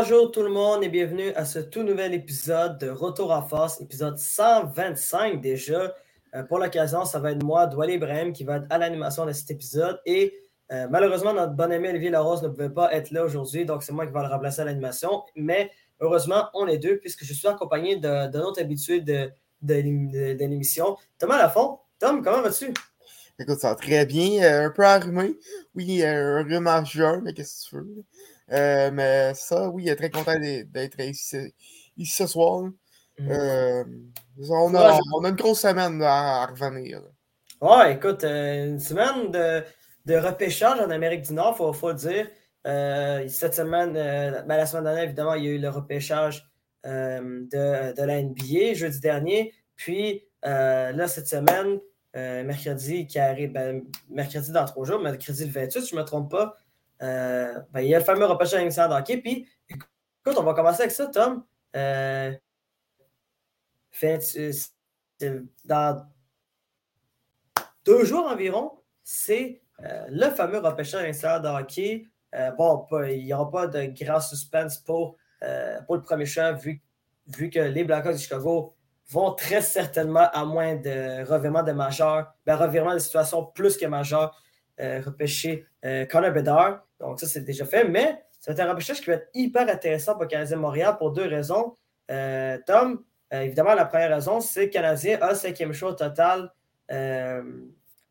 Bonjour 0.00 0.30
tout 0.30 0.44
le 0.44 0.48
monde 0.48 0.84
et 0.84 0.88
bienvenue 0.88 1.32
à 1.34 1.44
ce 1.44 1.58
tout 1.58 1.82
nouvel 1.82 2.14
épisode 2.14 2.78
de 2.78 2.88
Retour 2.88 3.32
en 3.32 3.42
force, 3.42 3.80
épisode 3.80 4.16
125 4.16 5.40
déjà. 5.40 5.92
Euh, 6.36 6.44
pour 6.44 6.60
l'occasion, 6.60 7.04
ça 7.04 7.18
va 7.18 7.32
être 7.32 7.42
moi, 7.42 7.66
Doual 7.66 7.90
Ibrahim, 7.90 8.32
qui 8.32 8.44
va 8.44 8.58
être 8.58 8.66
à 8.70 8.78
l'animation 8.78 9.26
de 9.26 9.32
cet 9.32 9.50
épisode. 9.50 10.00
Et 10.06 10.38
euh, 10.70 10.86
malheureusement, 10.88 11.34
notre 11.34 11.54
bon 11.54 11.72
ami 11.72 11.88
Olivier 11.88 12.10
Larose 12.10 12.44
ne 12.44 12.48
pouvait 12.48 12.70
pas 12.70 12.94
être 12.94 13.10
là 13.10 13.24
aujourd'hui, 13.24 13.64
donc 13.64 13.82
c'est 13.82 13.90
moi 13.90 14.06
qui 14.06 14.12
vais 14.12 14.20
le 14.20 14.28
remplacer 14.28 14.60
à 14.60 14.66
l'animation. 14.66 15.24
Mais 15.34 15.72
heureusement, 15.98 16.48
on 16.54 16.68
est 16.68 16.78
deux, 16.78 16.98
puisque 16.98 17.24
je 17.24 17.32
suis 17.32 17.48
accompagné 17.48 17.96
de, 17.96 18.30
de 18.30 18.38
notre 18.38 18.60
habitué 18.60 19.00
de, 19.00 19.32
de, 19.62 19.74
l'émission, 20.38 20.96
Thomas 21.18 21.38
Lafont. 21.38 21.80
Tom, 21.98 22.22
comment 22.22 22.42
vas-tu? 22.42 22.72
Écoute, 23.40 23.58
ça 23.58 23.70
va 23.70 23.74
très 23.74 24.06
bien. 24.06 24.44
Euh, 24.44 24.66
un 24.66 24.70
peu 24.70 24.86
enrhumé. 24.86 25.36
Oui, 25.74 26.04
un 26.04 26.44
rhume 26.44 26.70
mais 27.24 27.34
qu'est-ce 27.34 27.64
que 27.64 27.70
tu 27.70 27.76
veux? 27.78 28.04
Euh, 28.52 28.90
mais 28.92 29.34
ça, 29.34 29.68
oui, 29.68 29.84
il 29.84 29.88
est 29.88 29.96
très 29.96 30.10
content 30.10 30.38
d'être 30.38 31.00
ici, 31.00 31.54
ici, 31.96 32.16
ce 32.16 32.26
soir. 32.26 32.62
Mm. 33.18 33.30
Euh, 33.30 33.84
on, 34.50 34.74
a, 34.74 34.98
on, 35.14 35.24
a, 35.24 35.28
une 35.28 35.34
grosse 35.34 35.60
semaine 35.60 36.00
à, 36.02 36.46
revenir. 36.46 37.02
Ouais, 37.60 37.94
écoute, 37.94 38.24
euh, 38.24 38.68
une 38.68 38.78
semaine 38.78 39.30
de, 39.30 39.64
de, 40.06 40.14
repêchage 40.16 40.78
en 40.80 40.90
Amérique 40.90 41.22
du 41.22 41.34
Nord, 41.34 41.56
il 41.58 41.74
faut, 41.74 41.90
le 41.90 41.94
dire. 41.94 42.28
cette 43.28 43.54
semaine, 43.54 43.92
ben, 43.92 44.46
la 44.46 44.66
semaine 44.66 44.84
dernière, 44.84 45.04
évidemment, 45.04 45.34
il 45.34 45.44
y 45.44 45.48
a 45.48 45.50
eu 45.50 45.58
le 45.58 45.68
repêchage 45.68 46.48
de, 46.84 47.92
de, 47.92 48.02
la 48.02 48.22
NBA 48.22 48.74
jeudi 48.74 49.00
dernier. 49.00 49.52
Puis 49.76 50.24
là, 50.42 51.08
cette 51.08 51.26
semaine, 51.26 51.80
mercredi 52.14 53.06
qui 53.06 53.18
arrive, 53.18 53.52
ben, 53.52 53.82
mercredi 54.08 54.52
dans 54.52 54.64
trois 54.64 54.86
jours, 54.86 55.00
mercredi 55.00 55.44
le 55.44 55.50
28, 55.50 55.82
si 55.82 55.90
je 55.90 55.96
ne 55.96 56.00
me 56.00 56.06
trompe 56.06 56.30
pas, 56.30 56.56
euh, 57.02 57.60
ben, 57.72 57.80
il 57.80 57.88
y 57.88 57.94
a 57.94 57.98
le 57.98 58.04
fameux 58.04 58.26
repêchage 58.26 58.62
initial 58.62 58.90
d'hockey. 58.90 59.18
Puis, 59.18 59.48
écoute, 59.68 60.36
on 60.36 60.42
va 60.42 60.54
commencer 60.54 60.82
avec 60.82 60.92
ça, 60.92 61.06
Tom. 61.06 61.44
Euh, 61.76 62.32
dans 65.64 66.06
deux 67.84 68.04
jours 68.04 68.26
environ, 68.26 68.72
c'est 69.02 69.62
euh, 69.84 70.06
le 70.08 70.30
fameux 70.30 70.58
repêchage 70.58 71.04
initial 71.04 71.42
de 71.42 71.48
hockey. 71.48 72.06
bon, 72.56 72.86
il 73.08 73.24
n'y 73.24 73.32
aura 73.32 73.50
pas 73.50 73.66
de 73.66 73.86
grand 73.86 74.20
suspense 74.20 74.78
pour, 74.78 75.16
pour 75.86 75.96
le 75.96 76.02
premier 76.02 76.26
choix, 76.26 76.52
vu, 76.52 76.82
vu 77.26 77.50
que 77.50 77.60
les 77.60 77.84
Blackhawks 77.84 78.14
de 78.14 78.18
Chicago 78.18 78.74
vont 79.10 79.32
très 79.32 79.62
certainement, 79.62 80.28
à 80.32 80.44
moins 80.44 80.76
de 80.76 81.24
revirement 81.24 81.62
de 81.62 81.72
majeur, 81.72 82.32
ben, 82.44 82.56
revirement 82.56 82.92
de 82.92 82.98
situation 82.98 83.46
plus 83.46 83.76
que 83.76 83.86
majeur, 83.86 84.40
repêcher 84.78 85.66
Connor 85.82 86.32
Bedard. 86.32 86.87
Donc, 87.00 87.20
ça, 87.20 87.26
c'est 87.26 87.44
déjà 87.44 87.64
fait. 87.64 87.84
Mais 87.84 88.22
c'est 88.40 88.58
un 88.60 88.70
repêchage 88.70 89.00
qui 89.00 89.06
va 89.06 89.14
être 89.14 89.28
hyper 89.34 89.68
intéressant 89.68 90.12
pour 90.12 90.22
le 90.22 90.28
Canadien 90.28 90.56
Montréal 90.56 90.96
pour 90.98 91.12
deux 91.12 91.26
raisons. 91.26 91.74
Euh, 92.10 92.58
Tom, 92.66 93.02
euh, 93.32 93.42
évidemment, 93.42 93.74
la 93.74 93.84
première 93.84 94.10
raison, 94.10 94.40
c'est 94.40 94.62
que 94.62 94.66
le 94.66 94.72
Canadien 94.72 95.18
a 95.20 95.34
cinquième 95.34 95.72
choix 95.72 95.94
total 95.94 96.52
euh, 96.90 97.42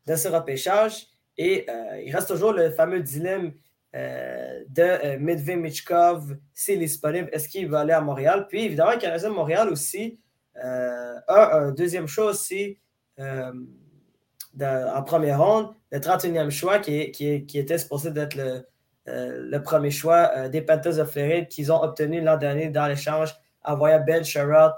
de 0.06 0.14
ce 0.16 0.28
repêchage. 0.28 1.06
Et 1.40 1.66
il 2.04 2.12
reste 2.12 2.26
toujours 2.26 2.52
le 2.52 2.70
fameux 2.70 3.00
dilemme 3.00 3.52
de 3.94 5.16
Medved 5.18 5.60
Michkov, 5.60 6.36
s'il 6.52 6.82
est 6.82 6.86
disponible, 6.86 7.28
est-ce 7.32 7.48
qu'il 7.48 7.68
va 7.68 7.80
aller 7.80 7.92
à 7.92 8.00
Montréal? 8.00 8.46
Puis, 8.48 8.64
évidemment, 8.64 8.90
le 8.90 8.98
Canadien 8.98 9.30
Montréal 9.30 9.68
aussi 9.68 10.18
a 10.56 11.56
un 11.58 11.70
deuxième 11.70 12.08
choix 12.08 12.24
aussi 12.24 12.80
en 13.20 15.02
première 15.04 15.40
ronde, 15.40 15.74
le 15.92 16.00
31e 16.00 16.50
choix 16.50 16.80
qui, 16.80 17.12
qui 17.12 17.58
était 17.58 17.78
supposé 17.78 18.10
d'être 18.10 18.34
le, 18.34 18.42
euh, 18.42 18.62
le 19.08 19.58
premier 19.62 19.90
choix 19.90 20.30
euh, 20.36 20.48
des 20.48 20.62
Panthers 20.62 20.96
de 20.96 21.04
Floride 21.04 21.48
qu'ils 21.48 21.72
ont 21.72 21.82
obtenu 21.82 22.20
l'an 22.20 22.36
dernier 22.36 22.68
dans 22.68 22.86
l'échange 22.86 23.34
en 23.64 23.76
voyant 23.76 24.00
Ben 24.00 24.24
Sherrod 24.24 24.72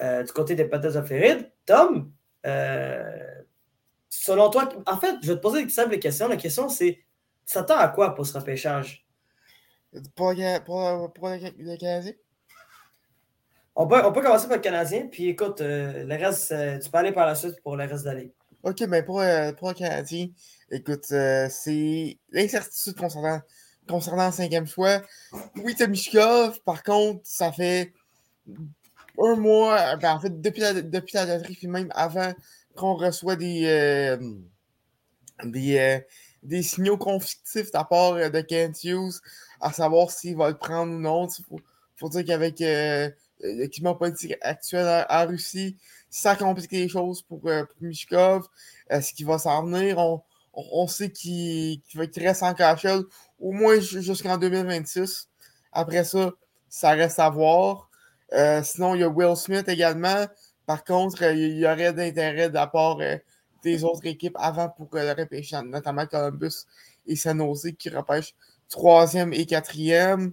euh, 0.00 0.22
du 0.22 0.32
côté 0.32 0.54
des 0.54 0.64
Panthers 0.64 0.94
de 0.94 1.02
Floride. 1.02 1.50
Tom, 1.66 2.12
selon 4.08 4.50
toi, 4.50 4.68
en 4.86 4.96
fait, 4.98 5.16
je 5.22 5.28
vais 5.28 5.36
te 5.36 5.40
poser 5.40 5.60
une 5.60 5.70
simple 5.70 5.98
question. 5.98 6.28
La 6.28 6.36
question, 6.36 6.68
c'est 6.68 6.98
ça 7.44 7.62
tend 7.62 7.76
à 7.76 7.88
quoi 7.88 8.14
pour 8.14 8.26
ce 8.26 8.36
repêchage? 8.36 9.06
Pour, 10.14 10.34
pour, 10.64 11.12
pour 11.12 11.28
le, 11.28 11.76
Canadien? 11.76 12.12
On 13.74 13.86
peut, 13.86 14.02
on 14.04 14.12
peut, 14.12 14.22
commencer 14.22 14.48
par 14.48 14.56
le 14.56 14.62
Canadien, 14.62 15.08
puis 15.10 15.28
écoute, 15.28 15.60
le 15.60 16.16
reste, 16.16 16.54
tu 16.82 16.90
peux 16.90 16.98
aller 16.98 17.12
par 17.12 17.26
la 17.26 17.34
suite 17.34 17.60
pour 17.62 17.76
le 17.76 17.84
reste 17.84 18.04
de 18.04 18.10
la 18.10 18.22
OK, 18.64 18.80
mais 18.88 19.02
pour, 19.02 19.22
pour 19.58 19.68
le 19.68 19.74
Canadien, 19.74 20.28
Écoute, 20.74 21.04
euh, 21.12 21.48
c'est 21.50 22.16
l'incertitude 22.30 22.96
concernant, 22.96 23.42
concernant 23.86 24.28
le 24.28 24.32
cinquième 24.32 24.66
choix. 24.66 25.02
Oui, 25.56 25.74
c'est 25.76 25.86
Mishkov. 25.86 26.62
Par 26.62 26.82
contre, 26.82 27.20
ça 27.24 27.52
fait 27.52 27.92
un 29.18 29.36
mois, 29.36 29.96
ben, 29.96 30.14
en 30.14 30.20
fait, 30.20 30.40
depuis 30.40 30.62
la, 30.62 30.80
depuis 30.80 31.14
la 31.14 31.38
puis 31.40 31.66
même 31.66 31.92
avant 31.94 32.32
qu'on 32.74 32.94
reçoit 32.94 33.36
des, 33.36 33.66
euh, 33.66 34.16
euh, 35.44 36.00
des 36.42 36.62
signaux 36.62 36.96
conflictifs 36.96 37.70
de 37.70 37.76
la 37.76 37.84
part 37.84 38.14
de 38.14 38.40
Kent 38.40 38.82
Hughes, 38.82 39.20
à 39.60 39.74
savoir 39.74 40.10
s'il 40.10 40.38
va 40.38 40.48
le 40.48 40.56
prendre 40.56 40.94
ou 40.94 40.98
non. 40.98 41.28
Il 41.28 41.60
faut, 41.96 42.08
dire 42.08 42.24
qu'avec 42.24 42.60
le 42.60 43.66
climat 43.66 43.92
politique 43.92 44.36
actuel 44.40 45.04
en, 45.10 45.26
Russie, 45.26 45.76
ça 46.08 46.34
complique 46.34 46.72
les 46.72 46.88
choses 46.88 47.20
pour, 47.20 47.42
pour 47.42 47.82
Mishkov. 47.82 48.48
ce 48.90 49.12
qui 49.12 49.24
va 49.24 49.38
s'en 49.38 49.66
venir, 49.66 49.98
on 50.54 50.86
sait 50.86 51.10
qu'il 51.10 51.80
reste 52.16 52.42
en 52.42 52.54
cachette 52.54 53.04
au 53.40 53.52
moins 53.52 53.80
jusqu'en 53.80 54.36
2026. 54.38 55.28
Après 55.72 56.04
ça, 56.04 56.32
ça 56.68 56.90
reste 56.90 57.18
à 57.18 57.30
voir. 57.30 57.88
Euh, 58.32 58.62
sinon, 58.62 58.94
il 58.94 59.00
y 59.00 59.04
a 59.04 59.08
Will 59.08 59.36
Smith 59.36 59.68
également. 59.68 60.26
Par 60.66 60.84
contre, 60.84 61.24
euh, 61.24 61.34
il 61.34 61.58
y 61.58 61.66
aurait 61.66 61.92
d'intérêt 61.92 62.50
part 62.50 62.98
euh, 63.00 63.16
des 63.62 63.84
autres 63.84 64.06
équipes 64.06 64.36
avant 64.38 64.68
pour 64.68 64.88
le 64.92 65.12
repêchage, 65.12 65.64
notamment 65.64 66.06
Columbus 66.06 66.66
et 67.06 67.16
San 67.16 67.40
qui 67.78 67.90
repêchent 67.90 68.34
troisième 68.68 69.32
et 69.32 69.44
quatrième. 69.46 70.32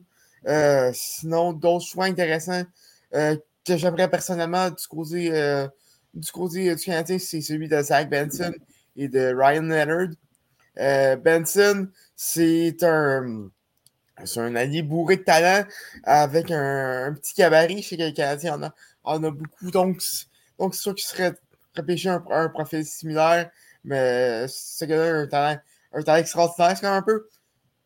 sinon, 0.94 1.54
d'autres 1.54 1.86
choix 1.86 2.06
intéressants 2.06 2.64
que 3.12 3.78
j'aimerais 3.78 4.10
personnellement 4.10 4.70
du 4.70 4.88
côté, 4.88 5.68
du 6.14 6.32
côté 6.32 6.74
du 6.74 6.82
Canadien, 6.82 7.20
c'est 7.20 7.42
celui 7.42 7.68
de 7.68 7.82
Zach 7.82 8.10
Benson 8.10 8.54
et 9.00 9.08
de 9.08 9.34
Ryan 9.34 9.62
Leonard. 9.62 10.10
Euh, 10.78 11.16
Benson, 11.16 11.88
c'est 12.16 12.84
un, 12.84 13.50
un 14.36 14.56
allié 14.56 14.82
bourré 14.82 15.18
de 15.18 15.24
talent 15.24 15.66
avec 16.04 16.52
un, 16.52 17.14
petit 17.14 17.34
cabaret 17.34 17.82
chez 17.82 17.96
les 17.96 18.14
Canadiens. 18.14 18.60
On 18.60 18.64
a, 18.64 18.76
on 19.06 19.24
a 19.24 19.32
beaucoup. 19.32 19.72
Donc, 19.72 20.02
donc 20.60 20.76
c'est 20.76 20.82
sûr 20.82 20.96
qu'il 20.96 21.08
serait 21.08 21.34
repêché 21.76 22.10
un, 22.10 22.24
un, 22.30 22.50
profil 22.50 22.86
similaire, 22.86 23.50
mais 23.86 24.46
ce 24.50 24.86
gars-là 24.86 25.04
a 25.04 25.22
un 25.22 25.28
talent, 25.28 25.62
un 25.94 26.04
talent 26.04 26.20
extraordinaire. 26.20 26.76
C'est 26.76 26.82
quand 26.82 26.92
même 26.92 27.00
un 27.00 27.02
peu. 27.02 27.28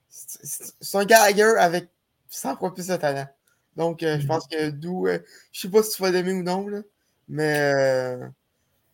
C'est 0.09 0.97
un 0.97 1.05
gagger 1.05 1.55
avec 1.57 1.89
100 2.29 2.57
fois 2.57 2.73
plus 2.73 2.87
de 2.87 2.95
talent. 2.95 3.27
Donc, 3.75 4.01
euh, 4.03 4.17
je 4.19 4.23
mm-hmm. 4.23 4.27
pense 4.27 4.47
que 4.47 4.69
d'où. 4.71 5.07
Euh, 5.07 5.19
je 5.51 5.61
sais 5.61 5.69
pas 5.69 5.83
si 5.83 5.95
tu 5.95 6.01
vas 6.01 6.11
l'aimer 6.11 6.33
ou 6.33 6.43
non, 6.43 6.67
là, 6.67 6.81
mais. 7.27 8.17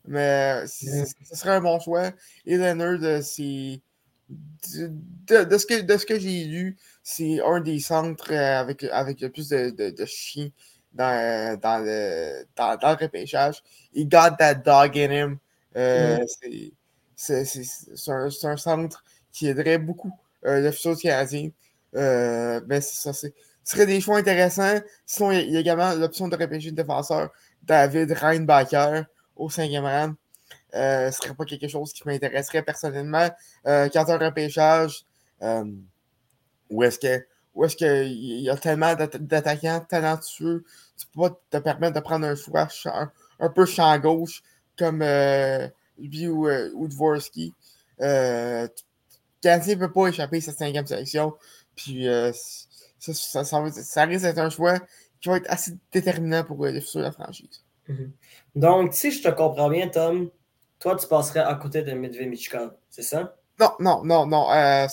Mais 0.09 0.65
ce 0.65 1.35
serait 1.35 1.51
un 1.51 1.61
bon 1.61 1.79
choix. 1.79 2.11
Et 2.45 2.57
Leonard, 2.57 3.23
c'est. 3.23 3.79
De, 4.29 5.57
ce 5.57 5.65
que, 5.65 5.81
de 5.81 5.97
ce 5.97 6.05
que 6.05 6.19
j'ai 6.19 6.43
lu, 6.43 6.77
c'est 7.01 7.41
un 7.41 7.61
des 7.61 7.79
centres 7.79 8.31
euh, 8.31 8.59
avec, 8.59 8.83
avec 8.83 9.21
le 9.21 9.29
plus 9.29 9.49
de, 9.49 9.71
de, 9.71 10.05
chiens 10.05 10.49
dans, 10.93 11.59
dans, 11.59 11.83
le, 11.83 12.45
dans, 12.55 12.77
dans, 12.77 12.91
le 12.91 13.05
repêchage. 13.05 13.63
Il 13.93 14.07
got 14.07 14.35
that 14.37 14.55
dog 14.55 14.97
in 14.97 15.11
him. 15.11 15.39
Euh, 15.75 16.19
c'est 17.15 17.41
un, 18.07 18.29
un, 18.43 18.57
centre 18.57 19.03
qui 19.31 19.47
aiderait 19.47 19.79
beaucoup 19.79 20.11
euh, 20.45 20.59
le 20.61 20.71
futur 20.71 20.97
canadien. 20.99 21.49
Euh, 21.95 22.61
mais 22.67 22.81
ça, 22.81 23.13
ce 23.13 23.27
serait 23.63 23.85
des 23.85 24.01
choix 24.01 24.17
intéressants. 24.17 24.79
Sinon, 25.05 25.31
il 25.31 25.49
y 25.49 25.57
a, 25.57 25.59
également 25.59 25.93
l'option 25.93 26.27
de 26.27 26.35
repêcher 26.35 26.69
le 26.69 26.75
défenseur 26.75 27.31
David 27.63 28.11
Reinbacher 28.11 29.03
au 29.39 29.49
cinquième 29.49 29.85
rang. 29.85 30.13
Euh, 30.75 31.09
ce 31.11 31.21
serait 31.23 31.33
pas 31.33 31.45
quelque 31.45 31.67
chose 31.67 31.93
qui 31.93 32.03
m'intéresserait 32.05 32.61
personnellement. 32.63 33.29
Euh, 33.65 33.89
quand 33.91 34.07
un 34.09 34.17
repêchage, 34.17 35.05
euh, 35.41 35.65
où 36.69 36.83
est-ce 36.83 36.99
que 36.99 37.25
où 37.55 37.65
est-ce 37.65 37.75
qu'il 37.75 38.41
y 38.41 38.49
a 38.49 38.55
tellement 38.55 38.93
d'attaquants 38.95 39.83
talentueux, 39.89 40.63
tu 40.97 41.07
peux 41.07 41.29
pas 41.29 41.39
te 41.49 41.57
permettre 41.57 41.95
de 41.95 41.99
prendre 41.99 42.25
un 42.25 42.35
choix 42.35 42.67
un, 43.39 43.49
peu 43.49 43.65
champ 43.65 43.97
gauche 43.97 44.43
comme 44.77 45.03
lui 45.97 46.27
ou, 46.27 46.47
euh, 46.47 46.69
ou 46.75 46.87
Dvorsky. 46.87 47.53
Euh, 48.01 48.67
ne 49.43 49.75
peut 49.75 49.91
pas 49.91 50.07
échapper 50.07 50.37
à 50.37 50.41
cette 50.41 50.57
cinquième 50.57 50.85
sélection. 50.85 51.33
Puis 51.75 52.05
ça, 52.99 53.13
ça, 53.13 53.43
ça, 53.43 54.05
risque 54.05 54.23
d'être 54.23 54.37
un 54.37 54.49
choix 54.49 54.79
qui 55.19 55.29
va 55.29 55.37
être 55.37 55.49
assez 55.49 55.73
déterminant 55.91 56.43
pour 56.43 56.63
le 56.65 56.79
futur 56.79 56.99
de 56.99 57.05
la 57.05 57.11
franchise. 57.11 57.63
Mhm. 57.89 58.11
Donc, 58.55 58.93
si 58.93 59.11
je 59.11 59.21
te 59.21 59.29
comprends 59.29 59.69
bien, 59.69 59.87
Tom, 59.89 60.29
toi, 60.79 60.95
tu 60.95 61.07
passerais 61.07 61.41
à 61.41 61.55
côté 61.55 61.81
de 61.81 61.91
Medved 61.91 62.29
Michkov, 62.29 62.71
c'est 62.89 63.01
ça? 63.01 63.35
Non, 63.59 63.71
non, 63.79 64.05
non, 64.05 64.25
non. 64.25 64.51
Euh, 64.51 64.87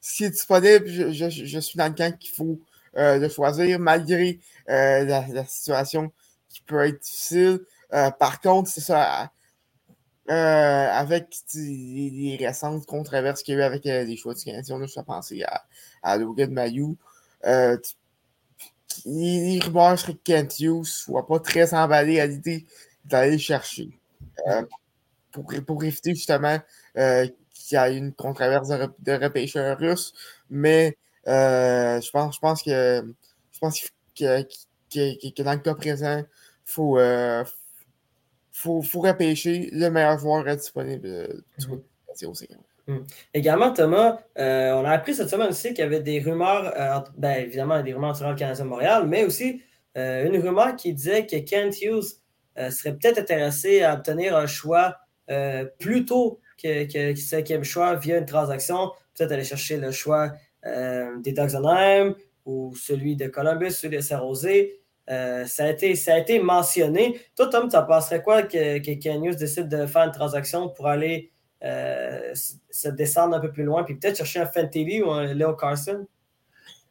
si 0.00 0.24
est 0.24 0.30
disponible, 0.30 0.86
je, 0.86 1.10
je, 1.10 1.30
je, 1.30 1.58
suis 1.58 1.78
dans 1.78 1.86
le 1.86 1.94
camp 1.94 2.16
qu'il 2.18 2.34
faut 2.34 2.60
de 2.96 3.28
choisir 3.28 3.78
malgré 3.78 4.40
la, 4.66 5.44
situation 5.46 6.12
qui 6.48 6.60
peut 6.60 6.84
être 6.86 7.00
difficile. 7.00 7.60
par 8.18 8.40
contre, 8.40 8.68
c'est 8.68 8.82
ça. 8.82 9.30
avec 10.28 11.34
les, 11.54 12.36
récentes 12.38 12.84
controverses 12.84 13.42
qu'il 13.42 13.54
y 13.54 13.56
a 13.56 13.60
eu 13.60 13.62
avec 13.62 13.84
les 13.84 14.16
choix 14.16 14.34
du 14.34 14.44
Canadien, 14.44 14.76
on 14.76 15.00
a 15.00 15.02
pensé 15.02 15.42
à, 15.44 15.64
à 16.02 16.18
Logan 16.18 16.52
Mayou. 16.52 16.98
Les, 19.04 19.60
rumeurs 19.60 19.98
seraient 19.98 20.14
que 20.14 20.18
Kent 20.24 20.60
Hughes 20.60 20.84
soit 20.84 21.26
pas 21.26 21.40
très 21.40 21.74
emballé 21.74 22.20
à 22.20 22.26
l'idée 22.26 22.66
d'aller 23.04 23.38
chercher. 23.38 23.90
pour, 25.32 25.52
pour 25.66 25.84
éviter 25.84 26.14
justement 26.14 26.58
qu'il 26.94 27.32
y 27.72 27.76
a 27.76 27.88
une 27.88 28.12
controverse 28.12 28.68
de, 28.68 28.88
de 28.98 29.12
repêcheur 29.12 29.78
russe, 29.78 30.12
mais 30.48 30.96
euh, 31.28 32.00
je, 32.00 32.10
pense, 32.10 32.36
je 32.36 32.40
pense 32.40 32.62
que 32.62 33.04
je 33.52 33.58
pense 33.58 33.80
que, 34.18 34.42
que, 34.92 35.42
dans 35.42 35.52
le 35.52 35.58
cas 35.58 35.74
présent, 35.74 36.18
il 36.18 36.26
faut, 36.64 36.98
euh, 36.98 37.44
faut, 38.52 38.82
faut, 38.82 39.00
repêcher 39.00 39.68
le 39.72 39.90
meilleur 39.90 40.18
joueur 40.18 40.44
disponible 40.56 41.06
euh, 41.06 41.42
du 42.16 42.26
mm 42.90 43.06
Également, 43.34 43.72
Thomas, 43.72 44.18
on 44.36 44.84
a 44.84 44.90
appris 44.90 45.14
cette 45.14 45.28
semaine 45.30 45.48
aussi 45.48 45.68
qu'il 45.68 45.80
y 45.80 45.82
avait 45.82 46.00
des 46.00 46.20
rumeurs, 46.20 47.04
ben, 47.16 47.42
évidemment, 47.42 47.82
des 47.82 47.92
rumeurs 47.92 48.16
sur 48.16 48.28
le 48.28 48.34
Canadien 48.34 48.64
Montréal, 48.64 49.04
mais 49.06 49.24
aussi 49.24 49.62
une 49.96 50.36
rumeur 50.36 50.76
qui 50.76 50.92
disait 50.92 51.26
que 51.26 51.36
Kent 51.36 51.82
Hughes 51.82 52.20
serait 52.70 52.96
peut-être 52.96 53.18
intéressé 53.18 53.82
à 53.82 53.94
obtenir 53.94 54.36
un 54.36 54.46
choix 54.46 54.96
plus 55.78 56.04
tôt 56.04 56.40
que, 56.62 56.84
que, 56.84 57.18
cinquième 57.18 57.64
choix 57.64 57.94
via 57.94 58.18
une 58.18 58.26
transaction, 58.26 58.90
peut-être 59.16 59.32
aller 59.32 59.44
chercher 59.44 59.76
le 59.76 59.90
choix 59.90 60.32
euh, 60.66 61.18
des 61.20 61.32
Ducks 61.32 61.54
ou 62.44 62.74
celui 62.76 63.16
de 63.16 63.28
Columbus, 63.28 63.70
celui 63.70 63.96
de 63.96 64.02
Saint-Rosé. 64.02 64.80
Euh, 65.08 65.44
ça, 65.46 65.64
a 65.64 65.70
été, 65.70 65.94
ça 65.94 66.14
a 66.14 66.18
été 66.18 66.38
mentionné. 66.38 67.20
Toi, 67.36 67.48
Tom, 67.48 67.70
ça 67.70 67.82
passerait 67.82 68.22
quoi 68.22 68.42
que, 68.42 68.78
que 68.78 69.34
décide 69.36 69.68
de 69.68 69.86
faire 69.86 70.02
une 70.02 70.12
transaction 70.12 70.68
pour 70.68 70.86
aller 70.86 71.32
euh, 71.62 72.34
se 72.34 72.88
descendre 72.88 73.36
un 73.36 73.40
peu 73.40 73.52
plus 73.52 73.64
loin, 73.64 73.84
puis 73.84 73.94
peut-être 73.94 74.16
chercher 74.16 74.40
un 74.40 74.46
Fantilli 74.46 75.02
ou 75.02 75.10
un 75.10 75.34
Leo 75.34 75.54
Carson? 75.54 76.06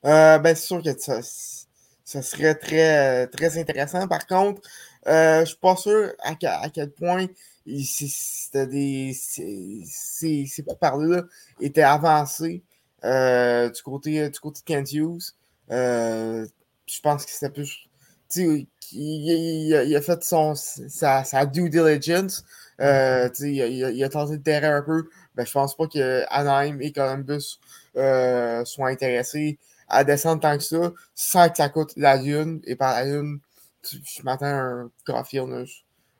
ben, 0.04 0.56
c'est 0.56 0.56
sûr 0.56 0.81
que 0.83 0.98
ça, 0.98 1.21
ça 1.21 2.21
serait 2.21 2.56
très, 2.56 3.27
très 3.27 3.57
intéressant. 3.57 4.07
Par 4.07 4.25
contre, 4.27 4.62
je 5.06 5.42
ne 5.42 5.45
suis 5.45 5.57
pas 5.57 5.75
sûr 5.75 6.13
à, 6.19 6.36
à 6.62 6.69
quel 6.69 6.92
point 6.92 7.27
des. 7.66 9.13
Ces 9.13 10.63
parler-là 10.80 11.24
étaient 11.60 11.83
avancés 11.83 12.63
euh, 13.04 13.69
du, 13.69 13.81
côté, 13.81 14.30
du 14.30 14.39
côté 14.39 14.62
de 14.62 14.65
Kent 14.65 14.94
Hughes. 14.94 15.33
Euh, 15.72 16.45
je 16.86 17.00
pense 17.01 17.25
que 17.25 17.31
c'était 17.31 17.51
plus. 17.51 17.88
Il, 18.36 19.95
a 19.95 20.01
fait 20.01 20.24
son, 20.24 20.56
sa 20.56 21.45
due 21.45 21.69
diligence. 21.69 22.44
Euh, 22.79 23.29
il, 23.39 23.61
a, 23.61 23.67
il, 23.89 24.03
a, 24.03 24.09
tenté 24.09 24.37
de 24.37 24.43
terrer 24.43 24.67
un 24.67 24.81
peu. 24.81 25.09
mais 25.35 25.45
je 25.45 25.51
pense 25.51 25.75
pas 25.75 25.87
que 25.87 26.23
Anaheim 26.29 26.79
et 26.79 26.91
Columbus 26.91 27.59
soient 27.93 28.89
intéressés 28.89 29.57
à 29.89 30.03
descendre 30.03 30.41
tant 30.41 30.57
que 30.57 30.63
ça, 30.63 30.93
sans 31.15 31.49
que 31.49 31.57
ça 31.57 31.69
coûte 31.69 31.93
la 31.97 32.15
lune. 32.15 32.61
Et 32.65 32.75
par 32.75 32.93
la 32.93 33.05
lune, 33.05 33.39
je 33.83 34.21
m'attends 34.23 34.45
à 34.45 34.49
un 34.49 34.91
Caulfield, 35.05 35.67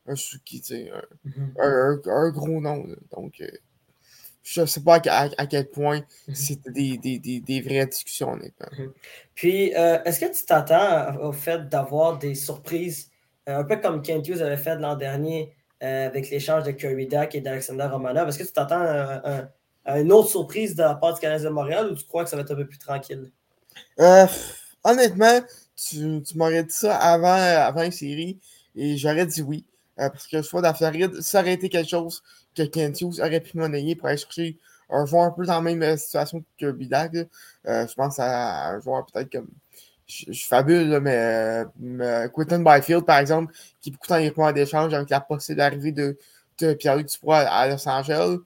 un 0.08 0.16
Suki, 0.16 0.60
mm-hmm. 0.60 1.60
un, 1.60 2.00
un, 2.06 2.30
gros 2.32 2.60
nom. 2.60 2.88
Donc, 3.16 3.40
euh, 3.42 3.48
je 4.44 4.62
ne 4.62 4.66
sais 4.66 4.82
pas 4.82 5.00
à, 5.06 5.48
quel 5.48 5.70
point 5.70 6.00
mm-hmm. 6.00 6.36
c'était 6.36 6.72
des, 6.72 6.98
des, 6.98 7.20
des, 7.20 7.40
des, 7.40 7.62
vraies 7.62 7.86
discussions, 7.86 8.36
mm-hmm. 8.36 8.92
Puis, 9.36 9.76
euh, 9.76 10.02
est-ce 10.04 10.20
que 10.20 10.38
tu 10.38 10.46
t'attends 10.46 11.16
au 11.22 11.32
fait 11.32 11.70
d'avoir 11.70 12.18
des 12.18 12.36
surprises, 12.36 13.12
euh, 13.48 13.60
un 13.60 13.64
peu 13.64 13.78
comme 13.78 14.02
Kent 14.02 14.28
Hughes 14.28 14.42
avait 14.42 14.58
fait 14.58 14.76
l'an 14.76 14.96
dernier 14.96 15.56
avec 15.82 16.30
l'échange 16.30 16.64
de 16.64 16.72
Curry 16.72 17.08
Dak 17.08 17.36
et 17.36 17.42
d'Alexander 17.42 17.88
Romanov? 17.92 18.30
Est-ce 18.30 18.40
que 18.40 18.44
tu 18.44 18.52
t'attends 18.52 18.82
à, 19.86 20.00
une 20.00 20.12
autre 20.12 20.30
surprise 20.30 20.76
de 20.76 20.84
la 20.84 20.96
part 20.96 21.14
du 21.14 21.20
Canadien 21.20 21.50
de 21.50 21.54
Montréal 21.54 21.90
ou 21.92 21.96
tu 21.96 22.06
crois 22.06 22.24
que 22.24 22.30
ça 22.30 22.36
va 22.36 22.44
être 22.44 22.52
un 22.52 22.56
peu 22.56 22.68
plus 22.68 22.78
tranquille? 22.78 23.32
honnêtement, 24.84 25.42
tu, 25.76 26.22
m'aurais 26.36 26.64
dit 26.64 26.74
ça 26.74 26.96
avant, 26.98 27.34
avant 27.34 27.84
une 27.84 27.92
série 27.92 28.40
et 28.76 28.98
j'aurais 28.98 29.26
dit 29.26 29.42
oui. 29.42 29.66
Euh, 30.00 30.10
parce 30.10 30.28
que 30.28 30.38
le 30.38 30.44
choix 30.44 30.62
ça 30.74 31.40
aurait 31.42 31.54
été 31.54 31.70
quelque 31.70 31.90
chose 31.90 32.24
que 32.56 32.64
Kent 32.64 33.02
Hughes 33.02 33.20
aurait 33.20 33.42
pu 33.42 33.58
monnayer 33.58 33.96
pour 33.96 34.08
aller 34.08 34.18
chercher 34.18 34.58
un 34.90 35.06
joueur 35.06 35.24
un 35.24 35.32
peu 35.32 35.46
dans 35.46 35.56
la 35.56 35.62
même 35.62 35.84
euh, 35.84 35.98
situation 35.98 36.44
que 36.58 36.72
Bidag. 36.72 37.28
Euh, 37.68 37.88
je 37.88 37.94
pense 37.94 38.18
à 38.20 38.70
un 38.70 38.80
joueur 38.80 39.06
peut-être 39.06 39.32
comme. 39.32 39.50
Je, 40.10 40.32
suis 40.32 40.48
fabule, 40.48 41.00
mais, 41.02 41.64
Quentin 42.34 42.60
Byfield, 42.64 43.06
par 43.06 43.20
exemple, 43.20 43.54
qui 43.80 43.90
est 43.90 43.92
beaucoup 43.92 44.12
en 44.12 44.32
temps 44.32 44.52
d'échange 44.52 44.94
avec 44.94 45.10
la 45.10 45.22
possibilité 45.22 45.56
d'arrivée 45.56 45.92
de, 45.92 46.18
de 46.58 46.74
Pierre-Luc 46.74 47.08
Dubois 47.08 47.38
à, 47.38 47.68
Los 47.68 47.88
Angeles. 47.88 48.38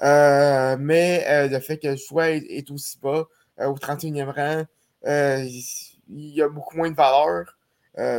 mais 0.00 1.48
le 1.48 1.58
fait 1.58 1.78
que 1.78 1.88
le 1.88 1.96
choix 1.96 2.30
est, 2.30 2.70
aussi 2.70 2.98
bas, 3.02 3.24
au 3.58 3.74
31e 3.74 4.30
rang, 4.30 4.64
il 6.08 6.30
y 6.30 6.40
a 6.42 6.48
beaucoup 6.48 6.76
moins 6.76 6.90
de 6.90 6.96
valeur. 6.96 7.56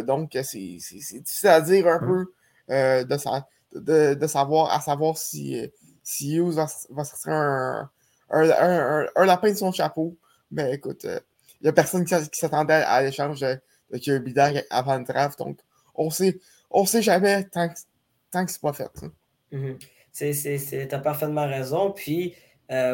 donc, 0.03 0.37
c'est 0.43 0.57
difficile 0.57 1.49
à 1.49 1.61
dire 1.61 1.87
un 1.87 1.99
peu 1.99 2.25
euh, 2.71 3.03
de, 3.03 4.13
de, 4.15 4.27
savoir, 4.27 4.71
à 4.71 4.81
savoir 4.81 5.17
si, 5.17 5.59
euh, 5.59 5.67
si 6.01 6.35
Hughes 6.37 6.53
va, 6.53 7.03
sortir 7.03 7.33
un, 7.33 7.89
un, 8.29 9.25
lapin 9.25 9.51
de 9.51 9.55
son 9.55 9.71
chapeau. 9.71 10.17
Mais 10.49 10.73
écoute, 10.73 11.05
euh, 11.05 11.19
n'y 11.65 11.69
a 11.69 11.73
personne 11.73 12.05
qui, 12.05 12.15
s'attendait 12.31 12.73
à 12.73 13.01
l'échange 13.01 13.39
de, 13.41 13.59
de 13.91 14.63
avant 14.69 14.97
le 14.97 15.03
draft. 15.03 15.39
Donc, 15.39 15.59
on 15.93 16.09
sait, 16.09 16.39
on 16.69 16.85
sait 16.85 17.01
jamais 17.01 17.43
tant 17.45 17.69
que, 17.69 17.75
tant 18.31 18.45
que 18.45 18.51
c'est 18.51 18.61
pas 18.61 18.73
fait. 18.73 18.91
Hein. 19.01 19.11
Mm-hmm. 19.51 20.87
Tu 20.89 20.95
as 20.95 20.99
parfaitement 20.99 21.47
raison. 21.47 21.91
Puis 21.91 22.35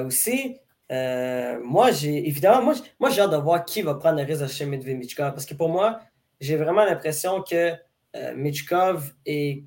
aussi, 0.05 0.57
moi, 0.89 1.91
j'ai 1.91 2.27
évidemment, 2.27 2.61
moi, 2.61 2.75
moi 2.99 3.09
j'ai 3.09 3.21
hâte 3.21 3.31
de 3.31 3.37
voir 3.37 3.65
qui 3.65 3.81
va 3.81 3.95
prendre 3.95 4.19
le 4.19 4.25
risque 4.25 4.41
de 4.41 4.47
chez 4.47 4.65
Medvedchukov. 4.65 5.31
Parce 5.31 5.45
que 5.45 5.53
pour 5.53 5.69
moi, 5.69 5.99
j'ai 6.41 6.57
vraiment 6.57 6.83
l'impression 6.83 7.43
que 7.43 7.73
euh, 8.15 8.35
Michkov 8.35 9.13
est 9.25 9.63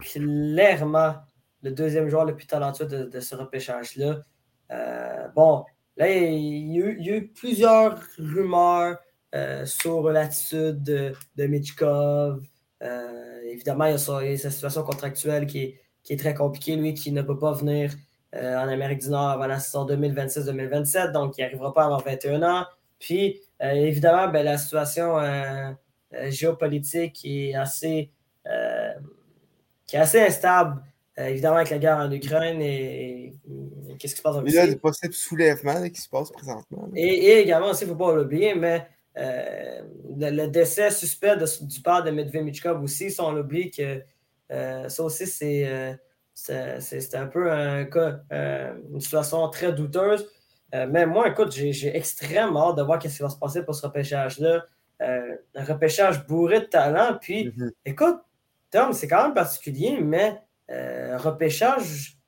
clairement 0.00 1.14
le 1.62 1.70
deuxième 1.70 2.08
joueur 2.08 2.24
le 2.24 2.34
plus 2.34 2.46
talentueux 2.46 2.86
de, 2.86 3.20
ce 3.20 3.34
repêchage-là. 3.34 4.24
Euh, 4.70 5.28
bon, 5.28 5.64
là, 5.96 6.10
il 6.10 6.72
y, 6.72 6.82
a 6.82 7.16
eu, 7.16 7.28
plusieurs 7.28 8.00
rumeurs 8.18 8.98
euh, 9.34 9.64
sur 9.66 10.10
l'attitude 10.10 10.82
de, 10.82 11.12
de 11.36 11.46
Michkov. 11.46 12.42
évidemment, 13.44 13.86
il 13.86 13.92
y, 13.92 13.94
a 13.94 13.98
sa, 13.98 14.50
situation 14.50 14.82
contractuelle 14.82 15.46
qui 15.46 15.74
est, 16.08 16.18
très 16.18 16.34
compliquée, 16.34 16.76
lui 16.76 16.94
qui 16.94 17.12
ne 17.12 17.22
peut 17.22 17.38
pas 17.38 17.52
venir 17.52 17.92
en 18.34 18.68
Amérique 18.68 19.00
du 19.00 19.10
Nord 19.10 19.30
avant 19.30 19.46
la 19.46 19.58
saison 19.58 19.86
2026-2027, 19.86 21.12
donc 21.12 21.36
il 21.36 21.42
n'arrivera 21.42 21.74
pas 21.74 21.84
avant 21.84 21.98
21 21.98 22.42
ans. 22.42 22.64
Puis, 22.98 23.40
évidemment, 23.60 24.28
ben, 24.28 24.44
la 24.44 24.56
situation 24.56 25.18
euh, 26.12 26.30
géopolitique 26.30 27.20
est 27.24 27.54
assez, 27.54 28.10
euh, 28.46 28.92
qui 29.86 29.94
est 29.94 30.00
assez 30.00 30.20
instable, 30.20 30.82
euh, 31.18 31.26
évidemment, 31.26 31.56
avec 31.56 31.70
la 31.70 31.78
guerre 31.78 31.98
en 31.98 32.10
Ukraine 32.10 32.60
et, 32.60 33.32
qu'est-ce 34.00 34.14
qui 34.14 34.18
se 34.18 34.22
passe 34.22 34.36
en 34.36 34.40
Russie. 34.40 34.54
Il 34.54 34.58
y 34.58 34.60
a 34.60 34.66
des 34.66 34.76
possibles 34.76 35.14
soulèvements 35.14 35.88
qui 35.88 36.00
se 36.00 36.08
passent 36.08 36.32
présentement. 36.32 36.88
Et, 36.94 37.40
également, 37.40 37.72
il 37.72 37.86
ne 37.86 37.92
faut 37.92 37.96
pas 37.96 38.14
l'oublier, 38.14 38.54
mais 38.54 38.86
le, 39.16 40.46
décès 40.46 40.90
suspect 40.90 41.36
du 41.36 41.80
père 41.82 42.02
de 42.02 42.10
Medvedev 42.10 42.42
Michkov 42.42 42.82
aussi, 42.82 43.10
si 43.10 43.20
on 43.20 43.32
l'oublie, 43.32 43.70
que 43.70 44.02
ça 44.48 45.02
aussi, 45.02 45.26
c'est 45.26 45.98
c'est 46.34 47.14
un 47.14 47.26
peu 47.26 47.52
un 47.52 47.84
cas, 47.84 48.20
une 48.30 49.00
situation 49.00 49.48
très 49.50 49.72
douteuse. 49.72 50.26
mais 50.72 51.06
moi, 51.06 51.28
écoute, 51.28 51.52
j'ai 51.52 51.96
extrêmement 51.96 52.70
hâte 52.70 52.78
de 52.78 52.82
voir 52.82 53.02
ce 53.02 53.08
qui 53.08 53.22
va 53.22 53.28
se 53.28 53.36
passer 53.36 53.62
pour 53.62 53.74
ce 53.74 53.86
repêchage-là. 53.86 54.64
Euh, 55.02 55.36
un 55.54 55.64
repêchage 55.64 56.26
bourré 56.26 56.60
de 56.60 56.64
talent. 56.66 57.16
Puis, 57.20 57.48
mm-hmm. 57.48 57.70
écoute, 57.86 58.18
Tom, 58.70 58.92
c'est 58.92 59.08
quand 59.08 59.22
même 59.24 59.34
particulier, 59.34 59.98
mais 60.00 60.38
euh, 60.70 61.16
repêchage 61.16 62.18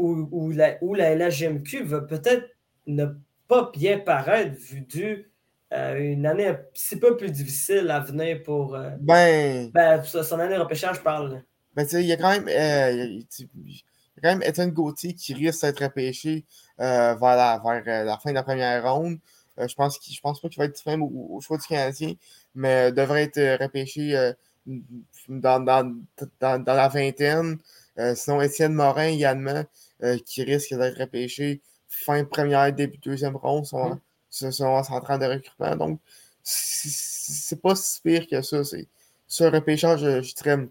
euh, 0.00 0.26
où, 0.30 0.50
la, 0.50 0.76
où 0.82 0.94
la 0.94 1.14
LHMQ 1.14 1.84
va 1.84 2.00
peut-être 2.00 2.48
ne 2.86 3.06
pas 3.48 3.70
bien 3.74 3.98
paraître 3.98 4.56
vu 4.58 4.80
du 4.82 5.26
une 5.72 6.26
année 6.26 6.48
un 6.48 6.54
petit 6.54 6.96
peu 6.96 7.16
plus 7.16 7.30
difficile 7.30 7.88
à 7.92 8.00
venir 8.00 8.42
pour. 8.42 8.76
ben. 8.98 9.70
ben 9.72 10.02
son 10.02 10.40
année 10.40 10.56
de 10.56 10.60
repêchage, 10.60 11.00
parle. 11.00 11.44
Ben, 11.76 11.86
il 11.92 12.00
y 12.00 12.12
a 12.12 12.16
quand 12.16 12.30
même. 12.30 12.48
il 12.48 13.20
y 13.20 13.46
a 13.46 14.20
quand 14.20 14.30
même 14.30 14.42
Étienne 14.42 14.72
Gauthier 14.72 15.14
qui 15.14 15.32
risque 15.32 15.62
d'être 15.62 15.84
repêché 15.84 16.44
vers, 16.76 17.20
la, 17.20 17.62
vers 17.62 18.04
la 18.04 18.18
fin 18.18 18.30
de 18.30 18.34
la 18.34 18.42
première 18.42 18.92
ronde. 18.92 19.18
Euh, 19.60 19.68
je 19.68 19.74
pense 19.74 19.98
je 20.02 20.20
pense 20.20 20.40
pas 20.40 20.48
qu'il 20.48 20.58
va 20.58 20.64
être 20.66 20.84
même 20.86 21.02
au, 21.02 21.40
choix 21.40 21.58
du 21.58 21.66
Canadien, 21.66 22.14
mais 22.54 22.92
devrait 22.92 23.24
être 23.24 23.38
euh, 23.38 23.56
repêché 23.60 24.16
euh, 24.16 24.32
dans, 25.28 25.64
la 26.40 26.88
vingtaine. 26.88 27.58
sinon, 28.14 28.40
Étienne 28.40 28.74
Morin 28.74 29.08
également, 29.08 29.64
qui 30.26 30.42
risque 30.42 30.74
d'être 30.74 30.98
repêché 30.98 31.60
fin 31.90 32.24
première, 32.24 32.72
début 32.72 32.98
deuxième 32.98 33.36
ronde, 33.36 33.66
sont, 33.66 34.00
sont 34.30 34.64
en 34.64 35.00
train 35.00 35.18
de 35.18 35.26
recrutement. 35.26 35.76
Donc, 35.76 36.00
c'est 36.42 37.60
pas 37.60 37.74
si 37.74 38.00
pire 38.00 38.26
que 38.26 38.40
ça. 38.40 38.62
C'est 38.64 39.44
un 39.44 39.50
repêchage, 39.50 40.00
je 40.00 40.34
dirais, 40.34 40.68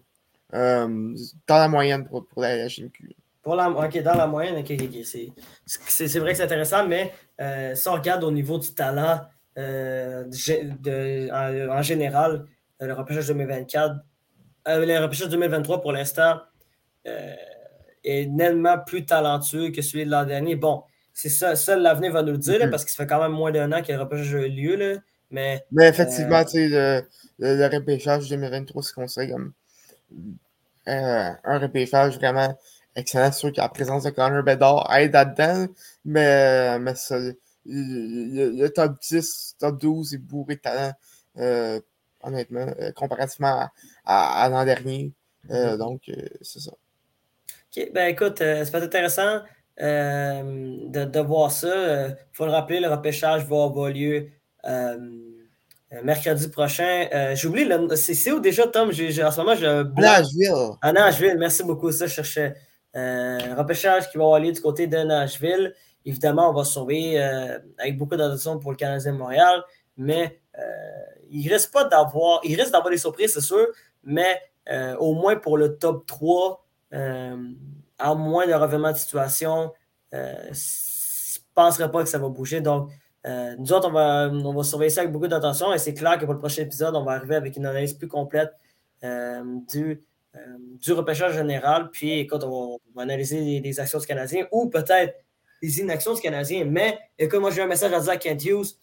euh, 0.53 1.15
dans 1.47 1.57
la 1.57 1.67
moyenne 1.67 2.05
pour, 2.05 2.25
pour 2.25 2.41
la, 2.41 2.67
GMQ. 2.67 3.15
Pour 3.43 3.55
la, 3.55 3.69
ok, 3.69 4.01
dans 4.01 4.15
la 4.15 4.27
moyenne, 4.27 4.57
ok, 4.57 4.73
c'est 5.05 6.19
vrai 6.19 6.31
que 6.31 6.37
c'est 6.37 6.43
intéressant, 6.43 6.87
mais 6.87 7.13
euh, 7.39 7.75
si 7.75 7.87
on 7.87 7.93
regarde 7.93 8.23
au 8.23 8.31
niveau 8.31 8.57
du 8.57 8.73
talent 8.73 9.21
euh, 9.57 10.25
de, 10.25 11.29
en, 11.69 11.81
général, 11.81 12.45
le 12.79 12.93
repêchage 12.93 13.27
2024, 13.27 13.95
le 14.67 14.99
repêchage 14.99 15.29
2023 15.29 15.81
pour 15.81 15.91
l'instant 15.91 16.39
est 18.03 18.25
nettement 18.27 18.77
plus 18.77 19.05
talentueux 19.05 19.71
que 19.71 19.81
celui 19.81 20.05
de 20.05 20.11
l'an 20.11 20.25
dernier. 20.25 20.55
Bon, 20.55 20.83
c'est 21.13 21.29
ça, 21.29 21.55
seul 21.55 21.81
l'avenir 21.81 22.13
va 22.13 22.23
nous 22.23 22.33
le 22.33 22.37
dire, 22.37 22.59
mm-hmm. 22.59 22.69
parce 22.69 22.85
que 22.85 22.91
ça 22.91 23.03
fait 23.03 23.07
quand 23.07 23.21
même 23.21 23.33
moins 23.33 23.51
d'un 23.51 23.71
an 23.71 23.81
que 23.81 23.91
le 23.91 23.99
repêchage 23.99 24.35
a 24.35 24.45
eu 24.45 24.49
lieu. 24.49 24.75
Là, 24.75 24.99
mais, 25.31 25.63
mais 25.71 25.87
effectivement, 25.87 26.41
le, 26.53 27.03
le, 27.39 27.55
le, 27.57 27.75
repêchage 27.75 28.29
2023 28.29 28.81
se 28.81 28.93
conseille 28.93 29.29
comme 29.29 29.53
euh, 30.87 31.31
un 31.43 31.59
repêchage 31.59 32.15
vraiment 32.15 32.57
excellent. 32.95 33.31
Sûr 33.31 33.51
que 33.51 33.57
la 33.57 33.69
présence 33.69 34.03
de 34.03 34.09
Connor 34.09 34.43
Bedard 34.43 34.91
aide 34.95 35.13
là-dedans, 35.13 35.67
mais, 36.05 36.79
mais 36.79 36.93
le, 37.65 38.67
top 38.69 38.99
10, 39.01 39.55
top 39.59 39.79
12 39.79 40.13
est 40.15 40.17
bourré 40.17 40.55
de 40.55 40.61
talent, 40.61 40.93
euh, 41.37 41.79
honnêtement, 42.23 42.67
euh, 42.79 42.91
comparativement 42.93 43.69
à, 44.05 44.49
l'an 44.49 44.65
dernier. 44.65 45.11
Mm-hmm. 45.47 45.77
donc, 45.77 46.01
c'est 46.41 46.59
ça. 46.59 46.71
OK, 47.77 47.91
ben 47.93 48.07
écoute, 48.07 48.37
c'est 48.39 48.71
pas 48.71 48.83
intéressant 48.83 49.41
de, 49.79 51.05
de, 51.05 51.19
voir 51.19 51.51
ça. 51.51 52.07
Il 52.07 52.15
faut 52.33 52.45
le 52.45 52.51
rappeler, 52.51 52.79
le 52.79 52.89
repêchage 52.89 53.45
va 53.45 53.63
avoir 53.63 53.89
lieu 53.89 54.29
euh, 55.91 56.03
mercredi 56.03 56.47
prochain. 56.49 57.07
Euh, 57.13 57.35
J'oublie 57.35 57.65
le. 57.65 57.95
C'est 57.95 58.31
où 58.31 58.39
déjà, 58.39 58.67
Tom? 58.67 58.89
en 58.89 58.91
ce 58.91 59.39
moment, 59.39 59.55
je. 59.55 59.83
Nashville. 59.99 60.77
À 60.81 60.91
Nashville, 60.93 61.35
merci 61.37 61.63
beaucoup. 61.63 61.91
Ça, 61.91 62.07
je 62.07 62.13
cherchais. 62.13 62.55
Euh, 62.95 63.55
repêchage 63.57 64.09
qui 64.09 64.17
va 64.17 64.35
aller 64.35 64.51
du 64.51 64.61
côté 64.61 64.87
de 64.87 64.97
Nashville. 64.97 65.73
Évidemment, 66.05 66.49
on 66.49 66.53
va 66.53 66.63
sauver 66.63 67.21
euh, 67.21 67.59
avec 67.77 67.97
beaucoup 67.97 68.15
d'attention 68.15 68.59
pour 68.59 68.71
le 68.71 68.77
Canadien 68.77 69.13
de 69.13 69.17
Montréal, 69.17 69.63
mais 69.97 70.39
il 71.29 71.51
risque 71.51 71.71
pas 71.71 71.85
d'avoir. 71.85 72.41
Il 72.43 72.55
risque 72.59 72.71
d'avoir 72.71 72.91
des 72.91 72.97
surprises, 72.97 73.33
c'est 73.33 73.41
sûr, 73.41 73.67
mais 74.03 74.41
au 74.99 75.13
moins 75.13 75.35
pour 75.35 75.57
le 75.57 75.77
top 75.77 76.05
3, 76.05 76.63
à 76.91 78.15
moins 78.15 78.47
de 78.47 78.53
revirement 78.53 78.91
de 78.91 78.97
situation, 78.97 79.73
je 80.11 80.17
ne 80.17 81.53
penserais 81.53 81.91
pas 81.91 82.03
que 82.03 82.09
ça 82.09 82.17
va 82.17 82.29
bouger. 82.29 82.61
Donc, 82.61 82.89
euh, 83.25 83.55
nous 83.57 83.73
autres, 83.73 83.89
on 83.89 83.91
va, 83.91 84.29
on 84.31 84.53
va 84.53 84.63
surveiller 84.63 84.89
ça 84.89 85.01
avec 85.01 85.11
beaucoup 85.11 85.27
d'attention 85.27 85.73
et 85.73 85.77
c'est 85.77 85.93
clair 85.93 86.17
que 86.17 86.25
pour 86.25 86.33
le 86.33 86.39
prochain 86.39 86.61
épisode, 86.61 86.95
on 86.95 87.03
va 87.03 87.13
arriver 87.13 87.35
avec 87.35 87.57
une 87.57 87.65
analyse 87.65 87.93
plus 87.93 88.07
complète 88.07 88.53
euh, 89.03 89.43
du, 89.69 90.01
euh, 90.35 90.39
du 90.81 90.93
repêchage 90.93 91.33
général. 91.33 91.89
Puis, 91.91 92.19
écoute, 92.19 92.43
on 92.45 92.79
va, 92.95 93.01
analyser 93.01 93.59
les, 93.59 93.79
actions 93.79 93.99
du 93.99 94.07
Canadien 94.07 94.47
ou 94.51 94.69
peut-être 94.69 95.15
les 95.61 95.79
inactions 95.79 96.13
du 96.13 96.21
Canadien. 96.21 96.63
Mais, 96.65 96.97
écoute, 97.17 97.39
moi, 97.39 97.51
j'ai 97.51 97.61
un 97.61 97.67
message 97.67 97.91
à 97.91 97.99
dire 97.99 98.11
à 98.11 98.17
Kent 98.17 98.45
Hughes. 98.45 98.75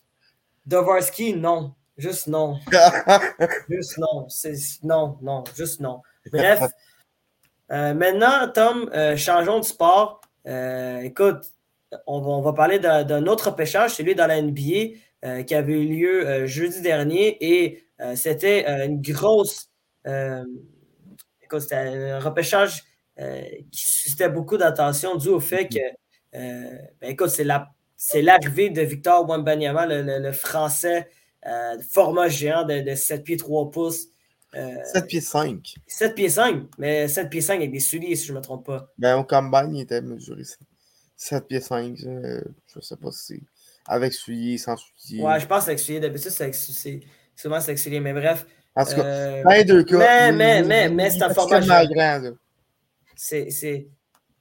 Dovarsky, 0.66 1.34
non. 1.34 1.74
Juste 1.96 2.26
non. 2.26 2.58
juste 3.70 3.98
non. 3.98 4.26
Non, 4.82 5.18
non, 5.22 5.44
juste 5.56 5.80
non. 5.80 6.02
Bref. 6.30 6.60
maintenant, 7.68 8.48
Tom, 8.52 8.90
changeons 9.16 9.60
de 9.60 9.64
sport. 9.64 10.20
écoute, 11.02 11.52
on 12.06 12.40
va, 12.40 12.52
parler 12.52 12.78
d'un 12.78 13.26
autre 13.26 13.50
repêchage, 13.50 13.94
celui 13.94 14.14
dans 14.14 14.26
la 14.26 14.40
NBA, 14.40 14.96
euh, 15.24 15.42
qui 15.42 15.54
avait 15.54 15.72
eu 15.72 15.86
lieu 15.86 16.26
euh, 16.26 16.46
jeudi 16.46 16.80
dernier. 16.82 17.36
Et 17.40 17.84
euh, 18.00 18.16
c'était 18.16 18.86
une 18.86 19.00
grosse. 19.00 19.70
c'était 20.04 21.74
un 21.74 22.20
repêchage 22.20 22.84
qui 23.72 23.80
suscitait 23.80 24.28
beaucoup 24.28 24.58
d'attention 24.58 25.16
dû 25.16 25.28
au 25.28 25.40
fait 25.40 25.68
que, 25.68 25.78
ben, 26.32 27.10
écoute, 27.10 27.30
c'est 27.30 28.22
l'arrivée 28.22 28.68
de 28.68 28.82
Victor 28.82 29.26
Wembanyama, 29.26 29.86
le, 29.86 30.32
français, 30.32 31.08
format 31.88 32.28
géant 32.28 32.64
de, 32.64 32.94
7 32.94 33.24
pieds 33.24 33.36
3 33.38 33.70
pouces. 33.70 34.08
7 34.52 35.06
pieds 35.06 35.20
5. 35.20 35.74
7 35.86 36.14
pieds 36.14 36.28
5, 36.28 36.62
mais 36.78 37.08
7 37.08 37.28
pieds 37.28 37.40
5 37.40 37.56
avec 37.56 37.72
des 37.72 37.80
souliers, 37.80 38.16
si 38.16 38.26
je 38.26 38.32
ne 38.32 38.38
me 38.38 38.42
trompe 38.42 38.66
pas. 38.66 38.90
Ben, 38.98 39.16
au 39.16 39.24
combine, 39.24 39.74
il 39.74 39.82
était 39.82 40.00
mesuré 40.00 40.42
7 41.16 41.46
pieds 41.46 41.60
5, 41.60 41.96
je 41.96 42.42
je 42.74 42.80
sais 42.80 42.96
pas 42.96 43.10
si 43.10 43.24
c'est 43.26 43.42
avec 43.88 44.12
soulier, 44.12 44.58
sans 44.58 44.76
soulier. 44.76 45.22
Ouais, 45.22 45.40
je 45.40 45.46
pense 45.46 45.66
avec 45.66 45.78
soulier. 45.78 46.00
D'habitude, 46.00 46.30
c'est 46.30 47.00
souvent 47.34 47.56
avec 47.56 47.78
soulier, 47.78 48.00
mais 48.00 48.12
bref. 48.12 48.46
En 48.74 48.84
tout 48.84 48.94
cas, 48.94 49.04
euh, 49.04 49.84
cas. 49.84 49.98
Mais, 49.98 50.32
mais, 50.32 50.62
mais, 50.62 50.88
mais 50.90 51.10
c'est 51.10 51.22
un 51.22 51.32
format. 51.32 51.86
grand. 51.86 52.32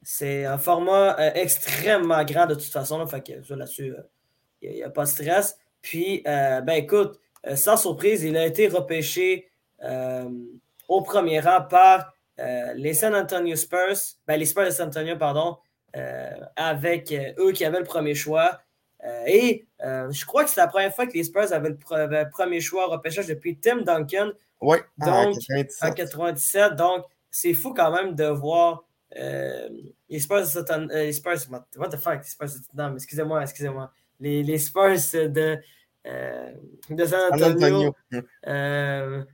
C'est 0.03 0.45
un 0.45 0.57
format 0.57 1.19
euh, 1.19 1.31
extrêmement 1.35 2.23
grand 2.25 2.45
de 2.45 2.55
toute 2.55 2.63
façon. 2.63 2.97
Là, 2.97 3.07
fait 3.07 3.25
que 3.25 3.53
là-dessus, 3.53 3.93
il 4.61 4.71
n'y 4.71 4.83
a, 4.83 4.89
pas 4.89 5.05
de 5.05 5.09
stress. 5.09 5.57
Puis, 5.81 6.21
euh, 6.27 6.61
ben 6.61 6.73
écoute, 6.73 7.19
sans 7.55 7.77
surprise, 7.77 8.23
il 8.23 8.35
a 8.35 8.45
été 8.45 8.67
repêché 8.67 9.49
au 9.81 11.01
premier 11.01 11.39
rang 11.39 11.61
par 11.61 12.13
les 12.37 12.93
San 12.93 13.15
Antonio 13.15 13.55
Spurs, 13.55 14.17
ben, 14.27 14.37
les 14.37 14.45
Spurs 14.45 14.65
de 14.65 14.69
San 14.69 14.87
Antonio, 14.87 15.17
pardon, 15.17 15.57
euh, 15.95 16.29
avec 16.57 17.13
euh, 17.13 17.31
eux 17.39 17.51
qui 17.53 17.63
avaient 17.63 17.79
le 17.79 17.85
premier 17.85 18.15
choix. 18.15 18.59
Euh, 19.05 19.23
et 19.27 19.65
je 19.81 20.25
crois 20.25 20.43
que 20.43 20.49
c'est 20.49 20.59
la 20.59 20.67
première 20.67 20.93
fois 20.93 21.07
que 21.07 21.13
les 21.13 21.23
Spurs 21.23 21.53
avaient 21.53 21.69
le, 21.69 22.29
premier 22.29 22.59
choix 22.59 22.87
au 22.87 22.91
repêchage 22.91 23.27
depuis 23.27 23.57
Tim 23.57 23.77
Duncan. 23.77 24.31
Oui, 24.59 24.77
donc, 24.97 25.37
en 25.81 25.91
97. 25.91 26.75
Donc, 26.75 27.05
c'est 27.31 27.53
fou 27.53 27.73
quand 27.73 27.91
même 27.91 28.13
de 28.13 28.25
voir 28.25 28.83
les 29.15 30.19
Spurs 30.19 30.41
de 30.41 30.93
les 30.93 31.13
Spurs, 31.13 31.37
what 31.77 31.89
the 31.89 31.97
fuck, 31.97 32.17
les 32.17 32.23
Spurs 32.23 32.49
non, 32.73 32.95
excusez-moi, 32.95 33.41
excusez-moi. 33.43 33.91
Les, 34.19 34.43
les, 34.43 34.57
Spurs 34.57 34.97
de, 35.13 35.59
de 36.05 37.05
San 37.05 37.33
Antonio. 37.33 37.95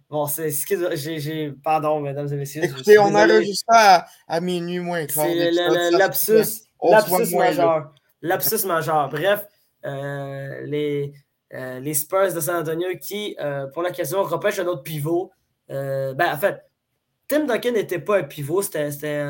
bon, 0.09 0.25
c'est, 0.27 0.47
excusez 0.47 1.19
j'ai, 1.19 1.51
pardon, 1.51 1.99
mesdames 1.99 2.31
et 2.31 2.35
messieurs. 2.35 2.63
Écoutez, 2.63 2.97
on 2.97 3.13
enregistre 3.13 3.65
à, 3.69 4.05
à 4.27 4.39
minuit 4.41 4.79
moins 4.79 5.05
C'est 5.07 5.51
l'absus, 5.91 6.63
l'absus 6.81 7.35
majeur. 7.35 7.93
L'absus 8.21 8.65
majeur. 8.65 9.09
Bref, 9.09 9.45
euh, 9.85 10.61
les, 10.65 11.13
euh, 11.53 11.79
les 11.79 11.93
Spurs 11.93 12.33
de 12.33 12.39
San 12.39 12.61
Antonio 12.61 12.87
qui, 12.99 13.35
euh, 13.39 13.67
pour 13.67 13.81
l'occasion, 13.81 14.23
repêchent 14.23 14.59
un 14.59 14.67
autre 14.67 14.83
pivot. 14.83 15.31
ben, 15.67 16.15
en 16.19 16.37
fait, 16.37 16.61
Tim 17.27 17.45
Duncan 17.45 17.71
n'était 17.71 17.99
pas 17.99 18.19
un 18.19 18.23
pivot, 18.23 18.61
c'était, 18.61 18.91
c'était, 18.91 19.25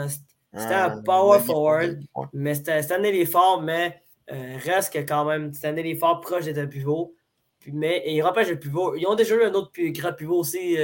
un 0.54 1.02
power 1.04 1.40
forward, 1.40 2.00
mais 2.34 2.56
c'était, 2.56 2.92
un 2.92 3.04
éléphant, 3.04 3.62
mais 3.62 4.02
reste 4.28 4.94
que 4.94 5.00
quand 5.00 5.26
même, 5.26 5.54
c'était 5.54 5.68
un 5.68 5.76
éléphant 5.76 6.20
proche 6.20 6.46
d'être 6.46 6.58
un 6.58 6.68
pivot. 6.68 7.14
Mais 7.68 8.04
ils 8.06 8.22
repêchent 8.22 8.50
le 8.50 8.60
pivot. 8.60 8.96
Ils 8.96 9.06
ont 9.08 9.16
déjà 9.16 9.36
eu 9.36 9.44
un 9.44 9.54
autre 9.54 9.72
grand 9.78 10.14
pivot 10.14 10.38
aussi 10.38 10.78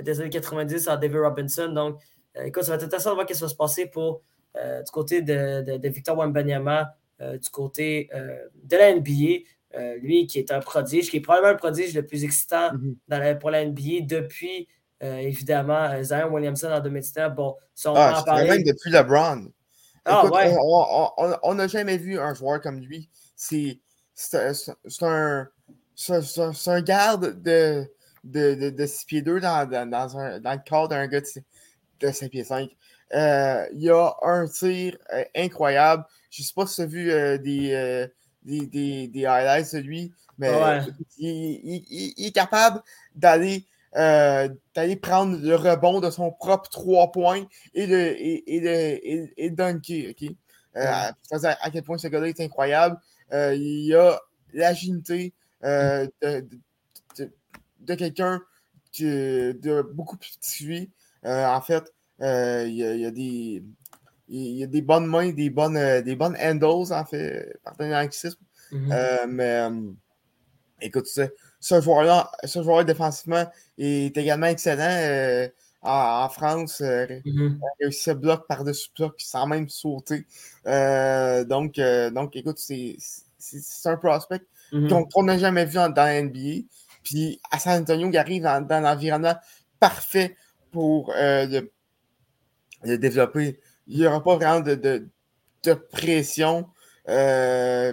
des 0.00 0.20
années 0.20 0.30
90 0.30 0.88
à 0.88 0.96
David 0.96 1.18
Robinson. 1.18 1.68
Donc, 1.68 2.00
écoute, 2.44 2.62
ça 2.62 2.70
va 2.70 2.76
être 2.76 2.84
intéressant 2.84 3.10
de 3.10 3.14
voir 3.14 3.26
ce 3.28 3.34
qui 3.34 3.40
va 3.40 3.48
se 3.48 3.54
passer 3.54 3.86
pour 3.86 4.22
euh, 4.56 4.82
du 4.82 4.90
côté 4.90 5.22
de, 5.22 5.78
de, 5.78 5.88
Victor 5.88 6.16
Wembanyama, 6.18 6.94
euh, 7.22 7.38
du 7.38 7.48
côté 7.48 8.10
euh, 8.14 8.36
de 8.64 8.76
la 8.76 8.94
NBA. 8.94 9.44
lui 10.02 10.26
qui 10.26 10.38
est 10.38 10.52
un 10.52 10.60
prodige, 10.60 11.10
qui 11.10 11.16
est 11.16 11.20
probablement 11.20 11.52
le 11.52 11.58
prodige 11.58 11.94
le 11.94 12.04
plus 12.04 12.24
excitant 12.24 12.72
mhm. 12.74 13.38
pour 13.38 13.50
la 13.50 13.64
NBA 13.64 14.02
depuis, 14.02 14.68
évidemment, 15.00 16.02
Zion 16.02 16.28
Williamson 16.30 16.70
en 16.70 16.80
2019. 16.80 17.34
Bon, 17.34 17.56
si 17.74 17.88
on 17.88 17.94
ah, 17.96 18.20
en 18.20 18.22
parler... 18.22 18.48
même 18.48 18.62
depuis 18.62 18.90
LeBron. 18.90 19.48
Ah, 20.04 20.26
ouais. 20.26 20.54
On 21.42 21.54
n'a 21.54 21.66
jamais 21.66 21.96
vu 21.96 22.18
un 22.18 22.34
joueur 22.34 22.60
comme 22.60 22.80
lui. 22.80 23.08
C'est 23.34 23.80
un, 25.02 25.48
un 26.66 26.80
garde 26.80 27.42
de, 27.42 27.86
de, 28.24 28.70
de, 28.70 28.86
6 28.86 29.04
pieds 29.06 29.22
2 29.22 29.40
dans, 29.40 29.68
dans, 29.68 29.88
dans, 29.88 30.18
un, 30.18 30.40
dans 30.40 30.52
le 30.52 30.60
corps 30.68 30.88
d'un 30.88 31.06
gars 31.06 31.20
de, 31.20 31.26
de 32.00 32.12
5 32.12 32.30
pieds 32.30 32.44
5. 32.44 32.70
Euh, 33.14 33.66
il 33.74 33.82
y 33.82 33.90
a 33.90 34.14
un 34.22 34.46
tir 34.46 34.96
euh, 35.12 35.24
incroyable. 35.36 36.04
Je 36.30 36.42
ne 36.42 36.46
sais 36.46 36.54
pas 36.54 36.66
si 36.66 36.76
tu 36.76 36.82
as 36.82 36.86
vu 36.86 37.10
euh, 37.10 37.38
des, 37.38 38.08
des, 38.42 39.08
des, 39.08 39.26
highlights 39.26 39.74
de 39.74 39.80
lui, 39.80 40.12
mais 40.38 40.50
il, 41.18 42.14
est 42.16 42.34
capable 42.34 42.82
d'aller 43.14 43.66
prendre 45.02 45.38
le 45.38 45.54
rebond 45.54 46.00
de 46.00 46.10
son 46.10 46.32
propre 46.32 46.70
3 46.70 47.12
points 47.12 47.46
et 47.74 47.86
de, 47.86 47.96
et, 47.96 48.56
et 48.56 49.32
et, 49.36 49.50
dunker. 49.50 50.14
à, 50.74 51.12
quel 51.70 51.82
point 51.82 51.98
ce 51.98 52.08
gars-là 52.08 52.28
est 52.28 52.40
incroyable. 52.40 52.98
il 53.30 53.94
a 53.94 54.18
l'agilité 54.54 55.34
de, 55.62 56.46
de, 57.80 57.94
quelqu'un 57.94 58.42
de 58.98 59.82
beaucoup 59.94 60.16
plus 60.16 60.36
petit 60.38 60.90
en 61.24 61.60
fait, 61.60 61.92
euh, 62.20 62.64
il 62.66 62.74
y, 62.74 63.06
a, 63.06 63.10
des. 63.10 63.62
Il 64.28 64.56
y 64.56 64.62
a 64.62 64.66
des 64.66 64.82
bonnes 64.82 65.06
mains, 65.06 65.32
des 65.32 65.50
bonnes, 65.50 65.76
euh, 65.76 66.02
des 66.02 66.14
bonnes 66.16 66.36
handles, 66.40 66.92
en 66.92 67.04
fait, 67.04 67.58
par 67.64 67.74
mm 67.74 67.86
-hmm. 68.70 69.26
mais 69.26 69.68
écoute, 70.80 71.06
ce, 71.06 71.80
joueur-là, 71.80 72.30
ce 72.44 72.62
joueur 72.62 72.84
défensivement 72.84 73.44
est 73.78 74.16
également 74.16 74.46
excellent 74.46 75.48
en, 75.82 76.28
France. 76.28 76.80
Mm-hmm. 76.80 77.22
Il 77.24 77.60
a 77.64 77.68
réussi 77.80 78.10
à 78.10 78.14
bloc 78.14 78.46
par-dessus 78.48 78.90
bloc 78.96 79.14
sans 79.18 79.46
même 79.46 79.68
sauter. 79.68 80.26
donc, 81.46 81.80
donc, 82.14 82.36
écoute, 82.36 82.58
c'est 82.58 82.96
un 83.84 83.96
prospect 83.96 84.46
mm-hmm. 84.72 85.08
qu'on 85.10 85.22
n'a 85.24 85.38
jamais 85.38 85.64
vu 85.64 85.74
dans 85.74 85.92
la 85.94 86.22
NBA. 86.22 86.66
Puis 87.02 87.40
à 87.50 87.58
San 87.58 87.82
Antonio, 87.82 88.08
il 88.10 88.16
arrive 88.16 88.42
dans, 88.42 88.66
dans 88.66 88.80
l'environnement 88.80 89.34
parfait 89.80 90.36
pour 90.70 91.12
le, 91.14 91.68
développer. 92.84 93.60
Il 93.86 93.98
n'y 93.98 94.06
aura 94.06 94.22
pas 94.22 94.36
vraiment 94.36 94.60
de, 94.60 94.74
de, 94.74 95.08
de 95.64 95.74
pression 95.74 96.68
euh, 97.08 97.92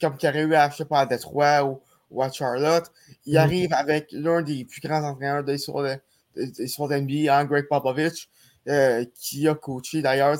comme 0.00 0.16
qu'il 0.16 0.28
aurait 0.28 0.42
eu 0.42 0.54
à, 0.54 0.70
je 0.70 0.76
sais 0.76 0.84
pas, 0.84 1.00
à 1.00 1.06
Detroit 1.06 1.64
ou, 1.64 1.80
ou 2.10 2.22
à 2.22 2.30
Charlotte. 2.30 2.90
Il 3.24 3.34
mm-hmm. 3.34 3.38
arrive 3.38 3.72
avec 3.72 4.08
l'un 4.12 4.42
des 4.42 4.64
plus 4.64 4.80
grands 4.80 5.02
entraîneurs 5.02 5.44
de 5.44 5.52
l'histoire 5.52 5.84
de, 5.84 5.98
de, 6.36 6.96
NBA, 7.00 7.36
hein, 7.36 7.44
Greg 7.44 7.66
Popovich, 7.68 8.28
euh, 8.68 9.04
qui 9.14 9.48
a 9.48 9.54
coaché 9.54 10.02
d'ailleurs 10.02 10.36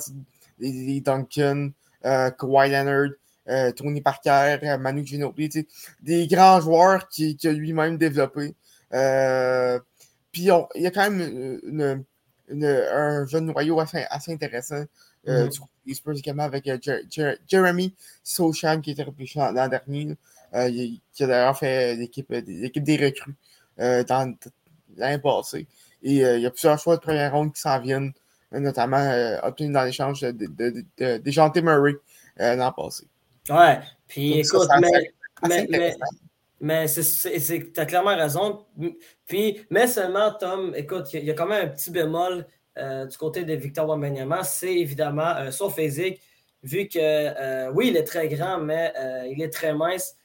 les, 0.59 1.01
Duncan, 1.01 1.69
euh, 2.05 2.29
Kawhi 2.31 2.69
Leonard, 2.69 3.11
euh, 3.49 3.71
Tony 3.71 4.01
Parker, 4.01 4.57
Manu 4.79 5.05
Ginobili, 5.05 5.67
des 6.01 6.27
grands 6.27 6.61
joueurs 6.61 7.07
qu'il 7.07 7.35
qui 7.37 7.47
a 7.47 7.51
lui-même 7.51 7.97
développé. 7.97 8.55
puis 10.31 10.49
il 10.75 10.81
y 10.81 10.87
a 10.87 10.91
quand 10.91 11.09
même 11.09 11.59
une, 11.63 12.03
une, 12.49 12.65
un 12.65 13.25
jeune 13.25 13.45
noyau 13.45 13.79
assez, 13.79 14.05
assez 14.09 14.31
intéressant 14.33 14.85
euh, 15.27 15.47
mm-hmm. 15.47 15.61
du 15.85 15.95
Spurs 15.95 16.17
également 16.17 16.43
avec 16.43 16.67
euh, 16.67 16.77
Jeremy 17.47 17.93
Sochan 18.23 18.79
qui 18.81 18.91
était 18.91 19.03
repêché 19.03 19.39
l'an 19.39 19.67
dernier, 19.67 20.15
euh, 20.53 20.69
qui 20.69 21.23
a 21.23 21.27
d'ailleurs 21.27 21.57
fait 21.57 21.95
l'équipe 21.95 22.33
des 22.33 22.97
recrues 22.97 23.35
dans 23.77 24.35
l'année 24.95 25.19
passée. 25.19 25.67
Et 26.03 26.17
il 26.17 26.41
y 26.41 26.45
a 26.45 26.51
plusieurs 26.51 26.79
choix 26.79 26.95
de 26.95 27.01
première 27.01 27.33
ronde 27.33 27.53
qui 27.53 27.59
s'en 27.59 27.79
viennent, 27.79 28.13
notamment 28.51 29.37
obtenus 29.43 29.73
dans 29.73 29.83
l'échange 29.83 30.21
de, 30.21 30.31
de, 30.31 30.85
de, 30.97 31.17
de, 31.17 31.61
Murray 31.61 31.95
l'an 32.37 32.71
passé. 32.71 33.05
Ouais, 33.49 33.79
puis 34.07 34.39
écoute, 34.39 34.67
mais, 34.81 35.67
mais, 35.69 35.95
mais, 36.59 36.85
tu 36.87 37.79
as 37.79 37.85
clairement 37.85 38.15
raison. 38.15 38.65
Puis, 39.25 39.61
mais 39.69 39.87
seulement, 39.87 40.33
Tom, 40.33 40.73
écoute, 40.75 41.13
il 41.13 41.23
y, 41.23 41.31
a 41.31 41.33
quand 41.33 41.47
même 41.47 41.67
un 41.67 41.69
petit 41.69 41.91
bémol 41.91 42.45
euh, 42.77 43.05
du 43.05 43.17
côté 43.17 43.43
de 43.43 43.53
Victor 43.53 43.87
Wembanyama, 43.87 44.43
c'est 44.43 44.75
évidemment 44.75 45.35
euh, 45.37 45.51
son 45.51 45.69
physique, 45.69 46.21
vu 46.63 46.87
que, 46.87 46.99
euh, 46.99 47.71
oui, 47.73 47.87
il 47.87 47.97
est 47.97 48.03
très 48.03 48.27
grand, 48.27 48.59
mais 48.59 48.93
il 49.29 49.41
est 49.41 49.49
très 49.49 49.73
mince. 49.73 50.15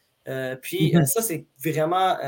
puis 0.61 0.95
mhm. 0.95 1.07
ça, 1.07 1.23
c'est 1.23 1.47
vraiment 1.65 2.19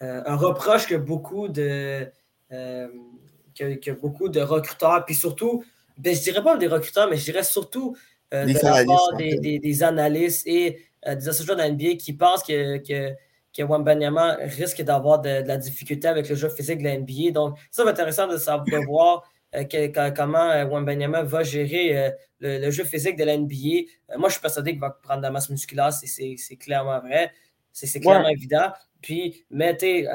un 0.00 0.36
reproche 0.36 0.86
que 0.86 0.96
beaucoup 0.96 1.48
de, 1.48 2.10
que, 2.50 3.90
beaucoup 3.92 4.28
de 4.28 4.40
recruteurs, 4.40 5.04
puis 5.04 5.14
surtout, 5.14 5.64
ben, 5.98 6.14
je 6.14 6.20
dirais 6.20 6.42
pas 6.42 6.56
des 6.56 6.66
recruteurs, 6.66 7.08
mais 7.08 7.16
je 7.16 7.24
dirais 7.24 7.44
surtout 7.44 7.96
de 8.32 8.64
la 8.64 8.84
part 8.84 9.16
des, 9.16 9.58
des, 9.58 9.82
analystes 9.82 10.46
et 10.46 10.78
des 11.06 11.28
associations 11.28 11.54
de 11.54 11.70
NBA 11.70 11.96
qui 11.96 12.14
pensent 12.14 12.42
que, 12.42 12.78
que 12.78 13.14
que 13.52 13.62
Wembanyama 13.62 14.38
risque 14.40 14.82
d'avoir 14.82 15.20
de, 15.20 15.46
la 15.46 15.56
difficulté 15.56 16.08
avec 16.08 16.28
le 16.28 16.34
jeu 16.34 16.48
physique 16.48 16.78
de 16.78 16.84
la 16.84 16.98
NBA. 16.98 17.32
Donc, 17.32 17.58
ça 17.70 17.84
va 17.84 17.90
être 17.90 18.00
intéressant 18.00 18.26
de, 18.26 18.36
savoir, 18.38 18.66
voir 18.86 19.30
euh, 19.54 20.10
comment 20.16 20.50
euh, 20.50 20.64
Wembanyama 20.64 21.22
va 21.22 21.42
gérer 21.42 21.98
euh, 21.98 22.10
le, 22.40 22.70
jeu 22.70 22.84
physique 22.84 23.16
de 23.16 23.24
la 23.24 23.36
NBA. 23.36 24.16
moi, 24.18 24.28
je 24.28 24.34
suis 24.34 24.40
persuadé 24.40 24.72
qu'il 24.72 24.80
va 24.80 24.90
prendre 24.90 25.20
de 25.20 25.24
la 25.26 25.30
masse 25.30 25.50
musculaire, 25.50 25.92
c'est 25.92 26.56
clairement 26.56 27.00
vrai. 27.00 27.30
C'est 27.72 28.00
clairement 28.00 28.28
évident. 28.28 28.70
Puis, 29.00 29.44
mais 29.50 29.76
fais 29.78 30.06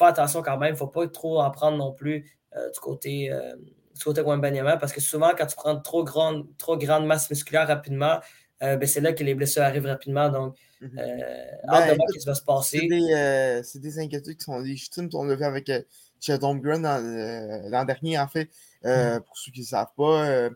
attention 0.00 0.42
quand 0.42 0.58
même, 0.58 0.70
il 0.70 0.72
ne 0.72 0.78
faut 0.78 0.86
pas 0.88 1.06
trop 1.08 1.40
en 1.40 1.50
prendre 1.50 1.76
non 1.76 1.92
plus 1.92 2.20
du 2.52 2.80
côté 2.80 3.30
côté 4.02 4.22
Wembanyama, 4.22 4.76
parce 4.76 4.92
que 4.92 5.00
souvent, 5.00 5.32
quand 5.36 5.46
tu 5.46 5.56
prends 5.56 5.78
trop 5.78 6.04
grande, 6.04 6.46
trop 6.58 6.76
grande 6.76 7.06
masse 7.06 7.30
musculaire 7.30 7.68
rapidement, 7.68 8.20
ben, 8.60 8.86
c'est 8.86 9.02
là 9.02 9.12
que 9.12 9.22
les 9.22 9.34
blessures 9.34 9.62
arrivent 9.62 9.86
rapidement. 9.86 10.30
Donc, 10.30 10.56
Mhm. 10.84 10.98
Euh, 10.98 11.68
hâte 11.68 11.90
de 11.90 11.96
voir 11.96 12.08
ce 12.12 12.18
qui 12.18 12.26
va 12.26 12.34
se 12.34 12.42
passer. 12.42 12.88
Euh, 12.92 13.62
c'est 13.62 13.78
des, 13.78 13.98
inquiétudes 13.98 14.36
qui 14.36 14.44
sont 14.44 14.58
légitimes. 14.58 15.08
On 15.14 15.24
l'a 15.24 15.34
vu 15.34 15.44
avec 15.44 15.68
euh, 15.70 15.82
Chet 16.20 16.38
Grun 16.38 16.82
l'an 17.70 17.84
dernier, 17.84 18.18
en 18.18 18.28
fait. 18.28 18.50
Mhm. 18.84 19.20
Pour 19.20 19.36
ceux 19.38 19.52
qui 19.52 19.60
ne 19.60 19.66
savent 19.66 19.92
pas, 19.96 20.50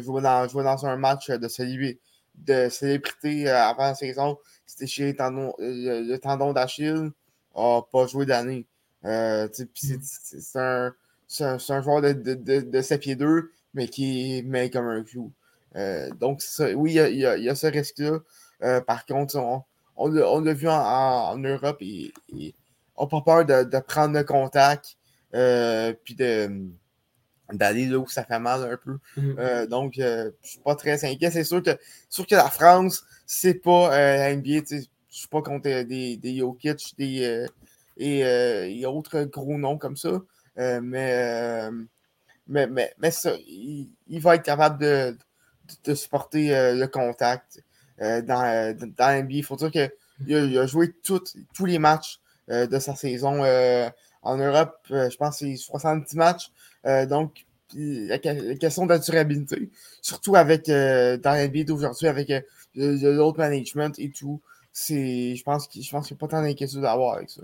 jouer, 0.00 0.22
dans, 0.22 0.48
jouer 0.48 0.64
dans 0.64 0.86
un 0.86 0.96
match 0.96 1.30
de, 1.30 1.48
célébrité, 1.48 2.00
de 2.34 2.68
célébrité 2.68 3.48
avant 3.48 3.84
la 3.84 3.94
saison, 3.94 4.38
c'était 4.66 4.86
chez 4.86 5.12
le, 5.12 6.16
tendon 6.18 6.52
d'Achille, 6.52 7.10
n'a 7.56 7.80
pas 7.90 8.06
joué 8.06 8.26
d'année. 8.26 8.66
Mhm. 9.02 9.50
C'est 11.28 11.44
un, 11.44 11.58
un, 11.68 11.82
joueur 11.82 12.02
de, 12.02 12.12
de, 12.12 12.60
de, 12.60 12.82
7 12.82 13.00
pieds 13.00 13.16
2, 13.16 13.50
mais 13.74 13.88
qui 13.88 14.38
est 14.38 14.70
comme 14.70 14.86
un 14.86 15.02
clou. 15.02 15.32
donc, 16.20 16.42
oui, 16.74 16.94
il 16.94 17.14
y, 17.14 17.20
y, 17.20 17.48
a 17.48 17.54
ce 17.54 17.66
risque-là. 17.66 18.20
Euh, 18.62 18.80
par 18.80 19.06
contre, 19.06 19.36
on, 19.96 20.08
l'a 20.08 20.52
vu 20.52 20.68
en, 20.68 21.36
Europe 21.38 21.78
et, 21.80 22.12
on 22.96 23.04
n'a 23.04 23.08
pas 23.08 23.20
peur 23.20 23.44
de, 23.44 23.78
prendre 23.80 24.14
le 24.14 24.24
contact 24.24 24.96
euh, 25.34 25.92
puis 26.04 26.14
d'aller 26.14 27.86
là 27.86 27.98
où 27.98 28.08
ça 28.08 28.24
fait 28.24 28.38
mal 28.38 28.64
un 28.64 28.76
peu. 28.76 28.98
Mhm. 29.16 29.36
Euh, 29.38 29.66
donc, 29.66 29.94
je 29.96 30.26
ne 30.26 30.32
suis 30.42 30.60
pas 30.60 30.74
très 30.74 31.04
inquiet. 31.04 31.30
C'est 31.30 31.44
sûr 31.44 31.62
que, 31.62 31.78
sûr 32.08 32.26
que 32.26 32.34
la 32.34 32.48
France, 32.48 33.04
c'est 33.26 33.54
pas 33.54 33.90
la 33.90 34.34
NBA. 34.34 34.60
Je 34.70 34.76
ne 34.76 34.82
suis 35.10 35.28
pas 35.28 35.42
contre 35.42 35.82
des, 35.82 36.16
des 36.16 36.38
Jokic 36.38 36.94
des, 36.98 37.46
et, 37.98 38.86
autres 38.86 39.24
gros 39.24 39.58
noms 39.58 39.78
comme 39.78 39.96
ça. 39.96 40.22
Mais, 40.56 41.70
mais, 42.48 42.66
mais, 42.98 43.10
ça, 43.10 43.32
il, 43.46 44.20
va 44.20 44.36
être 44.36 44.44
capable 44.44 44.80
de, 44.80 45.16
de 45.84 45.94
supporter 45.94 46.48
le 46.74 46.86
contact. 46.86 47.62
Euh, 48.02 48.20
dans, 48.20 48.42
euh, 48.44 48.74
dans 48.74 49.22
NBA. 49.22 49.36
Il 49.36 49.44
faut 49.44 49.56
dire 49.56 49.70
qu'il 49.70 50.58
a, 50.58 50.66
joué 50.66 50.92
tous 51.02 51.64
les 51.64 51.78
matchs 51.78 52.20
euh, 52.50 52.66
de 52.66 52.78
sa 52.78 52.94
saison 52.94 53.42
en 54.22 54.36
Europe. 54.36 54.76
je 54.90 55.16
pense 55.16 55.40
que 55.40 55.46
c'est 55.46 55.56
70 55.56 56.16
matchs. 56.16 56.50
donc, 57.08 57.46
la, 57.74 58.18
question 58.18 58.86
de 58.86 58.92
la 58.92 58.98
durabilité, 58.98 59.70
surtout 60.02 60.36
avec 60.36 60.66
dans 60.68 61.48
NBA 61.48 61.64
d'aujourd'hui, 61.64 62.08
avec 62.08 62.32
l'autre 62.74 63.38
management 63.38 63.98
et 63.98 64.10
tout, 64.10 64.40
c'est, 64.72 65.34
je 65.34 65.42
pense 65.42 65.66
qu'il 65.66 65.80
n'y 65.80 65.88
a 65.88 66.16
pas 66.18 66.28
tant 66.28 66.42
d'inquiétude 66.42 66.84
à 66.84 66.92
avoir 66.92 67.16
avec 67.16 67.30
ça. 67.30 67.42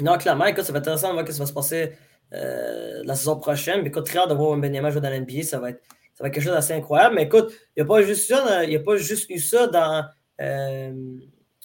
Non, 0.00 0.18
clairement, 0.18 0.46
écoute, 0.46 0.64
ça 0.64 0.72
va 0.72 0.78
être 0.78 0.88
intéressant 0.88 1.08
de 1.08 1.12
voir 1.14 1.26
ce 1.26 1.32
qui 1.32 1.38
va 1.38 1.46
se 1.46 1.52
passer 1.52 1.92
la 2.30 3.14
saison 3.14 3.36
prochaine. 3.38 3.82
Mais 3.82 3.88
écoute, 3.88 4.06
très 4.06 4.18
hâte 4.18 4.28
de 4.28 4.34
voir 4.34 4.60
jouer 4.60 5.00
dans 5.00 5.10
l'NBA. 5.10 5.42
Ça 5.42 5.58
va 5.58 5.70
être 5.70 5.82
ça 6.16 6.24
va 6.24 6.28
être 6.28 6.34
quelque 6.34 6.44
chose 6.44 6.54
d'assez 6.54 6.72
incroyable. 6.72 7.14
Mais 7.14 7.24
écoute, 7.24 7.52
il 7.76 7.84
n'y 7.84 7.90
a, 7.90 8.78
a 8.78 8.82
pas 8.82 8.96
juste 8.96 9.28
eu 9.28 9.38
ça 9.38 9.66
dans, 9.66 10.02
euh, 10.40 10.92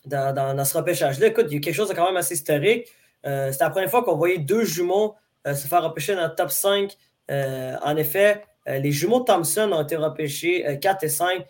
dans, 0.05 0.35
dans, 0.35 0.65
ce 0.65 0.77
repêchage-là. 0.77 1.27
Écoute, 1.27 1.45
il 1.49 1.53
y 1.53 1.57
a 1.57 1.59
quelque 1.61 1.73
chose 1.73 1.87
de 1.87 1.93
quand 1.93 2.05
même 2.05 2.17
assez 2.17 2.33
historique. 2.33 2.89
Euh, 3.25 3.51
C'était 3.53 3.63
la 3.63 3.69
première 3.69 3.89
fois 3.89 4.03
qu'on 4.03 4.17
voyait 4.17 4.39
deux 4.39 4.65
jumeaux 4.65 5.15
euh, 5.47 5.55
se 5.55 5.67
faire 5.67 5.81
repêcher 5.83 6.15
dans 6.15 6.27
le 6.27 6.35
top 6.35 6.51
5. 6.51 6.97
Euh, 7.29 7.77
en 7.81 7.95
effet, 7.95 8.43
les 8.67 8.91
jumeaux 8.91 9.21
Thompson 9.21 9.71
ont 9.71 9.81
été 9.81 9.95
repêchés 9.95 10.77
4 10.81 11.03
et 11.05 11.09
5. 11.09 11.45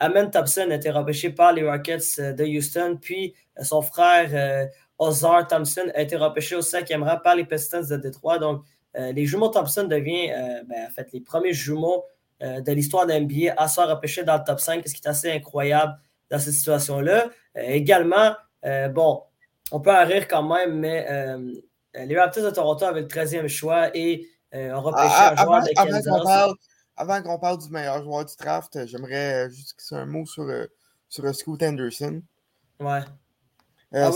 Amen 0.00 0.30
Thompson 0.30 0.66
a 0.70 0.74
été 0.74 0.90
repêché 0.90 1.30
par 1.30 1.52
les 1.52 1.62
Rockets 1.62 2.18
de 2.18 2.44
Houston, 2.44 2.98
puis 3.00 3.34
son 3.62 3.80
frère 3.80 4.68
Ozar 4.98 5.46
Thompson 5.48 5.90
a 5.94 6.00
été 6.00 6.16
repêché 6.16 6.54
au 6.56 6.62
cinquième 6.62 7.02
rang 7.02 7.18
par 7.22 7.36
les 7.36 7.44
Pistons 7.44 7.82
de 7.88 7.96
Détroit. 7.96 8.38
Donc, 8.38 8.64
euh, 8.96 9.12
les 9.12 9.26
jumeaux 9.26 9.48
Thompson 9.48 9.84
deviennent 9.84 10.30
euh, 10.30 10.62
ben, 10.68 10.86
en 10.86 10.90
fait, 10.90 11.12
les 11.12 11.20
premiers 11.20 11.52
jumeaux 11.52 12.04
euh, 12.42 12.60
de 12.60 12.72
l'histoire 12.72 13.06
de 13.06 13.12
l'NBA 13.12 13.54
à 13.56 13.68
se 13.68 13.80
repêcher 13.80 14.24
dans 14.24 14.36
le 14.36 14.44
top 14.44 14.60
5, 14.60 14.86
ce 14.86 14.94
qui 14.94 15.00
est 15.04 15.08
assez 15.08 15.30
incroyable 15.30 15.98
dans 16.30 16.38
cette 16.38 16.54
situation-là. 16.54 17.28
également, 17.54 18.34
bon, 18.92 19.22
on 19.70 19.80
peut 19.80 19.94
en 19.94 20.04
rire 20.04 20.26
quand 20.26 20.42
même, 20.42 20.80
mais 20.80 21.06
les 21.94 22.18
Raptors 22.18 22.44
de 22.44 22.50
Toronto 22.50 22.84
avaient 22.86 23.02
le 23.02 23.06
13e 23.06 23.46
choix 23.46 23.94
et 23.94 24.26
ont 24.52 24.80
repêché 24.80 25.06
ah, 25.10 25.34
un 25.36 25.44
joueur 25.44 25.62
de 25.62 25.68
Kansas. 25.74 26.54
avant 26.96 27.22
qu'on 27.22 27.38
parle 27.38 27.58
du 27.58 27.68
meilleur 27.68 28.02
joueur 28.02 28.24
du 28.24 28.34
draft, 28.36 28.86
j'aimerais 28.86 29.50
juste 29.50 29.76
un 29.92 30.06
mot 30.06 30.24
sur, 30.24 30.46
sur 31.08 31.34
Scoot 31.34 31.62
Anderson. 31.62 32.22
Ouais. 32.80 33.00
Ah, 33.94 34.10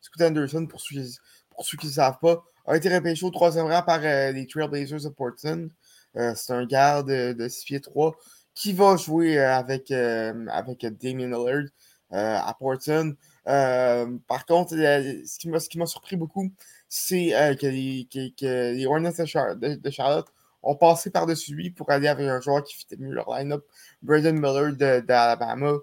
Scoot, 0.00 0.22
Anderson, 0.22 0.66
pour 0.66 0.80
ceux, 0.80 1.02
pour 1.50 1.66
ceux 1.66 1.76
qui 1.76 1.86
ne 1.86 1.92
savent 1.92 2.18
pas, 2.20 2.44
a 2.66 2.76
été 2.76 2.94
repêché 2.94 3.24
au 3.24 3.30
troisième 3.30 3.66
rang 3.66 3.82
par 3.82 4.00
euh, 4.04 4.30
les 4.30 4.46
Trailblazers 4.46 5.00
de 5.00 5.08
Portland. 5.08 5.70
Euh, 6.16 6.32
c'est 6.36 6.52
un 6.52 6.64
garde 6.66 7.10
de 7.10 7.48
6 7.48 7.64
pieds 7.64 7.80
3 7.80 8.14
qui 8.54 8.72
va 8.72 8.96
jouer 8.96 9.38
euh, 9.38 9.54
avec, 9.54 9.90
avec 9.90 10.86
Damien 11.00 11.26
Lillard 11.26 11.64
à 12.10 12.54
Portland. 12.58 13.16
par 13.44 14.46
contre, 14.46 14.74
ce 14.74 15.68
qui 15.68 15.78
m'a 15.78 15.86
surpris 15.86 16.16
beaucoup, 16.16 16.50
c'est 16.88 17.56
que, 17.60 17.66
les, 17.66 18.86
Hornets 18.86 19.12
de, 19.12 19.90
Charlotte 19.90 20.28
ont 20.62 20.76
passé 20.76 21.10
par-dessus 21.10 21.54
lui 21.54 21.70
pour 21.70 21.90
aller 21.90 22.08
avec 22.08 22.26
un 22.26 22.40
joueur 22.40 22.64
qui 22.64 22.74
fitait 22.76 22.96
mieux 22.96 23.12
leur 23.12 23.30
line-up, 23.30 23.64
Braden 24.02 24.38
Miller 24.38 24.72
d'Alabama. 25.02 25.74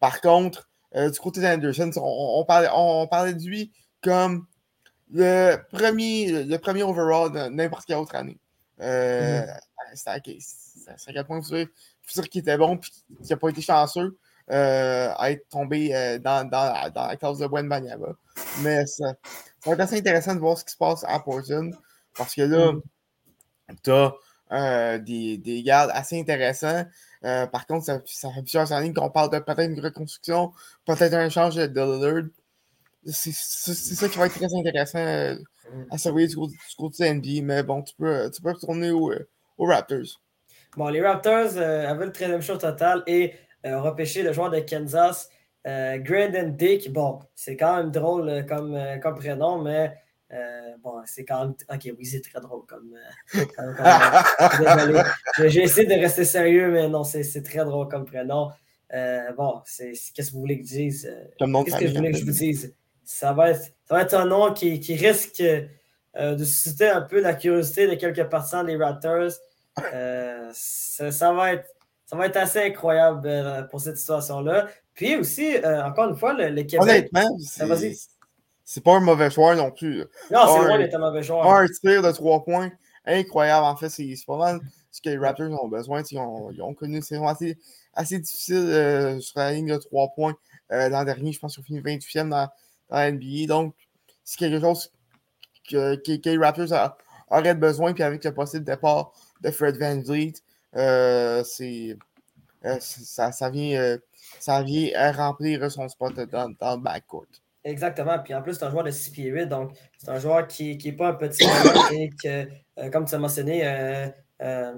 Par 0.00 0.20
contre, 0.20 0.71
du 0.94 1.18
côté 1.18 1.40
d'Anderson, 1.40 1.90
on, 1.96 2.40
on, 2.40 2.44
parlait, 2.44 2.68
on, 2.74 3.06
parlait 3.06 3.34
de 3.34 3.42
lui 3.42 3.72
comme 4.02 4.46
le 5.12 5.56
premier, 5.70 6.44
le 6.44 6.56
premier 6.58 6.82
overall 6.82 7.32
de 7.32 7.48
n'importe 7.48 7.86
quelle 7.86 7.96
autre 7.96 8.14
année. 8.14 8.38
Euh, 8.80 9.42
mm-hmm. 9.42 9.58
C'est 9.94 10.10
à 11.10 11.12
quel 11.12 11.24
point 11.24 11.40
vous 11.40 11.48
dire 11.48 11.68
qu'il 12.30 12.40
était 12.40 12.56
bon 12.56 12.76
et 12.76 13.22
qu'il 13.22 13.30
n'a 13.30 13.36
pas 13.36 13.48
été 13.48 13.60
chanceux 13.60 14.18
euh, 14.50 15.12
à 15.16 15.30
être 15.30 15.48
tombé 15.48 15.94
euh, 15.94 16.18
dans, 16.18 16.48
dans, 16.48 16.90
dans, 16.92 17.06
la 17.06 17.16
classe 17.16 17.38
de 17.38 17.46
Banyama. 17.46 18.08
Mais 18.62 18.86
ça, 18.86 19.14
ça, 19.60 19.70
va 19.70 19.72
être 19.72 19.80
assez 19.80 19.98
intéressant 19.98 20.34
de 20.34 20.40
voir 20.40 20.58
ce 20.58 20.64
qui 20.64 20.72
se 20.72 20.76
passe 20.76 21.04
à 21.06 21.20
Portland 21.20 21.74
parce 22.16 22.34
que 22.34 22.42
là, 22.42 22.72
mm-hmm. 22.72 23.76
tu 23.82 23.90
as 23.90 24.14
euh, 24.52 24.98
des, 24.98 25.38
des 25.38 25.62
gardes 25.62 25.90
assez 25.94 26.18
intéressants. 26.18 26.84
Euh, 27.24 27.46
par 27.46 27.66
contre, 27.66 27.84
ça, 27.84 28.00
fait 28.00 28.42
plusieurs 28.42 28.72
années 28.72 28.92
qu'on 28.92 29.10
parle 29.10 29.30
de 29.30 29.38
peut-être 29.38 29.70
une 29.70 29.80
reconstruction, 29.80 30.52
peut-être 30.84 31.14
un 31.14 31.26
échange 31.26 31.54
de 31.56 31.66
Lillard. 31.66 32.24
C'est 33.06 33.32
ça 33.32 34.08
qui 34.08 34.18
va 34.18 34.26
être 34.26 34.34
très 34.34 34.54
intéressant 34.54 34.98
euh, 34.98 35.36
à 35.90 35.98
surveiller 35.98 36.28
du 36.28 36.36
côté, 36.76 37.12
du 37.14 37.40
NBA. 37.40 37.46
Mais 37.46 37.62
bon, 37.62 37.82
tu 37.82 37.94
peux, 37.96 38.30
retourner 38.44 38.90
aux 38.90 39.14
Raptors. 39.58 40.20
Bon, 40.76 40.88
les 40.88 41.02
Raptors 41.02 41.56
avaient 41.58 42.06
le 42.06 42.12
13e 42.12 42.40
show 42.40 42.56
total 42.56 43.02
et 43.06 43.34
ont 43.64 43.82
repêché 43.82 44.22
le 44.22 44.32
joueur 44.32 44.50
de 44.50 44.60
Kansas, 44.60 45.28
Grandin 45.64 46.48
Dick. 46.48 46.92
Bon, 46.92 47.20
c'est 47.34 47.56
quand 47.56 47.76
même 47.76 47.90
drôle 47.90 48.46
comme 48.46 49.14
prénom, 49.16 49.62
mais 49.62 49.96
euh, 50.32 50.76
bon, 50.82 51.02
c'est 51.04 51.24
quand 51.24 51.40
même. 51.40 51.54
Ok, 51.70 51.90
oui, 51.98 52.06
c'est 52.06 52.20
très 52.20 52.40
drôle 52.40 52.64
comme. 52.66 52.94
Euh, 53.36 53.44
euh, 53.58 55.48
j'ai 55.48 55.62
essayé 55.62 55.86
de 55.86 56.00
rester 56.00 56.24
sérieux, 56.24 56.70
mais 56.70 56.88
non, 56.88 57.04
c'est 57.04 57.42
très 57.42 57.64
drôle 57.64 57.88
comme 57.88 58.06
prénom. 58.06 58.50
bon, 59.36 59.60
qu'est-ce 59.76 60.12
que 60.12 60.32
vous 60.32 60.40
voulez 60.40 60.60
que 60.60 60.66
je 60.66 60.74
dise? 60.74 61.16
Qu'est-ce 61.38 61.76
que 61.76 61.88
vous 61.88 61.94
voulez 61.94 62.12
que 62.12 62.18
je 62.18 62.24
vous 62.24 62.30
dise? 62.30 62.74
Ça 63.04 63.32
va 63.32 63.50
être, 63.50 63.64
ça 63.84 63.94
va 63.94 64.02
être 64.02 64.14
un 64.14 64.26
nom 64.26 64.52
qui, 64.54 64.80
qui 64.80 64.94
risque 64.94 65.42
de 65.42 66.44
susciter 66.44 66.88
un 66.88 67.02
peu 67.02 67.20
la 67.20 67.34
curiosité 67.34 67.86
de 67.86 67.94
quelques 67.94 68.24
partisans 68.24 68.64
des 68.64 68.76
Raptors. 68.76 69.32
Ça, 70.54 71.10
ça, 71.10 71.32
va 71.32 71.54
être, 71.54 71.68
ça 72.06 72.16
va 72.16 72.26
être 72.26 72.36
assez 72.36 72.60
incroyable 72.60 73.68
pour 73.70 73.80
cette 73.80 73.98
situation-là. 73.98 74.68
Puis 74.94 75.16
aussi, 75.16 75.56
encore 75.64 76.08
une 76.08 76.16
fois, 76.16 76.32
le, 76.32 76.48
le 76.48 76.62
Québec. 76.62 77.10
Honnêtement, 77.12 77.36
vas-y 77.66 77.96
c'est 78.64 78.82
pas 78.82 78.96
un 78.96 79.00
mauvais 79.00 79.30
joueur 79.30 79.56
non 79.56 79.70
plus. 79.70 80.04
Non, 80.30 80.40
c'est 80.46 80.64
loin 80.64 80.78
d'être 80.78 80.94
un 80.94 80.98
mauvais 80.98 81.22
joueur. 81.22 81.46
Un 81.46 81.66
tir 81.66 82.02
de 82.02 82.12
trois 82.12 82.44
points 82.44 82.70
incroyable. 83.04 83.66
En 83.66 83.76
fait, 83.76 83.88
c'est 83.88 84.14
pas 84.26 84.36
mal 84.36 84.60
ce 84.90 85.00
que 85.00 85.10
les 85.10 85.18
Raptors 85.18 85.50
ont 85.62 85.68
besoin. 85.68 86.02
Ils 86.10 86.18
ont, 86.18 86.50
ils 86.50 86.62
ont, 86.62 86.74
connu 86.74 86.96
une 86.96 87.02
saison 87.02 87.26
assez, 87.26 87.58
assez 87.94 88.18
difficile 88.18 88.56
euh, 88.56 89.20
sur 89.20 89.38
la 89.38 89.52
ligne 89.52 89.72
de 89.72 89.78
trois 89.78 90.08
points 90.14 90.34
euh, 90.72 90.88
l'an 90.88 91.04
dernier. 91.04 91.32
Je 91.32 91.38
pense 91.38 91.54
qu'ils 91.54 91.62
ont 91.62 91.64
fini 91.64 91.80
28e 91.80 92.28
dans, 92.28 92.48
dans 92.88 92.96
la 92.96 93.10
NBA. 93.10 93.46
Donc, 93.46 93.74
c'est 94.24 94.38
quelque 94.38 94.60
chose 94.60 94.92
que, 95.68 95.96
que, 95.96 96.28
les 96.28 96.38
Raptors 96.38 96.96
auraient 97.30 97.54
besoin. 97.54 97.92
Puis 97.92 98.02
avec 98.02 98.24
le 98.24 98.34
possible 98.34 98.64
départ 98.64 99.12
de 99.40 99.50
Fred 99.50 99.76
Van 99.78 100.00
Vliet, 100.00 100.34
euh, 100.76 101.42
c'est. 101.44 101.96
ça, 102.80 103.32
ça, 103.32 103.50
vient, 103.50 103.98
ça 104.38 104.62
vient 104.62 105.12
remplir 105.12 105.70
son 105.70 105.88
spot 105.88 106.14
dans, 106.30 106.54
dans 106.60 106.76
le 106.76 106.82
backcourt. 106.82 107.26
Exactement. 107.64 108.18
Puis 108.18 108.34
en 108.34 108.42
plus, 108.42 108.54
c'est 108.54 108.64
un 108.64 108.70
joueur 108.70 108.84
de 108.84 108.90
6 108.90 109.10
pieds 109.10 109.28
8, 109.28 109.46
donc 109.46 109.72
c'est 109.96 110.08
un 110.08 110.18
joueur 110.18 110.46
qui 110.48 110.76
n'est 110.84 110.92
pas 110.92 111.08
un 111.08 111.14
petit 111.14 111.44
et 111.92 112.10
que, 112.10 112.48
euh, 112.78 112.90
comme 112.90 113.04
tu 113.04 113.14
as 113.14 113.18
mentionné, 113.18 113.62
euh, 113.64 114.08
euh, 114.42 114.74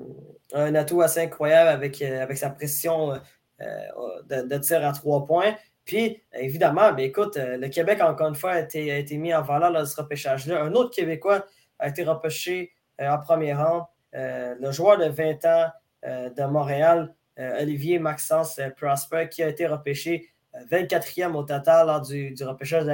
un 0.53 0.75
atout 0.75 1.01
assez 1.01 1.21
incroyable 1.21 1.71
avec, 1.71 2.03
avec 2.03 2.37
sa 2.37 2.51
pression 2.51 3.19
de, 3.59 4.59
tir 4.59 4.87
à 4.87 4.93
trois 4.93 5.25
points. 5.25 5.55
Puis, 5.87 6.23
évidemment, 6.35 6.93
ben, 6.93 7.05
écoute, 7.07 7.39
le 7.39 7.69
Québec, 7.69 8.01
encore 8.03 8.29
une 8.29 8.35
fois, 8.35 8.53
a 8.53 8.61
été, 8.61 8.91
a 8.93 8.99
été 8.99 9.17
mis 9.17 9.35
en 9.35 9.43
valeur 9.43 9.73
dans 9.73 9.85
ce 9.87 9.97
repêchage-là. 10.01 10.63
Un 10.63 10.73
autre 10.75 10.91
Québécois 10.91 11.47
a 11.79 11.89
été 11.89 12.05
repêché 12.05 12.73
en 13.01 13.19
premier 13.19 13.55
rang, 13.55 13.89
le 14.13 14.71
joueur 14.71 14.99
de 14.99 15.07
20 15.07 15.45
ans 15.47 15.71
de 16.05 16.45
Montréal, 16.45 17.15
Olivier 17.39 17.99
Maxence 17.99 18.61
Prosper, 18.77 19.29
qui 19.31 19.43
a 19.43 19.49
été 19.49 19.67
repêché 19.67 20.29
24e 20.71 21.35
au 21.35 21.43
total 21.43 21.87
lors 21.87 22.01
du, 22.01 22.35
repêchage 22.43 22.85
de 22.85 22.91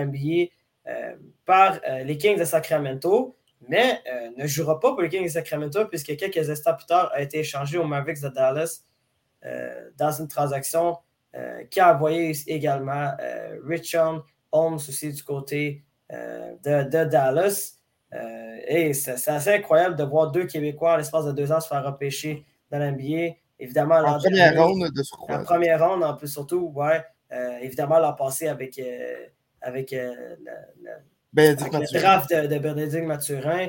euh, 0.89 1.15
par 1.45 1.79
euh, 1.89 2.05
les 2.05 2.17
Kings 2.17 2.39
de 2.39 2.45
Sacramento, 2.45 3.37
mais 3.69 4.01
euh, 4.11 4.31
ne 4.37 4.47
jouera 4.47 4.81
pas 4.81 4.93
pour 4.93 5.03
les 5.03 5.09
Kings 5.09 5.25
de 5.25 5.29
Sacramento 5.29 5.85
puisque 5.87 6.17
quelques 6.17 6.49
instants 6.49 6.75
plus 6.75 6.87
tard 6.87 7.11
a 7.13 7.21
été 7.21 7.41
échangé 7.41 7.77
aux 7.77 7.85
Mavericks 7.85 8.23
de 8.23 8.29
Dallas 8.29 8.85
dans 9.97 10.13
une 10.13 10.29
transaction 10.29 10.99
qui 11.71 11.81
a 11.81 11.95
envoyé 11.95 12.37
également 12.47 13.11
Richard 13.65 14.27
Holmes 14.53 14.75
aussi 14.75 15.11
du 15.11 15.23
côté 15.23 15.83
de, 16.11 17.05
Dallas. 17.05 17.79
et 18.69 18.93
c'est 18.93 19.29
assez 19.29 19.55
incroyable 19.55 19.97
de 19.97 20.05
voir 20.05 20.31
deux 20.31 20.45
Québécois 20.45 20.93
en 20.93 20.97
l'espace 20.99 21.25
de 21.25 21.33
deux 21.33 21.51
ans 21.53 21.61
se 21.61 21.69
faire 21.69 21.83
repêcher 21.83 22.45
dans 22.71 22.81
l'NBA. 22.81 23.37
Évidemment, 23.59 23.97
en 23.97 24.19
première 24.19 24.63
ronde 24.63 24.91
de 24.91 25.33
En 25.33 25.43
première 25.43 25.89
ronde, 25.89 26.05
en 26.05 26.15
plus, 26.15 26.29
surtout, 26.29 26.71
ouais. 26.75 27.03
Euh, 27.33 27.59
évidemment, 27.61 27.99
l'an 27.99 28.13
passé 28.15 28.49
avec, 28.49 28.79
euh, 28.79 29.27
avec, 29.61 29.93
euh, 29.93 30.35
le, 31.33 31.55
draft 31.99 32.31
de, 32.31 32.47
de 32.47 33.01
Mathurin. 33.03 33.69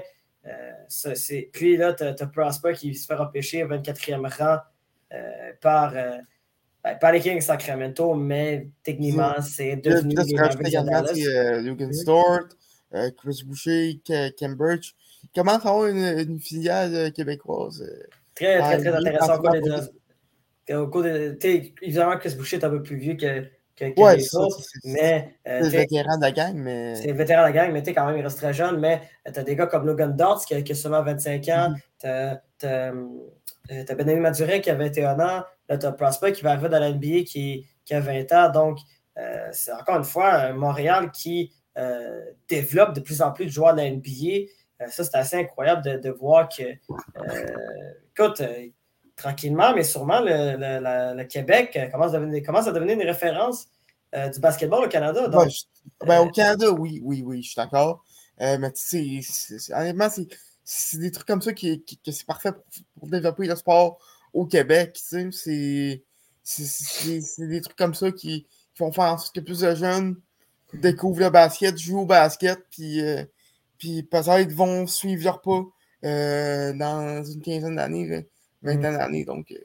puis 1.53 1.77
là, 1.77 1.93
tu 1.93 2.03
as, 2.03 2.27
Prosper 2.27 2.73
qui 2.73 2.95
se 2.95 3.05
fait 3.05 3.15
repêcher 3.15 3.63
au 3.63 3.67
24e 3.67 4.27
rang 4.35 4.57
par, 5.61 5.93
ben, 6.83 6.95
par 6.99 7.11
les 7.11 7.19
Kings 7.19 7.41
Sacramento, 7.41 8.15
mais 8.15 8.67
techniquement, 8.83 9.39
c'est 9.41 9.75
devenu 9.75 10.15
les 10.15 11.61
Logan 11.61 11.93
Stewart, 11.93 12.47
Chris 13.17 13.43
Boucher, 13.45 14.01
Birch. 14.57 14.95
Comment 15.35 15.53
avoir 15.53 15.85
une, 15.85 15.97
une 15.97 16.39
filiale 16.39 17.11
québécoise? 17.11 17.87
Très, 18.33 18.59
très, 18.59 18.77
très 18.79 18.95
intéressant 18.95 19.39
au 20.75 20.87
cours 20.87 21.03
de, 21.03 21.37
évidemment, 21.81 22.17
Chris 22.17 22.35
Boucher 22.35 22.57
est 22.57 22.65
un 22.65 22.69
peu 22.69 22.83
plus 22.83 22.97
vieux 22.97 23.15
que, 23.15 23.45
que, 23.75 23.99
ouais, 23.99 24.17
les 24.17 24.35
autres, 24.35 24.61
mais... 24.83 25.35
Euh, 25.47 25.59
c'est 25.63 25.71
le 25.71 25.77
vétéran 25.79 26.17
de 26.17 26.21
la 26.21 26.31
gang, 26.31 26.53
mais... 26.55 26.95
C'est 26.95 27.07
le 27.07 27.13
vétéran 27.13 27.41
de 27.41 27.47
la 27.47 27.51
gang, 27.51 27.71
mais 27.71 27.81
quand 27.81 28.05
même, 28.05 28.17
il 28.17 28.23
reste 28.23 28.37
très 28.37 28.53
jeune, 28.53 28.79
mais 28.79 29.01
tu 29.25 29.39
as 29.39 29.43
des 29.43 29.55
gars 29.55 29.67
comme 29.67 29.85
Logan 29.85 30.15
Dodds 30.15 30.45
qui, 30.45 30.53
a 30.53 30.75
seulement 30.75 31.03
25 31.03 31.47
ans, 31.49 31.73
mm-hmm. 32.03 32.39
tu 32.59 32.67
as, 32.67 33.95
Benjamin 33.95 34.19
Madurin 34.21 34.59
qui 34.59 34.69
a 34.69 34.75
21 34.75 35.19
ans, 35.19 35.43
là, 35.69 35.77
tu 35.77 35.85
as 35.85 35.91
Prosper 35.91 36.31
qui 36.31 36.43
va 36.43 36.51
arriver 36.51 36.69
dans 36.69 36.79
la 36.79 36.91
NBA 36.91 37.23
qui, 37.25 37.65
qui 37.85 37.93
a 37.93 37.99
20 37.99 38.31
ans, 38.33 38.51
donc 38.51 38.79
euh, 39.17 39.49
c'est 39.51 39.73
encore 39.73 39.97
une 39.97 40.03
fois 40.03 40.53
Montréal 40.53 41.11
qui 41.11 41.53
euh, 41.77 42.21
développe 42.49 42.93
de 42.93 42.99
plus 42.99 43.21
en 43.21 43.31
plus 43.31 43.45
de 43.45 43.51
joueurs 43.51 43.73
de 43.73 43.81
la 43.81 43.89
NBA. 43.89 44.47
ça, 44.89 45.03
c'est 45.03 45.15
assez 45.15 45.37
incroyable 45.37 45.83
de, 45.83 45.97
de 45.97 46.09
voir 46.09 46.49
que, 46.49 46.63
écoute, 48.11 48.41
tranquillement, 49.21 49.73
mais 49.75 49.83
sûrement, 49.83 50.19
le, 50.21 51.23
Québec 51.23 51.79
commence 51.91 52.13
à, 52.13 52.19
devenir, 52.19 52.43
commence 52.43 52.67
à 52.67 52.71
devenir 52.71 52.95
une 52.95 53.07
référence 53.07 53.67
euh, 54.15 54.29
du 54.29 54.39
basketball 54.39 54.85
au 54.85 54.89
Canada. 54.89 55.27
Ben, 56.05 56.19
au 56.19 56.29
Canada, 56.29 56.71
oui, 56.71 56.99
oui, 57.03 57.23
oui, 57.25 57.41
je 57.41 57.49
suis 57.49 57.55
d'accord. 57.55 58.03
Euh, 58.41 58.57
mais 58.59 58.71
tu 58.71 59.21
sais, 59.21 59.73
honnêtement, 59.73 60.09
c'est 60.63 60.97
des 60.97 61.11
trucs 61.11 61.27
comme 61.27 61.41
ça 61.41 61.53
qui, 61.53 61.83
que 61.83 62.11
c'est 62.11 62.25
parfait 62.25 62.51
pour, 62.99 63.07
développer 63.07 63.45
le 63.47 63.55
sport 63.55 63.99
au 64.33 64.45
Québec. 64.45 64.93
Tu 65.09 65.31
sais, 65.31 66.03
c'est 66.43 67.47
des 67.47 67.61
trucs 67.61 67.77
comme 67.77 67.93
ça 67.93 68.11
qui, 68.11 68.47
font 68.73 68.91
faire 68.91 69.13
en 69.13 69.17
sorte 69.17 69.35
que 69.35 69.41
plus 69.41 69.59
de 69.59 69.75
jeunes 69.75 70.15
découvrent 70.73 71.19
le 71.19 71.29
basket, 71.29 71.77
jouent 71.77 72.01
au 72.01 72.05
basket, 72.05 72.57
puis, 72.71 73.01
euh, 73.01 73.23
puis 73.77 74.01
peut-être 74.01 74.51
vont 74.53 74.87
suivre 74.87 75.25
leur 75.25 75.41
pas 75.41 75.63
dans 76.03 77.23
une 77.23 77.41
quinzaine 77.41 77.75
d'années. 77.75 78.27
20 78.63 78.75
mm. 78.75 78.81
d'années. 78.81 79.25
Donc, 79.25 79.51
euh, 79.51 79.57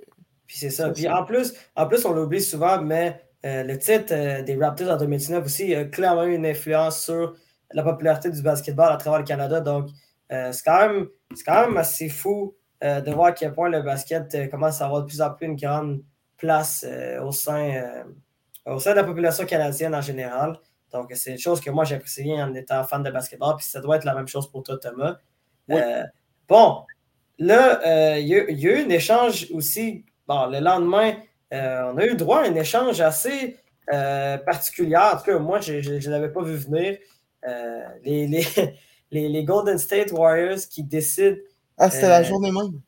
puis 0.47 0.57
c'est 0.59 0.71
ça. 0.71 0.91
Puis 0.91 1.09
en 1.09 1.25
plus, 1.25 1.55
en 1.75 1.87
plus, 1.87 2.05
on 2.05 2.13
l'oublie 2.13 2.41
souvent, 2.41 2.81
mais 2.81 3.21
euh, 3.45 3.63
le 3.63 3.79
titre 3.79 4.13
euh, 4.13 4.43
des 4.43 4.57
Raptors 4.57 4.91
en 4.91 4.97
2019 4.97 5.45
aussi 5.45 5.75
a 5.75 5.85
clairement 5.85 6.25
eu 6.25 6.35
une 6.35 6.47
influence 6.47 7.03
sur 7.03 7.35
la 7.73 7.83
popularité 7.83 8.31
du 8.31 8.43
basketball 8.43 8.93
à 8.93 8.97
travers 8.97 9.21
le 9.21 9.25
Canada. 9.25 9.61
Donc, 9.61 9.89
c'est 10.29 10.63
quand, 10.65 10.89
même, 10.89 11.07
quand 11.45 11.67
même 11.67 11.77
assez 11.77 12.09
fou 12.09 12.57
de 12.83 13.11
voir 13.13 13.27
à 13.27 13.33
quel 13.33 13.53
point 13.53 13.69
le 13.69 13.83
basket 13.83 14.51
commence 14.51 14.81
à 14.81 14.87
avoir 14.87 15.03
de 15.03 15.07
plus 15.07 15.21
en 15.21 15.31
plus 15.31 15.47
une 15.47 15.57
grande 15.57 16.03
place 16.37 16.85
au, 17.23 17.31
sein, 17.31 18.05
au 18.67 18.79
sein 18.79 18.91
de 18.91 18.97
la 18.97 19.05
population 19.05 19.45
canadienne 19.47 19.95
en 19.95 20.01
général. 20.01 20.59
Donc, 20.93 21.13
c'est 21.15 21.33
une 21.33 21.39
chose 21.39 21.61
que 21.61 21.71
moi 21.71 21.85
j'apprécie 21.85 22.33
en 22.41 22.55
étant 22.55 22.83
fan 22.85 23.03
de 23.03 23.11
basketball. 23.11 23.57
Puis 23.57 23.67
ça 23.67 23.81
doit 23.81 23.97
être 23.97 24.05
la 24.05 24.15
même 24.15 24.29
chose 24.29 24.51
pour 24.51 24.63
toi, 24.63 24.79
Thomas. 24.79 25.17
bon, 26.49 26.85
Là, 27.39 27.81
euh, 27.87 28.19
il 28.19 28.29
y, 28.29 28.35
a 28.35 28.49
eu 28.49 28.85
un 28.85 28.89
échange 28.89 29.49
aussi. 29.53 30.05
Bon, 30.27 30.47
le 30.47 30.61
lendemain, 30.61 31.15
euh, 31.53 31.93
on 31.93 31.99
a 31.99 32.07
eu 32.07 32.15
droit 32.15 32.41
à 32.41 32.47
un 32.47 32.55
échange 32.55 33.01
assez 33.01 33.57
euh, 33.93 34.39
particulier. 34.39 34.97
En 34.97 35.17
tout 35.17 35.25
cas, 35.25 35.39
moi, 35.39 35.61
je 35.61 35.75
ne 35.75 36.11
l'avais 36.11 36.31
pas 36.31 36.43
vu 36.43 36.57
venir. 36.57 36.99
Les, 38.03 38.27
les, 39.11 39.29
les, 39.29 39.45
Golden 39.45 39.79
State 39.79 40.11
Warriors 40.13 40.61
qui 40.71 40.83
décident. 40.83 41.37
Ah, 41.79 41.91
c'était 41.91 42.09
la 42.09 42.23
journée 42.23 42.51
même. 42.51 42.81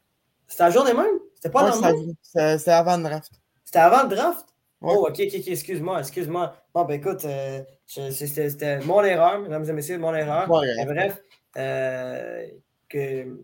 C'était 0.47 0.65
la 0.65 0.71
journée 0.71 0.95
même? 0.95 1.19
C'était 1.35 1.51
pas 1.51 1.71
ouais, 1.71 1.93
C'était 2.23 2.71
avant 2.71 2.97
le 2.97 3.03
draft. 3.05 3.31
C'était 3.65 3.79
avant 3.79 4.03
le 4.05 4.09
draft? 4.09 4.47
Oh, 4.81 5.09
ok, 5.09 5.21
ok, 5.21 5.35
ok, 5.39 5.49
excuse-moi, 5.49 6.01
excuse-moi. 6.01 6.55
Bon, 6.73 6.85
ben 6.85 6.95
écoute, 6.95 7.27
c'était 7.87 8.79
mon 8.81 9.03
erreur, 9.03 9.41
mesdames 9.41 9.69
et 9.69 9.73
messieurs, 9.73 9.99
mon 9.99 10.15
erreur. 10.15 10.47
bref, 10.49 11.21
euh, 11.57 12.47
que 12.89 13.43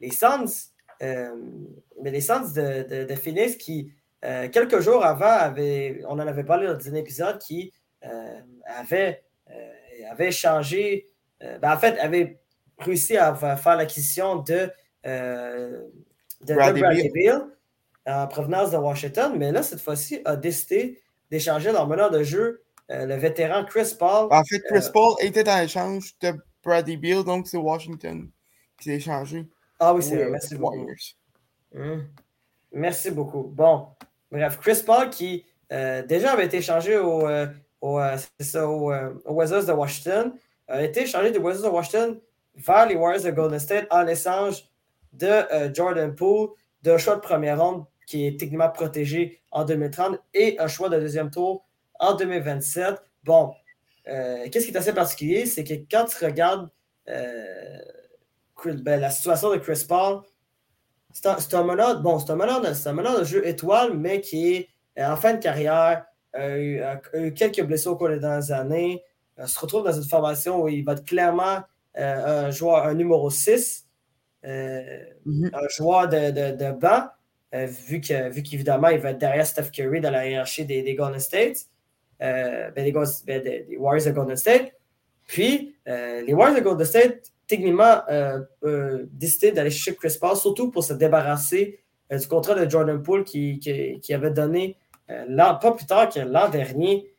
les 0.00 0.10
Suns, 0.10 0.70
euh, 1.02 1.34
mais 2.02 2.10
les 2.10 2.20
Suns 2.20 2.52
de, 2.54 2.82
de, 2.88 3.04
de 3.04 3.14
Phoenix 3.14 3.56
qui, 3.56 3.92
quelques 4.22 4.80
jours 4.80 5.04
avant, 5.04 5.26
avaient, 5.26 6.02
on 6.06 6.12
en 6.12 6.26
avait 6.26 6.44
parlé 6.44 6.66
dans 6.66 6.88
un 6.88 6.94
épisode, 6.94 7.38
qui 7.38 7.72
avait, 8.66 9.22
avait 10.10 10.30
changé, 10.30 11.06
ben, 11.40 11.72
en 11.72 11.78
fait, 11.78 11.98
avait 11.98 12.38
réussi 12.78 13.16
à 13.16 13.34
faire 13.34 13.76
l'acquisition 13.76 14.36
de, 14.36 14.70
de 15.04 16.54
Bradley 16.54 17.10
Bill 17.14 17.46
en 18.06 18.26
provenance 18.26 18.70
de 18.70 18.76
Washington, 18.76 19.34
mais 19.36 19.52
là, 19.52 19.62
cette 19.62 19.80
fois-ci, 19.80 20.20
a 20.24 20.36
décidé 20.36 21.00
d'échanger 21.30 21.72
leur 21.72 21.86
meneur 21.86 22.10
de 22.10 22.22
jeu, 22.22 22.62
euh, 22.90 23.06
le 23.06 23.14
vétéran 23.14 23.64
Chris 23.64 23.94
Paul. 23.98 24.28
En 24.30 24.42
fait, 24.44 24.60
Chris 24.60 24.86
euh, 24.86 24.92
Paul 24.92 25.14
était 25.20 25.48
en 25.48 25.60
échange 25.60 26.14
de 26.20 26.32
Bradley 26.64 26.96
Beal, 26.96 27.24
donc 27.24 27.46
c'est 27.46 27.56
Washington 27.56 28.28
qui 28.78 28.84
s'est 28.84 28.96
échangé. 28.96 29.46
Ah 29.80 29.94
oui, 29.94 30.02
c'est 30.02 30.16
vrai. 30.16 30.30
Merci 30.30 30.54
beaucoup. 30.54 30.86
Hum. 31.74 32.06
Merci 32.72 33.10
beaucoup. 33.10 33.42
Bon, 33.42 33.88
bref, 34.30 34.58
Chris 34.60 34.82
Paul 34.86 35.10
qui 35.10 35.44
euh, 35.72 36.04
déjà 36.04 36.32
avait 36.32 36.46
été 36.46 36.58
échangé 36.58 36.96
au, 36.96 37.28
au, 37.80 38.00
au, 38.00 39.32
Wizards 39.32 39.64
de 39.64 39.72
Washington, 39.72 40.32
a 40.68 40.82
été 40.82 41.02
échangé 41.02 41.32
des 41.32 41.38
Wizards 41.38 41.70
de 41.70 41.74
Washington 41.74 42.20
vers 42.54 42.86
les 42.86 42.94
Warriors 42.94 43.24
de 43.24 43.30
Golden 43.30 43.58
State 43.58 43.86
en 43.90 44.06
échange 44.06 44.68
de 45.12 45.72
Jordan 45.74 46.14
Poole, 46.14 46.50
d'un 46.82 46.98
choix 46.98 47.16
de 47.16 47.20
première 47.20 47.60
ronde 47.60 47.84
qui 48.06 48.26
est 48.26 48.38
techniquement 48.38 48.70
protégé 48.70 49.40
en 49.52 49.64
2030 49.64 50.18
et 50.34 50.58
un 50.58 50.66
choix 50.66 50.88
de 50.88 50.98
deuxième 50.98 51.30
tour 51.30 51.64
en 52.00 52.14
2027. 52.14 52.96
Bon, 53.22 53.54
euh, 54.08 54.48
qu'est-ce 54.50 54.66
qui 54.66 54.72
est 54.72 54.76
assez 54.76 54.92
particulier, 54.92 55.46
c'est 55.46 55.62
que 55.62 55.74
quand 55.88 56.06
tu 56.06 56.24
regardes 56.24 56.68
euh, 57.08 57.78
ben, 58.66 59.00
la 59.00 59.10
situation 59.10 59.50
de 59.50 59.56
Chris 59.56 59.84
Paul, 59.88 60.22
c'est 61.12 61.54
un, 61.54 61.64
meneur, 61.64 62.00
bon, 62.00 62.18
c'est 62.18 62.30
un 62.30 62.36
meneur, 62.36 62.60
de, 62.60 63.24
jeu 63.24 63.46
étoile, 63.46 63.96
mais 63.96 64.20
qui 64.20 64.54
est 64.54 64.68
euh, 64.98 65.10
en 65.10 65.16
fin 65.16 65.34
de 65.34 65.40
carrière, 65.40 66.04
a 66.32 66.58
eu, 66.58 66.80
quelques 67.34 67.62
blessures 67.62 67.92
au 67.92 67.96
cours 67.96 68.08
des 68.08 68.20
dernières 68.20 68.52
années, 68.52 69.02
se 69.44 69.58
retrouve 69.58 69.84
dans 69.84 69.92
une 69.92 70.08
formation 70.08 70.62
où 70.62 70.68
il 70.68 70.84
va 70.84 70.92
être 70.92 71.04
clairement 71.04 71.62
un 71.96 72.50
joueur, 72.50 72.86
un 72.86 72.94
numéro 72.94 73.30
6. 73.30 73.86
Mm-hmm. 74.44 75.50
un 75.52 75.68
joueur 75.68 76.08
de, 76.08 76.30
de, 76.30 76.56
de 76.56 76.72
banc, 76.72 77.08
euh, 77.54 77.66
vu 77.66 78.00
qu'évidemment, 78.00 78.88
il 78.88 78.98
va 78.98 79.10
être 79.10 79.18
derrière 79.18 79.46
Steph 79.46 79.70
Curry 79.72 80.00
dans 80.00 80.10
la 80.10 80.28
hiérarchie 80.28 80.64
des, 80.64 80.82
des 80.82 80.94
Golden 80.94 81.18
State, 81.18 81.66
euh, 82.22 82.70
ben, 82.70 82.92
ben, 82.92 83.42
des, 83.42 83.64
des, 83.68 83.76
Warriors 83.76 84.06
de 84.06 84.12
Golden 84.12 84.36
State. 84.36 84.72
Puis, 85.26 85.74
euh, 85.88 86.22
les 86.22 86.32
Warriors 86.32 86.58
de 86.58 86.64
Golden 86.64 86.86
State, 86.86 87.32
techniquement, 87.50 88.02
décidé 89.12 89.52
d'aller 89.52 89.70
chercher 89.70 89.96
Chris 89.96 90.16
Paul, 90.20 90.36
surtout 90.36 90.70
pour 90.70 90.84
se 90.84 90.94
débarrasser 90.94 91.80
du 92.10 92.26
contrat 92.26 92.54
de 92.54 92.68
Jordan 92.68 93.02
Poole 93.02 93.24
qui, 93.24 93.58
qui, 93.58 94.14
avait 94.14 94.30
donné 94.30 94.78
pas 95.06 95.72
plus 95.76 95.86
tard 95.86 96.08
que 96.08 96.20
l'an 96.20 96.48
dernier. 96.48 97.12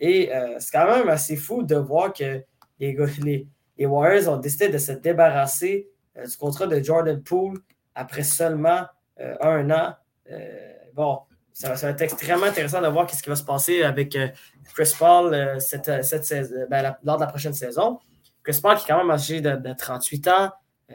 et 0.00 0.30
c'est 0.58 0.72
quand 0.72 0.86
même 0.86 1.08
assez 1.08 1.36
fou 1.36 1.62
de 1.62 1.76
voir 1.76 2.12
que 2.12 2.42
les, 2.80 2.96
les, 3.78 3.86
Warriors 3.86 4.32
ont 4.32 4.38
décidé 4.38 4.68
de 4.68 4.78
se 4.78 4.92
débarrasser 4.92 5.88
du 6.16 6.36
contrat 6.36 6.66
de 6.66 6.82
Jordan 6.82 7.22
Poole 7.22 7.58
après 7.96 8.22
seulement 8.22 8.86
euh, 9.20 9.34
un 9.40 9.70
an. 9.70 9.94
Euh, 10.30 10.72
bon, 10.94 11.18
ça, 11.52 11.72
va 11.72 11.88
être 11.88 12.02
extrêmement 12.02 12.46
intéressant 12.46 12.82
de 12.82 12.88
voir 12.88 13.10
ce 13.10 13.22
qui 13.22 13.30
va 13.30 13.36
se 13.36 13.44
passer 13.44 13.82
avec 13.82 14.14
euh, 14.14 14.28
Chris 14.74 14.92
Paul 14.96 15.60
cette, 15.60 15.86
ben, 16.70 16.94
lors 17.02 17.16
de 17.16 17.22
la 17.22 17.26
prochaine 17.26 17.54
saison. 17.54 17.98
Chris 18.46 18.60
Paul 18.62 18.76
qui 18.76 18.84
est 18.84 18.86
quand 18.86 18.98
même 18.98 19.10
âgé 19.10 19.40
de, 19.40 19.74
38 19.76 20.28
ans, 20.28 20.50
a 20.88 20.92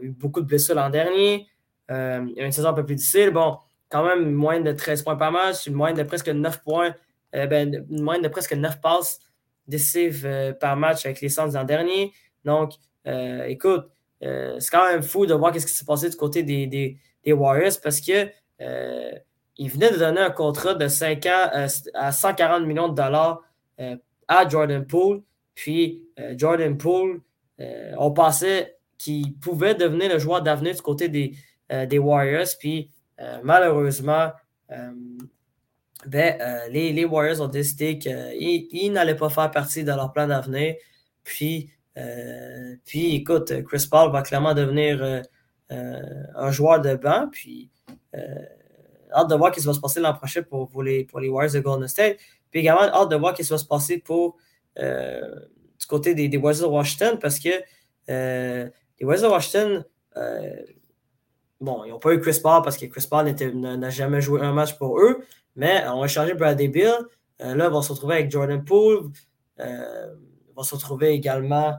eu 0.00 0.10
beaucoup 0.10 0.40
de 0.40 0.46
blessures 0.46 0.74
l'an 0.74 0.90
dernier. 0.90 1.46
a 1.88 2.18
une 2.18 2.52
saison 2.52 2.70
un 2.70 2.74
peu 2.74 2.84
plus 2.84 2.96
difficile. 2.96 3.30
Bon, 3.30 3.58
quand 3.88 4.04
même 4.04 4.32
moins 4.32 4.60
de 4.60 4.72
13 4.72 5.02
points 5.02 5.16
par 5.16 5.30
match, 5.30 5.66
une 5.66 5.74
moyenne 5.74 5.96
de 5.96 6.02
presque 6.02 6.28
9 6.28 6.62
points, 6.62 6.94
ben, 7.32 7.86
une 7.88 8.02
moyenne 8.02 8.22
de 8.22 8.28
presque 8.28 8.54
9 8.54 8.80
passes 8.80 9.20
décisives 9.68 10.56
par 10.60 10.76
match 10.76 11.06
avec 11.06 11.20
les 11.20 11.28
Suns 11.28 11.52
l'an 11.52 11.64
dernier. 11.64 12.12
Donc, 12.44 12.72
écoute, 13.04 13.86
c'est 14.20 14.70
quand 14.70 14.86
même 14.90 15.02
fou 15.02 15.26
de 15.26 15.34
voir 15.34 15.54
ce 15.54 15.64
qui 15.66 15.72
s'est 15.72 15.84
passé 15.84 16.10
du 16.10 16.16
côté 16.16 16.42
des, 16.42 16.98
Warriors 17.26 17.80
parce 17.82 18.00
euh, 18.60 19.12
venaient 19.58 19.90
de 19.90 19.98
donner 19.98 20.20
un 20.20 20.30
contrat 20.30 20.74
de 20.74 20.88
5 20.88 21.26
ans 21.26 21.50
euh, 21.54 21.68
à 21.94 22.12
140 22.12 22.66
millions 22.66 22.88
de 22.88 22.94
dollars 22.94 23.42
euh, 23.80 23.96
à 24.28 24.48
Jordan 24.48 24.86
Poole. 24.86 25.22
Puis 25.60 26.08
Jordan 26.36 26.78
Poole, 26.78 27.20
on 27.98 28.12
pensait 28.12 28.78
qu'il 28.96 29.34
pouvait 29.38 29.74
devenir 29.74 30.10
le 30.10 30.18
joueur 30.18 30.40
d'avenir 30.40 30.74
du 30.74 30.80
côté 30.80 31.10
des, 31.10 31.34
des 31.86 31.98
Warriors. 31.98 32.46
Puis 32.58 32.90
malheureusement, 33.42 34.30
ben, 36.06 36.38
les, 36.70 36.94
les, 36.94 37.04
Warriors 37.04 37.42
ont 37.42 37.48
décidé 37.48 37.98
qu'ils 37.98 38.92
n'allaient 38.92 39.16
pas 39.16 39.28
faire 39.28 39.50
partie 39.50 39.84
de 39.84 39.92
leur 39.92 40.12
plan 40.14 40.26
d'avenir. 40.26 40.76
Puis, 41.24 41.70
puis, 42.86 43.16
écoute, 43.16 43.52
Chris 43.64 43.86
Paul 43.90 44.10
va 44.10 44.22
clairement 44.22 44.54
devenir 44.54 45.22
euh, 45.72 46.02
un 46.34 46.50
joueur 46.50 46.80
de 46.80 46.96
banc. 46.96 47.28
Puis, 47.30 47.70
euh, 48.16 48.44
hâte 49.12 49.30
de 49.30 49.34
voir 49.36 49.54
ce 49.54 49.60
qui 49.60 49.66
va 49.66 49.72
se 49.72 49.80
passer 49.80 50.00
l'an 50.00 50.14
prochain 50.14 50.42
pour, 50.42 50.82
les, 50.82 51.04
pour 51.04 51.20
les 51.20 51.28
Warriors 51.28 51.54
de 51.54 51.60
Golden 51.60 51.88
State. 51.88 52.16
Puis 52.50 52.60
également, 52.60 52.82
hâte 52.82 53.08
de 53.10 53.16
voir 53.16 53.36
ce 53.36 53.42
qui 53.42 53.48
va 53.48 53.58
se 53.58 53.64
passer 53.64 53.98
pour 53.98 54.36
euh, 54.36 54.40
du 54.76 55.86
côté 55.88 56.14
des, 56.14 56.28
des, 56.28 56.36
Warriors 56.36 56.68
de 56.68 56.74
Washington 56.74 57.18
parce 57.20 57.38
que 57.38 57.48
les 58.08 59.04
Warriors 59.04 59.28
de 59.28 59.34
Washington, 59.34 59.84
bon, 61.60 61.84
ils 61.84 61.90
n'ont 61.90 61.98
pas 61.98 62.12
eu 62.14 62.20
Chris 62.20 62.38
Paul 62.42 62.62
parce 62.62 62.76
que 62.76 62.86
Chris 62.86 63.06
Paul 63.08 63.30
n'a 63.30 63.90
jamais 63.90 64.20
joué 64.20 64.40
un 64.40 64.52
match 64.52 64.76
pour 64.76 65.00
eux, 65.00 65.24
mais 65.56 65.84
on 65.88 66.00
va 66.00 66.08
changer 66.08 66.34
Bradley 66.34 66.68
Bill. 66.68 66.94
là, 67.38 67.66
ils 67.66 67.70
vont 67.70 67.82
se 67.82 67.92
retrouver 67.92 68.16
avec 68.16 68.30
Jordan 68.30 68.64
Poole. 68.64 69.10
ils 69.58 70.54
vont 70.54 70.62
se 70.62 70.74
retrouver 70.74 71.10
également 71.10 71.76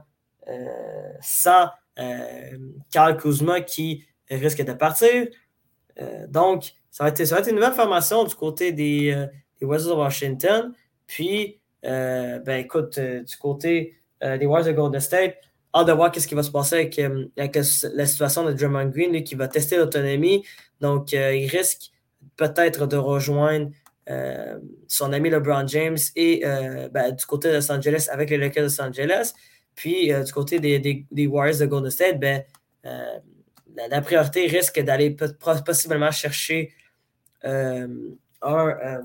sans 1.21 1.69
euh, 1.99 2.57
Karl 2.91 3.17
Kuzma 3.17 3.61
qui 3.61 4.05
risque 4.29 4.63
de 4.63 4.73
partir. 4.73 5.27
Euh, 5.99 6.27
donc, 6.27 6.73
ça 6.89 7.03
va, 7.03 7.09
être, 7.09 7.25
ça 7.25 7.35
va, 7.35 7.41
être, 7.41 7.49
une 7.49 7.55
nouvelle 7.55 7.73
formation 7.73 8.23
du 8.23 8.35
côté 8.35 8.71
des, 8.71 9.11
euh, 9.11 9.27
Wizards 9.65 9.95
de 9.95 9.99
Washington. 9.99 10.73
Puis, 11.07 11.60
ben 11.83 12.59
écoute, 12.59 12.99
du 12.99 13.37
côté 13.37 13.95
des 14.21 14.45
Warriors 14.45 14.67
de 14.67 14.71
Golden 14.71 15.01
State, 15.01 15.35
hâte 15.73 15.87
de 15.87 15.93
voir 15.93 16.13
ce 16.13 16.27
qui 16.27 16.35
va 16.35 16.43
se 16.43 16.51
passer 16.51 16.75
avec, 16.75 17.55
la 17.93 18.05
situation 18.05 18.43
de 18.43 18.53
Draymond 18.53 18.89
Green, 18.89 19.11
lui, 19.11 19.23
qui 19.23 19.35
va 19.35 19.47
tester 19.47 19.77
l'autonomie. 19.77 20.43
Donc, 20.79 21.13
il 21.13 21.47
risque 21.47 21.91
peut-être 22.37 22.85
de 22.87 22.97
rejoindre 22.97 23.71
son 24.87 25.13
ami 25.13 25.29
LeBron 25.29 25.67
James 25.67 25.97
et 26.15 26.43
ben, 26.91 27.11
du 27.11 27.25
côté 27.25 27.49
de 27.49 27.55
Los 27.55 27.71
Angeles 27.71 28.07
avec 28.11 28.29
les 28.29 28.37
Lakers 28.37 28.63
de 28.63 28.69
Los 28.69 28.81
Angeles. 28.81 29.33
Puis, 29.75 30.11
euh, 30.13 30.23
du 30.23 30.31
côté 30.31 30.59
des, 30.59 31.05
des, 31.09 31.27
Warriors 31.27 31.59
de 31.59 31.65
Golden 31.65 31.91
State, 31.91 32.19
ben, 32.19 32.43
euh, 32.85 33.19
la, 33.89 34.01
priorité 34.01 34.45
risque 34.47 34.79
d'aller 34.79 35.15
possiblement 35.65 36.11
chercher 36.11 36.73
euh, 37.45 37.87
un, 38.41 39.01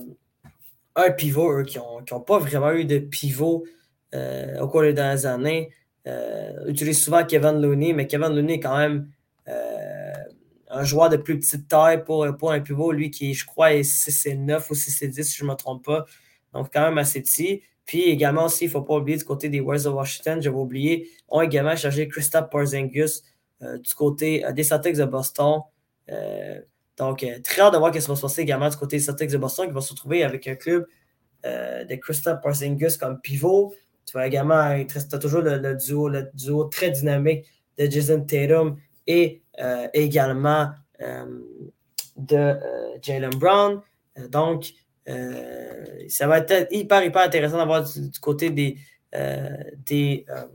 un, 0.97 1.11
pivot, 1.11 1.61
eux, 1.61 1.65
qui 1.65 1.79
n'ont 1.79 2.21
pas 2.21 2.39
vraiment 2.39 2.73
eu 2.73 2.85
de 2.85 2.99
pivot 2.99 3.65
au 4.15 4.69
cours 4.69 4.83
des 4.83 4.93
dernières 4.93 5.27
années. 5.27 5.71
Utilisent 6.67 7.03
souvent 7.03 7.25
Kevin 7.25 7.61
Looney, 7.61 7.93
mais 7.93 8.07
Kevin 8.07 8.35
Looney 8.35 8.55
est 8.55 8.61
quand 8.61 8.77
même 8.77 9.09
un 10.71 10.85
joueur 10.85 11.09
de 11.09 11.17
plus 11.17 11.39
petite 11.39 11.69
taille 11.69 12.05
pour, 12.05 12.27
pour 12.39 12.53
un 12.53 12.61
pivot, 12.61 12.93
lui 12.93 13.11
qui, 13.11 13.35
je 13.35 13.47
crois, 13.47 13.75
est 13.75 13.83
6'9 13.83 14.71
ou 14.71 14.75
6'10, 14.75 15.23
si 15.23 15.37
je 15.37 15.45
ne 15.45 15.51
me 15.51 15.55
trompe 15.55 15.85
pas. 15.85 16.07
Donc, 16.53 16.71
quand 16.73 16.83
même 16.83 16.99
assez 16.99 17.21
petit. 17.21 17.63
Puis 17.87 18.03
également 18.03 18.47
aussi, 18.47 18.65
il 18.65 18.67
ne 18.67 18.73
faut 18.73 18.83
pas 18.83 18.97
oublier 18.97 19.17
du 19.17 19.25
côté 19.25 19.49
des 19.49 19.61
Warriors 19.61 19.93
de 19.93 19.97
Washington, 19.97 20.43
j'avais 20.43 20.57
oublié, 20.57 21.09
ont 21.29 21.41
également 21.41 21.77
chargé 21.77 22.09
Christophe 22.09 22.51
Porzingis 22.51 23.23
euh, 23.63 23.79
du 23.79 23.95
côté 23.95 24.45
euh, 24.45 24.53
des 24.53 24.65
Celtics 24.65 24.97
de 24.97 25.05
Boston. 25.05 25.61
Euh, 27.01 27.05
donc, 27.05 27.27
très 27.43 27.63
hâte 27.63 27.73
de 27.73 27.79
voir 27.79 27.95
ce 27.95 27.99
qui 27.99 28.07
va 28.07 28.17
se 28.17 28.21
passer 28.21 28.43
également 28.43 28.69
du 28.69 28.77
côté 28.77 28.97
des 28.97 29.03
Celtics 29.03 29.31
de 29.31 29.39
Boston, 29.39 29.67
qui 29.67 29.73
va 29.73 29.81
se 29.81 29.91
retrouver 29.91 30.25
avec 30.25 30.47
un 30.49 30.55
club 30.55 30.87
de 31.45 31.95
Christophe 31.95 32.41
Porzingis 32.43 32.99
comme 32.99 33.21
pivot. 33.21 33.73
Tu 34.05 34.13
vas 34.15 34.27
également, 34.27 34.55
as 34.55 35.19
toujours 35.19 35.43
le, 35.43 35.75
duo, 35.77 36.09
le 36.09 36.29
duo 36.35 36.65
très 36.65 36.91
dynamique 36.91 37.47
de 37.79 37.89
Jason 37.89 38.21
Tatum 38.23 38.77
et 39.07 39.43
également 39.95 40.71
de 42.17 42.57
Jalen 43.01 43.31
Brown. 43.31 43.81
donc, 44.29 44.73
euh, 45.09 45.85
ça 46.09 46.27
va 46.27 46.39
être 46.39 46.69
hyper, 46.73 47.05
hyper 47.05 47.23
intéressant 47.23 47.59
d'avoir 47.59 47.85
du, 47.85 48.19
côté 48.21 48.51
des, 48.51 48.77
euh, 49.15 49.49
des, 49.77 50.25
euh, 50.31 50.47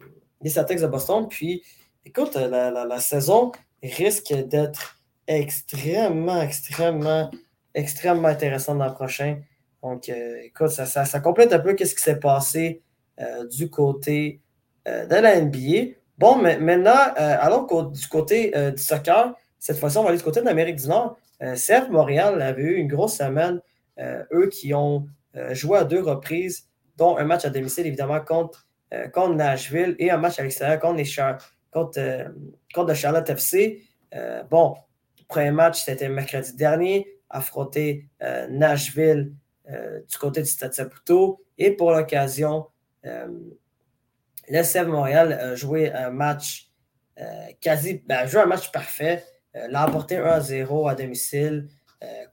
des, 0.42 0.50
Celtics 0.50 0.80
de 0.80 0.88
Boston. 0.88 1.28
Puis, 1.30 1.64
écoute, 2.06 2.36
la, 2.36 3.00
saison 3.00 3.52
risque 3.82 4.34
d'être 4.34 5.01
extrêmement, 5.40 6.42
extrêmement, 6.42 7.32
extrêmement 7.74 8.28
intéressante 8.28 8.80
l'an 8.80 8.92
prochain. 8.92 9.40
Donc, 9.84 10.10
écoute, 10.10 10.70
ça, 10.70 11.20
complète 11.20 11.54
un 11.54 11.60
peu 11.60 11.76
ce 11.78 11.96
qui 11.96 12.04
s'est 12.04 12.20
passé 12.20 12.84
du 13.52 13.70
côté 13.70 14.42
de 14.86 15.16
la 15.16 15.42
NBA. 15.42 15.94
Bon, 16.18 16.38
mais 16.38 16.60
maintenant, 16.60 17.14
allons 17.16 17.66
du 17.86 18.08
côté 18.08 18.52
du 18.76 18.82
soccer. 18.82 19.34
Cette 19.58 19.78
fois-ci, 19.78 19.98
on 19.98 20.04
va 20.04 20.10
aller 20.10 20.20
du 20.20 20.24
côté 20.24 20.42
de 20.42 20.46
l'Amérique 20.46 20.76
du 20.76 20.88
Nord. 20.88 21.18
CF 21.40 21.90
Montréal 21.90 22.40
avait 22.42 22.62
eu 22.62 22.76
une 22.76 22.88
grosse 22.88 23.18
semaine. 23.18 23.60
eux 24.00 24.50
qui 24.52 24.74
ont 24.76 25.08
joué 25.52 25.80
à 25.80 25.84
deux 25.84 26.02
reprises, 26.04 26.68
dont 26.98 27.18
un 27.18 27.24
match 27.24 27.46
à 27.46 27.50
domicile, 27.50 27.88
évidemment, 27.88 28.20
contre, 28.22 28.68
Nashville 29.34 29.96
et 29.98 30.12
un 30.12 30.18
match 30.18 30.38
à 30.40 30.44
l'extérieur 30.44 30.80
contre 30.80 30.98
les, 30.98 31.06
contre, 31.72 32.00
euh, 32.00 32.26
contre 32.74 32.90
le 32.90 32.94
Charlotte 32.94 33.30
FC. 33.30 33.82
Euh, 34.14 34.44
bon, 34.44 34.76
le 34.76 34.78
premier 35.32 35.52
match, 35.52 35.84
c'était 35.84 36.10
mercredi 36.10 36.56
dernier, 36.56 37.20
affronté 37.30 38.08
euh, 38.22 38.48
Nashville 38.50 39.34
du 40.10 40.18
côté 40.18 40.42
du 40.42 40.50
Stade 40.50 40.74
Saputo. 40.74 41.46
Et 41.58 41.72
pour 41.72 41.94
l'occasion, 41.94 42.68
le 43.04 43.48
CF 44.50 44.86
Montréal 44.86 45.32
a 45.32 45.56
joué 45.56 45.90
un 45.94 46.10
match 46.10 46.70
quasi, 47.62 48.04
ben, 48.06 48.26
joué 48.28 48.42
un 48.42 48.48
match 48.48 48.70
parfait, 48.74 49.24
l'a 49.54 49.88
emporté 49.88 50.18
1-0 50.18 50.90
à 50.90 50.96
domicile 50.96 51.70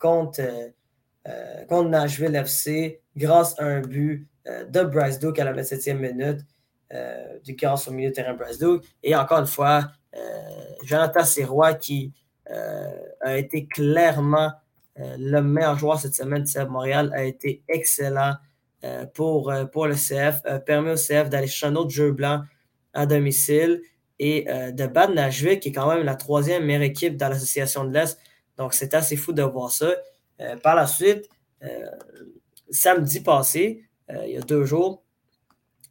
contre, 0.01 0.41
contre 1.69 1.89
Nashville 1.91 2.35
FC 2.35 3.03
grâce 3.15 3.57
à 3.61 3.67
un 3.67 3.83
but 3.83 4.27
de 4.45 4.83
Bryce 4.83 5.21
Duke 5.21 5.39
à 5.39 5.45
la 5.45 5.53
27e 5.53 5.95
minute. 5.95 6.41
Euh, 6.95 7.39
du 7.45 7.55
chaos 7.55 7.87
au 7.87 7.91
milieu 7.91 8.09
de 8.09 8.15
terrain 8.15 8.33
Breslau. 8.33 8.81
Et 9.03 9.15
encore 9.15 9.41
une 9.41 9.47
fois, 9.47 9.91
euh, 10.17 10.19
Jonathan 10.85 11.23
Sirois 11.23 11.75
qui 11.75 12.15
euh, 12.15 12.28
a 13.21 13.37
été 13.37 13.67
clairement 13.67 14.53
le 14.97 15.41
meilleur 15.41 15.79
joueur 15.79 16.01
cette 16.01 16.15
semaine 16.15 16.43
de 16.43 16.49
CF 16.49 16.69
Montréal, 16.69 17.13
a 17.15 17.25
été 17.25 17.63
excellent 17.69 18.35
pour, 19.15 19.53
pour 19.73 19.87
le 19.87 19.95
CF, 19.95 20.43
permet 20.65 20.93
au 20.93 20.97
CF 20.97 21.29
d'aller 21.29 21.47
chercher 21.47 21.67
un 21.67 21.77
autre 21.77 21.91
jeu 21.91 22.11
blanc 22.13 22.43
à 22.95 23.07
domicile 23.07 23.83
et 24.19 24.47
de 24.73 24.87
battre 24.87 25.13
Nashville, 25.13 25.61
qui 25.61 25.69
est 25.69 25.73
quand 25.73 25.89
même 25.89 26.05
la 26.05 26.17
troisième 26.17 26.65
meilleure 26.65 26.83
équipe 26.83 27.17
dans 27.17 27.29
l'association 27.29 27.85
de 27.85 27.93
l'Est. 27.93 28.19
Donc, 28.57 28.75
c'est 28.75 28.95
assez 28.95 29.17
fou 29.17 29.33
de 29.33 29.43
voir 29.43 29.71
ça. 29.71 29.93
par 30.63 30.75
la 30.75 30.87
suite, 30.87 31.29
samedi 32.71 33.21
passé, 33.21 33.85
il 34.11 34.31
y 34.31 34.37
a 34.37 34.41
deux 34.41 34.65
jours, 34.65 35.05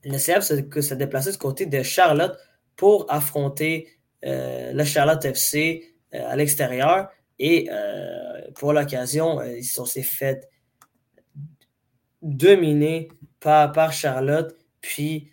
le 0.03 0.17
CF 0.17 0.41
s'est 0.41 0.95
déplacé 0.95 1.31
du 1.31 1.37
côté 1.37 1.65
de 1.65 1.83
Charlotte 1.83 2.37
pour 2.75 3.05
affronter 3.09 3.89
euh, 4.25 4.71
le 4.73 4.83
Charlotte 4.83 5.23
FC 5.23 5.83
euh, 5.83 5.96
à 6.11 6.35
l'extérieur. 6.35 7.09
Et 7.39 7.69
euh, 7.71 8.51
pour 8.55 8.73
l'occasion, 8.73 9.41
ils 9.43 9.63
sont 9.63 9.85
s'est 9.85 10.01
fait 10.01 10.49
dominer 12.21 13.09
par, 13.39 13.71
par 13.71 13.93
Charlotte. 13.93 14.55
Puis, 14.81 15.31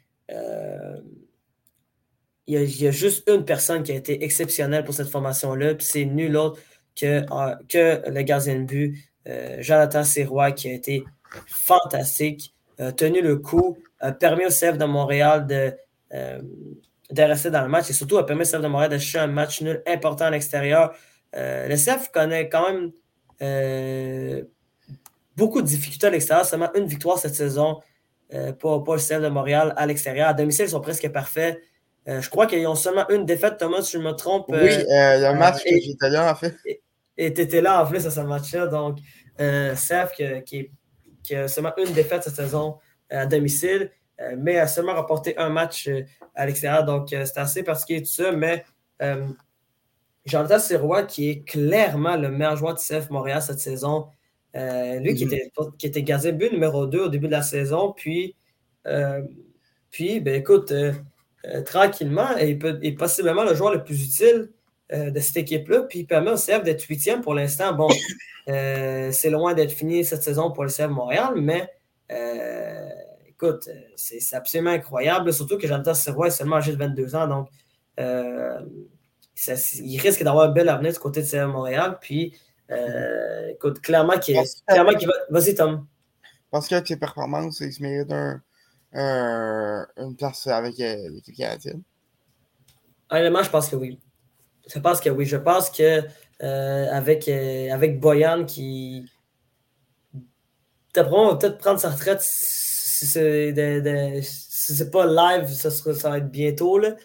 il 2.46 2.52
y, 2.54 2.86
a, 2.86 2.90
juste 2.90 3.28
une 3.28 3.44
personne 3.44 3.82
qui 3.82 3.92
a 3.92 3.94
été 3.94 4.22
exceptionnelle 4.22 4.84
pour 4.84 4.94
cette 4.94 5.08
formation-là, 5.08 5.74
puis 5.74 5.86
c'est 5.86 6.04
nul 6.04 6.36
autre 6.36 6.60
que, 6.94 7.22
que 7.68 8.10
le 8.10 8.22
gardien 8.22 8.60
de 8.60 8.64
but, 8.64 8.98
Jonathan 9.60 10.04
Sirois, 10.04 10.52
qui 10.52 10.68
a 10.68 10.72
été 10.72 11.04
fantastique, 11.46 12.54
tenu 12.96 13.22
le 13.22 13.36
coup, 13.36 13.78
a 14.00 14.12
permis 14.12 14.44
au 14.44 14.50
CF 14.50 14.76
de 14.76 14.84
Montréal 14.84 15.46
de, 15.46 15.72
euh, 16.14 16.40
de 17.10 17.22
rester 17.22 17.50
dans 17.50 17.62
le 17.62 17.68
match 17.68 17.90
et 17.90 17.92
surtout 17.92 18.18
a 18.18 18.26
permis 18.26 18.42
au 18.42 18.44
CF 18.44 18.60
de 18.60 18.68
Montréal 18.68 18.90
de 18.90 18.98
chercher 18.98 19.18
un 19.18 19.26
match 19.26 19.60
nul 19.60 19.82
important 19.86 20.26
à 20.26 20.30
l'extérieur. 20.30 20.94
Euh, 21.36 21.68
le 21.68 21.76
CF 21.76 22.10
connaît 22.12 22.48
quand 22.48 22.70
même 22.70 22.92
euh, 23.42 24.42
beaucoup 25.36 25.60
de 25.60 25.66
difficultés 25.66 26.06
à 26.06 26.10
l'extérieur, 26.10 26.46
seulement 26.46 26.72
une 26.74 26.86
victoire 26.86 27.18
cette 27.18 27.34
saison 27.34 27.80
pour, 28.58 28.82
pour, 28.82 28.94
le 28.94 29.00
CF 29.00 29.20
de 29.20 29.28
Montréal 29.28 29.74
à 29.76 29.86
l'extérieur. 29.86 30.28
À 30.28 30.34
domicile, 30.34 30.64
ils 30.64 30.70
sont 30.70 30.80
presque 30.80 31.08
parfaits. 31.10 31.60
je 32.06 32.28
crois 32.30 32.46
qu'ils 32.46 32.66
ont 32.66 32.74
seulement 32.74 33.08
une 33.10 33.24
défaite, 33.24 33.58
Thomas, 33.58 33.82
si 33.82 33.92
je 33.92 33.98
me 33.98 34.10
trompe. 34.12 34.46
Oui, 34.48 34.58
le 34.58 35.38
match 35.38 35.62
que 35.62 35.70
j'étais 35.70 36.10
là, 36.10 36.32
en 36.32 36.34
fait. 36.34 36.56
Et 37.16 37.32
tu 37.32 37.42
étais 37.42 37.60
là 37.60 37.84
en 37.84 37.86
plus 37.86 38.04
à 38.06 38.10
ce 38.10 38.20
match-là. 38.20 38.66
Donc, 38.66 38.98
CF 39.38 40.12
qui, 40.44 40.70
qui, 41.22 41.36
a 41.36 41.46
seulement 41.46 41.72
une 41.76 41.92
défaite 41.92 42.24
cette 42.24 42.34
saison 42.34 42.78
à 43.10 43.26
domicile, 43.26 43.82
euh, 43.82 44.03
mais 44.36 44.58
a 44.58 44.66
seulement 44.66 44.94
remporté 44.94 45.36
un 45.38 45.48
match 45.48 45.88
euh, 45.88 46.02
à 46.34 46.46
l'extérieur. 46.46 46.84
Donc, 46.84 47.12
euh, 47.12 47.24
c'est 47.24 47.38
assez 47.38 47.62
particulier 47.62 48.02
tout 48.02 48.10
ça. 48.10 48.32
Mais 48.32 48.64
Jonathan 50.24 50.58
Sirois, 50.58 51.02
qui 51.02 51.28
est 51.28 51.44
clairement 51.44 52.16
le 52.16 52.30
meilleur 52.30 52.56
joueur 52.56 52.74
de 52.74 52.78
CF 52.78 53.10
Montréal 53.10 53.42
cette 53.42 53.60
saison, 53.60 54.06
lui 54.54 55.14
qui, 55.14 55.26
mhm. 55.26 55.32
était, 55.32 55.52
qui 55.78 55.86
était 55.86 56.02
gardien 56.02 56.32
but 56.32 56.52
numéro 56.52 56.86
2 56.86 57.00
au 57.00 57.08
début 57.08 57.26
de 57.26 57.32
la 57.32 57.42
saison, 57.42 57.92
puis, 57.92 58.34
puis 59.90 60.20
ben, 60.20 60.34
écoute, 60.36 60.72
tranquillement, 61.66 62.36
il 62.40 62.58
peut, 62.58 62.78
est 62.82 62.92
possiblement 62.92 63.44
le 63.44 63.54
joueur 63.54 63.72
le 63.74 63.84
plus 63.84 64.02
utile 64.02 64.50
de 64.90 65.20
cette 65.20 65.36
équipe-là, 65.36 65.82
puis 65.82 66.00
il 66.00 66.06
permet 66.06 66.30
au 66.30 66.36
CF 66.36 66.62
d'être 66.62 66.84
huitième 66.84 67.20
pour 67.20 67.34
l'instant. 67.34 67.74
Bon, 67.74 67.88
c'est 68.46 69.30
loin 69.30 69.52
d'être 69.52 69.72
fini 69.72 70.04
cette 70.04 70.22
saison 70.22 70.52
pour 70.52 70.64
le 70.64 70.70
CF 70.70 70.88
Montréal, 70.88 71.34
mais 71.36 71.68
euh, 72.12 72.88
écoute, 73.34 73.68
euh, 73.68 73.80
c'est 73.96 74.34
absolument 74.34 74.70
incroyable, 74.70 75.32
surtout 75.32 75.58
que 75.58 75.66
Jonathan 75.66 75.94
Sirois 75.94 76.28
est 76.28 76.30
seulement 76.30 76.56
âgé 76.56 76.72
de 76.72 76.76
22 76.76 77.14
ans, 77.14 77.26
donc 77.26 77.48
euh, 78.00 78.60
il 79.78 80.00
risque 80.00 80.22
d'avoir 80.22 80.48
un 80.48 80.52
bel 80.52 80.68
avenir 80.68 80.92
du 80.92 80.98
côté 80.98 81.22
de 81.22 81.26
CF 81.26 81.46
Montréal. 81.46 81.98
Puis, 82.00 82.38
écoute, 83.50 83.80
clairement 83.80 84.18
qu'il 84.18 84.36
va. 84.36 84.42
Vas-y, 85.30 85.54
Tom. 85.54 85.86
Parce 86.50 86.68
qu'avec 86.68 86.86
ses 86.86 86.96
performances, 86.96 87.60
il 87.60 87.72
se 87.72 87.82
mérite 87.82 88.12
une 88.92 90.16
place 90.16 90.46
avec 90.46 90.78
l'équipe 90.78 91.36
canadienne. 91.36 91.82
Honnêtement, 93.10 93.42
je 93.42 93.50
pense 93.50 93.68
que 93.68 93.76
oui. 93.76 93.98
Je 94.72 94.78
pense 94.78 95.00
que 95.00 95.10
oui. 95.10 95.26
Je 95.26 95.36
pense 95.36 95.68
que 95.68 96.02
avec, 96.40 97.28
avec 97.28 97.98
Boyan 97.98 98.44
qui, 98.44 99.04
on 100.96 101.28
va 101.30 101.36
peut-être 101.36 101.58
prendre 101.58 101.80
sa 101.80 101.90
retraite 101.90 102.20
si 102.94 104.76
c'est 104.76 104.90
pas 104.90 105.06
live, 105.06 105.48
ça, 105.48 105.70
ça 105.70 106.10
va 106.10 106.18
être 106.18 106.30
bientôt. 106.30 106.78
Là. 106.78 106.96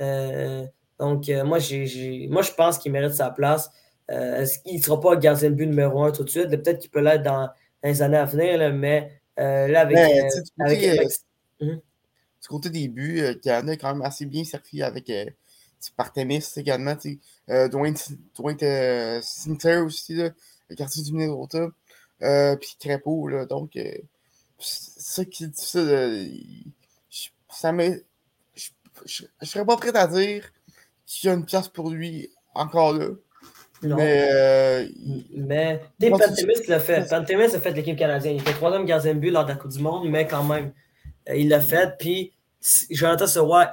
Euh, 0.00 0.66
donc, 0.98 1.28
euh, 1.28 1.44
moi, 1.44 1.58
moi, 1.58 2.42
je 2.42 2.52
pense 2.52 2.78
qu'il 2.78 2.92
mérite 2.92 3.12
sa 3.12 3.30
place. 3.30 3.70
Euh, 4.10 4.46
il 4.64 4.78
ne 4.78 4.82
sera 4.82 5.00
pas 5.00 5.16
gardien 5.16 5.50
de 5.50 5.54
but 5.54 5.66
numéro 5.66 6.04
un 6.04 6.12
tout 6.12 6.24
de 6.24 6.30
suite? 6.30 6.48
Peut-être 6.48 6.78
qu'il 6.78 6.90
peut 6.90 7.00
l'être 7.00 7.22
dans, 7.22 7.48
les 7.82 8.02
années 8.02 8.16
à 8.16 8.24
venir, 8.24 8.72
mais 8.74 9.20
là, 9.36 9.80
avec. 9.80 9.96
du 11.60 12.48
côté 12.48 12.70
des 12.70 12.88
buts, 12.88 13.20
a 13.20 13.34
quand 13.76 13.94
même 13.94 14.02
assez 14.02 14.26
bien 14.26 14.44
servi 14.44 14.82
avec 14.82 15.12
Partemis 15.96 16.44
également. 16.56 16.96
Dwayne, 17.48 17.96
Dwayne 18.36 19.22
Sinclair 19.22 19.84
aussi, 19.84 20.14
là, 20.14 20.30
le 20.68 20.76
quartier 20.76 21.02
du 21.02 21.12
Minnesota. 21.12 21.68
Euh, 22.22 22.56
puis 22.56 22.76
Crépeau, 22.78 23.28
là. 23.28 23.46
Donc, 23.46 23.76
euh, 23.76 23.92
ça 24.58 25.24
qui 25.24 25.44
est 25.44 25.48
difficile. 25.48 26.72
ça 27.50 27.72
me. 27.72 28.04
Je 29.04 29.24
ne 29.40 29.46
serais 29.46 29.64
pas 29.64 29.76
prêt 29.76 29.94
à 29.94 30.06
dire 30.06 30.50
qu'il 31.04 31.28
y 31.28 31.32
a 31.32 31.34
une 31.36 31.44
place 31.44 31.68
pour 31.68 31.90
lui 31.90 32.30
encore 32.54 32.94
là. 32.94 33.08
Non. 33.82 33.96
Mais. 33.96 34.28
Euh, 34.32 34.88
mais. 35.34 35.82
Pantémis 36.00 36.54
l'a 36.68 36.80
fait. 36.80 37.08
Pantémis 37.08 37.44
a 37.44 37.60
fait 37.60 37.72
l'équipe 37.72 37.98
canadienne. 37.98 38.36
Il 38.36 38.42
fait 38.42 38.54
troisième 38.54 38.86
gardien 38.86 39.14
de 39.14 39.20
but 39.20 39.30
lors 39.30 39.44
de 39.44 39.50
la 39.50 39.56
Coupe 39.56 39.72
du 39.72 39.80
Monde, 39.80 40.08
mais 40.08 40.26
quand 40.26 40.44
même, 40.44 40.72
il 41.34 41.48
l'a 41.48 41.60
fait. 41.60 41.96
Puis, 41.98 42.32
Jonathan 42.90 43.26
Seroy 43.26 43.70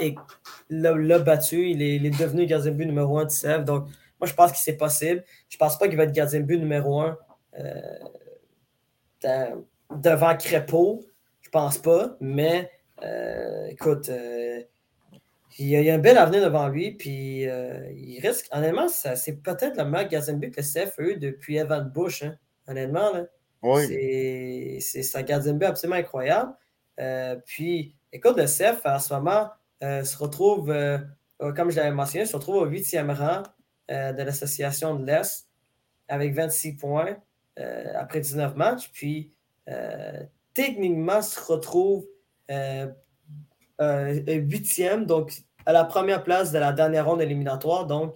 l'a 0.69 1.19
battu. 1.19 1.69
Il 1.69 1.81
est, 1.81 1.95
il 1.95 2.05
est, 2.05 2.19
devenu 2.19 2.45
gardien 2.45 2.71
de 2.71 2.75
but 2.75 2.85
numéro 2.85 3.17
un 3.17 3.25
de 3.25 3.31
CF. 3.31 3.63
Donc, 3.63 3.87
moi, 4.19 4.27
je 4.27 4.33
pense 4.33 4.51
que 4.51 4.57
c'est 4.57 4.77
possible. 4.77 5.23
Je 5.49 5.57
pense 5.57 5.77
pas 5.77 5.87
qu'il 5.87 5.97
va 5.97 6.03
être 6.03 6.11
gardien 6.11 6.41
de 6.41 6.45
but 6.45 6.57
numéro 6.57 7.01
un. 7.01 7.17
Euh, 7.59 7.99
devant 10.01 10.35
Crépeau, 10.35 11.05
je 11.41 11.49
pense 11.49 11.77
pas, 11.77 12.15
mais 12.19 12.69
euh, 13.03 13.67
écoute, 13.67 14.09
euh, 14.09 14.61
il, 15.59 15.67
y 15.67 15.89
a, 15.89 15.93
un 15.93 15.99
bel 15.99 16.17
avenir 16.17 16.43
devant 16.43 16.67
lui, 16.67 16.91
puis 16.91 17.47
euh, 17.47 17.91
il 17.91 18.19
risque, 18.19 18.47
honnêtement, 18.51 18.87
c'est 18.87 19.41
peut-être 19.41 19.77
le 19.77 19.85
meilleur 19.85 20.07
gardien 20.07 20.39
que 20.39 20.45
le 20.45 20.63
CF 20.63 20.99
a 20.99 21.01
eu 21.01 21.17
depuis 21.17 21.57
Evan 21.57 21.89
Bush, 21.89 22.23
hein, 22.23 22.35
honnêtement. 22.67 23.11
Là. 23.11 23.25
Oui. 23.61 24.81
C'est 24.81 25.15
un 25.15 25.21
gardien 25.21 25.53
but 25.53 25.65
absolument 25.65 25.99
incroyable. 25.99 26.53
puis, 27.45 27.95
écoute, 28.11 28.37
le 28.37 28.45
CF, 28.45 28.81
en 28.85 28.99
ce 28.99 29.13
moment, 29.13 29.49
se 29.81 30.17
retrouve, 30.17 30.73
comme 31.39 31.71
je 31.71 31.77
l'avais 31.77 31.91
mentionné, 31.91 32.25
se 32.25 32.35
retrouve 32.35 32.55
au 32.55 32.65
huitième 32.65 33.11
rang 33.11 33.43
de 33.89 34.21
l'association 34.21 34.95
de 34.95 35.05
l'Est 35.05 35.47
avec 36.09 36.33
26 36.33 36.73
points. 36.73 37.17
Après 37.95 38.19
19 38.19 38.55
matchs. 38.55 38.89
Puis, 38.91 39.32
techniquement, 40.53 41.21
se 41.21 41.39
retrouve 41.39 42.05
euh, 42.51 42.87
huitième, 43.79 45.05
donc 45.05 45.33
à 45.65 45.73
la 45.73 45.83
première 45.83 46.23
place 46.23 46.51
de 46.51 46.59
la 46.59 46.71
dernière 46.73 47.05
ronde 47.05 47.21
éliminatoire. 47.21 47.85
Donc, 47.85 48.15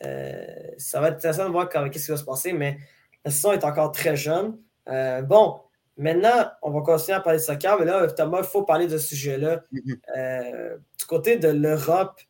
ça 0.00 1.00
va 1.00 1.08
être 1.08 1.16
intéressant 1.16 1.46
de 1.46 1.52
voir 1.52 1.68
qu'est-ce 1.68 2.04
qui 2.04 2.10
va 2.10 2.16
se 2.16 2.24
passer, 2.24 2.52
mais 2.52 2.78
la 3.24 3.30
saison 3.30 3.52
est 3.52 3.64
encore 3.64 3.92
très 3.92 4.16
jeune. 4.16 4.58
bon, 5.22 5.60
maintenant, 5.96 6.50
on 6.62 6.70
va 6.70 6.80
continuer 6.80 7.16
à 7.16 7.20
parler 7.20 7.38
de 7.38 7.44
soccer, 7.44 7.78
mais 7.78 7.84
là, 7.84 8.06
Thomas, 8.08 8.40
il 8.40 8.46
faut 8.46 8.62
parler 8.62 8.86
de 8.86 8.98
ce 8.98 9.08
sujet-là. 9.08 9.62
Mhm. 9.72 9.96
Euh, 10.16 10.76
du 10.98 11.04
côté 11.06 11.36
de 11.36 11.48
l'Europe, 11.48 12.20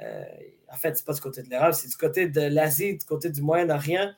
euh, 0.00 0.24
en 0.70 0.76
fait, 0.76 0.96
c'est 0.96 1.04
pas 1.04 1.14
du 1.14 1.20
côté 1.20 1.42
de 1.42 1.50
l'Europe, 1.50 1.74
c'est 1.74 1.88
du 1.88 1.96
côté 1.96 2.28
de 2.28 2.40
l'Asie, 2.40 2.96
du 2.96 3.04
côté 3.04 3.30
du 3.30 3.42
Moyen-Orient. 3.42 4.12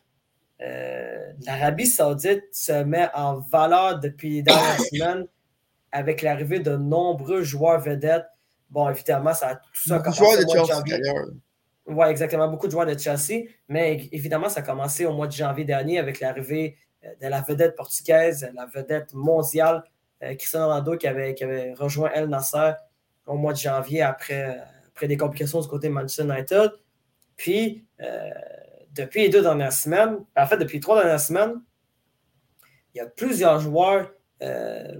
Euh, 0.62 1.32
L'Arabie 1.46 1.86
Saoudite 1.86 2.44
se 2.52 2.82
met 2.84 3.08
en 3.14 3.38
valeur 3.38 3.98
depuis 4.00 4.30
les 4.36 4.42
dernières 4.42 4.80
semaines 4.92 5.26
avec 5.92 6.22
l'arrivée 6.22 6.60
de 6.60 6.76
nombreux 6.76 7.42
joueurs 7.42 7.80
vedettes. 7.80 8.26
Bon, 8.68 8.88
évidemment, 8.88 9.34
ça 9.34 9.48
a 9.48 9.54
tout 9.56 9.62
ça 9.74 9.98
Beaucoup 9.98 10.10
de 10.10 10.16
commencé 10.16 10.36
au 10.36 10.40
de 10.40 10.44
mois 10.46 10.54
de 10.54 10.66
Chelsea, 10.66 10.74
janvier. 10.74 10.98
d'ailleurs. 10.98 11.26
Oui, 11.86 12.06
exactement. 12.08 12.48
Beaucoup 12.48 12.66
de 12.66 12.72
joueurs 12.72 12.86
de 12.86 12.96
Chelsea. 12.96 13.48
Mais 13.68 14.08
évidemment, 14.12 14.48
ça 14.48 14.60
a 14.60 14.62
commencé 14.62 15.06
au 15.06 15.12
mois 15.12 15.26
de 15.26 15.32
janvier 15.32 15.64
dernier 15.64 15.98
avec 15.98 16.20
l'arrivée 16.20 16.76
euh, 17.04 17.08
de 17.20 17.26
la 17.26 17.40
vedette 17.40 17.74
portugaise, 17.74 18.48
la 18.54 18.66
vedette 18.66 19.12
mondiale, 19.14 19.82
euh, 20.22 20.34
Cristiano 20.36 20.66
Ronaldo, 20.66 20.96
qui 20.96 21.08
avait, 21.08 21.34
qui 21.34 21.42
avait 21.42 21.72
rejoint 21.74 22.10
El 22.12 22.28
Nasser 22.28 22.72
au 23.26 23.36
mois 23.36 23.52
de 23.52 23.58
janvier 23.58 24.02
après, 24.02 24.60
après 24.88 25.08
des 25.08 25.16
complications 25.16 25.60
du 25.60 25.68
côté 25.68 25.88
de 25.88 25.94
Manchester 25.94 26.24
United. 26.24 26.70
Puis, 27.36 27.86
euh, 28.00 28.30
depuis 28.94 29.22
les 29.22 29.28
deux 29.28 29.42
dernières 29.42 29.72
semaines, 29.72 30.18
en 30.36 30.46
fait, 30.46 30.56
depuis 30.56 30.76
les 30.76 30.80
trois 30.80 30.96
dernières 30.96 31.20
semaines, 31.20 31.60
il 32.94 32.98
y 32.98 33.00
a 33.00 33.06
plusieurs 33.06 33.60
joueurs, 33.60 34.10
euh, 34.42 34.98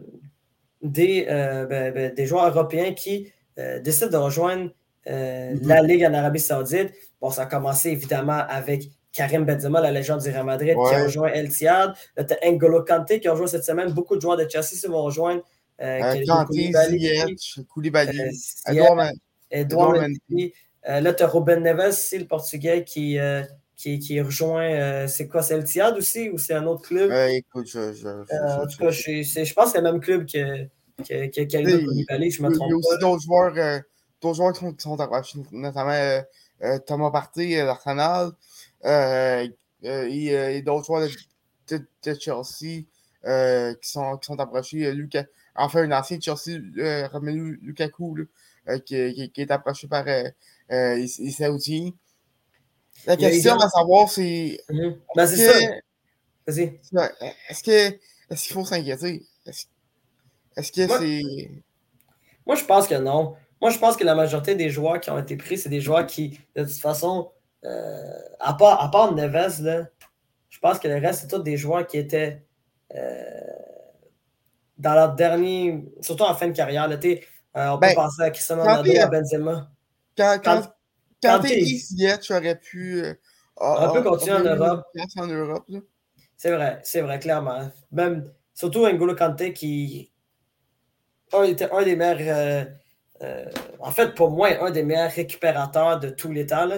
des, 0.82 1.26
euh, 1.28 1.66
ben, 1.66 1.93
ben, 1.93 2.14
des 2.14 2.26
joueurs 2.26 2.47
européens 2.49 2.95
qui 2.95 3.32
euh, 3.59 3.80
décident 3.80 4.11
de 4.11 4.16
rejoindre 4.16 4.70
Mhm. 5.07 5.66
la 5.66 5.82
Ligue 5.82 6.05
en 6.05 6.14
Arabie 6.14 6.41
Saoudite. 6.41 6.93
Bon, 7.20 7.30
ça 7.30 7.43
a 7.43 7.47
commencé 7.47 7.91
évidemment 7.91 8.45
avec 8.49 8.84
Karim 9.12 9.45
Benzema, 9.45 9.80
la 9.80 9.91
légende 9.91 10.20
du 10.20 10.30
Real 10.30 10.45
Madrid, 10.45 10.74
qui 10.74 10.95
a 10.95 11.05
rejoint 11.05 11.28
El 11.28 11.49
Tihad. 11.49 11.95
Là, 12.16 12.24
t'as 12.24 12.36
N'Golo 12.49 12.84
Kanté 12.84 13.18
qui 13.18 13.28
a 13.28 13.32
rejoint 13.32 13.47
cette 13.47 13.64
semaine. 13.64 13.93
Beaucoup 13.93 14.16
de 14.16 14.20
joueurs 14.20 14.36
de 14.36 14.47
Chelsea 14.49 14.76
se 14.76 14.86
vont 14.86 15.03
rejoindre. 15.03 15.43
Kanté, 15.78 16.24
Koulibaly, 16.26 16.99
Ziyech, 16.99 17.61
Koulibaly, 17.68 18.18
Edouard 19.51 19.93
Mendy. 19.95 20.53
Là, 20.86 21.12
tu 21.14 21.22
as 21.22 21.26
Ruben 21.26 21.62
Neves 21.62 21.88
aussi, 21.88 22.18
le 22.18 22.26
Portugais, 22.26 22.84
qui, 22.84 23.18
qui, 23.81 23.99
qui 23.99 24.20
rejoint. 24.20 24.70
euh, 24.70 25.07
c'est 25.07 25.26
quoi 25.26 25.43
C'est 25.43 25.55
El 25.55 25.64
Tihad 25.64 25.97
aussi 25.97 26.28
ou 26.28 26.37
c'est 26.37 26.53
un 26.53 26.66
autre 26.66 26.83
club? 26.83 27.11
Euh, 27.11 27.28
écoute, 27.28 27.66
je, 27.66 27.93
je, 27.95 28.01
je- 28.03 28.35
Euh, 28.35 28.62
En 28.62 28.66
tout 28.66 28.76
cas, 28.76 28.91
je, 28.91 29.55
pense 29.55 29.66
que 29.66 29.70
c'est 29.72 29.78
le 29.78 29.91
même 29.91 30.01
club 30.01 30.26
que, 30.26 30.64
que, 30.99 31.26
que 31.28 31.49
je 31.51 31.59
ne 31.59 31.78
Il 31.78 32.43
me 32.43 32.51
y 32.51 32.53
a 32.53 32.55
trompe 32.55 32.72
aussi 32.74 32.99
d'autres 33.01 33.22
joueurs, 33.22 33.81
d'autres 34.20 34.37
joueurs 34.37 34.53
qui 34.53 34.83
sont, 34.83 35.01
approchés, 35.01 35.39
notamment 35.51 36.22
Thomas 36.87 37.11
Partey 37.11 37.57
d'Arsenal 37.57 38.33
et, 38.85 39.51
et 39.83 40.62
d'autres 40.62 40.85
joueurs 40.85 41.09
de, 41.70 42.18
Chelsea 42.20 42.85
qui, 43.81 43.89
sont, 43.91 44.18
qui 44.18 44.26
sont 44.26 44.41
approchés. 44.41 44.93
Enfin, 45.55 45.91
un 45.91 45.93
ancien 45.93 46.20
Chelsea, 46.20 47.09
Romelu 47.11 47.59
Lukaku, 47.62 48.18
qui, 48.85 48.95
est 48.95 49.51
approché 49.51 49.89
par 49.89 50.05
les 50.05 51.07
Saoudiens. 51.09 51.93
La 53.07 53.16
question 53.16 53.57
à 53.59 53.68
savoir, 53.68 54.09
c'est 54.11 54.61
Mhm. 54.68 54.96
Ben, 55.16 55.26
c'est 55.26 55.34
est-ce 55.40 55.53
ça. 55.53 55.66
que- 55.66 55.82
Vas-y. 56.53 56.80
est-ce 57.48 57.62
que 57.62 57.98
est-ce 58.30 58.44
qu'il 58.46 58.55
faut 58.55 58.64
s'inquiéter? 58.64 59.22
Est-ce 60.57 60.72
que 60.72 60.86
Moi- 60.86 60.98
c'est. 60.98 61.51
Moi, 62.46 62.57
je 62.57 62.64
pense 62.64 62.86
que 62.88 62.94
non. 62.96 63.34
Moi, 63.61 63.70
je 63.70 63.78
pense 63.78 63.96
que 63.96 64.05
la 64.05 64.14
majorité 64.14 64.55
des 64.55 64.70
joueurs 64.70 65.01
qui 65.01 65.11
ont 65.11 65.18
été 65.18 65.36
pris, 65.36 65.59
c'est 65.59 65.68
des 65.68 65.80
joueurs 65.80 66.07
qui, 66.07 66.40
de 66.57 66.64
toute 66.64 66.72
façon, 66.80 67.30
euh, 67.64 68.18
à, 68.40 68.55
part, 68.55 68.82
à 68.82 68.90
part 68.90 69.14
Neves, 69.14 69.61
là, 69.62 69.86
je 70.48 70.59
pense 70.59 70.78
que 70.78 70.88
le 70.88 70.96
reste, 70.96 71.20
c'est 71.22 71.28
tous 71.28 71.42
des 71.42 71.57
joueurs 71.57 71.86
qui 71.86 71.98
étaient 71.98 72.42
euh, 72.96 73.40
dans 74.78 74.94
leur 74.94 75.14
dernier, 75.14 75.84
surtout 76.01 76.24
en 76.24 76.34
fin 76.34 76.48
de 76.48 76.53
carrière. 76.57 76.88
là, 76.88 76.96
euh, 76.96 77.68
on 77.68 77.74
peut 77.78 77.86
Ben, 77.86 77.94
penser 77.94 78.22
à 78.22 78.30
Cristiano 78.30 78.62
Ronaldo, 78.62 78.92
à 79.01 79.07
Benzema. 79.07 79.70
Quand, 80.16 80.38
quand, 80.42 80.62
Quand- 80.62 80.72
quand, 81.23 81.41
t'es 81.41 81.64
Ziyech, 81.64 82.31
aurait 82.31 82.59
pu. 82.59 83.03
euh, 83.03 83.14
On 83.57 83.93
peut 83.93 84.03
continuer 84.03 84.37
en 84.37 84.45
Europe. 84.45 84.87
en. 85.68 85.81
C'est 86.37 86.51
vrai, 86.53 86.81
c'est 86.83 87.03
vrai, 87.03 87.18
clairement. 87.21 87.71
Même, 87.93 88.33
surtout 88.55 88.87
N'Golo 88.87 89.14
Kanté 89.14 89.53
qui 89.53 90.11
un, 91.33 91.45
était 91.45 91.71
un 91.71 91.83
des 91.83 91.97
meilleurs, 91.97 92.18
euh, 92.21 92.64
euh, 93.23 93.45
en 93.81 93.91
fait, 93.91 94.14
pour 94.14 94.31
moi, 94.31 94.49
un 94.62 94.71
des 94.71 94.83
meilleurs 94.83 95.11
récupérateurs 95.12 96.01
de 96.01 96.11
tous 96.11 96.33
les 96.33 96.47
temps. 96.47 96.68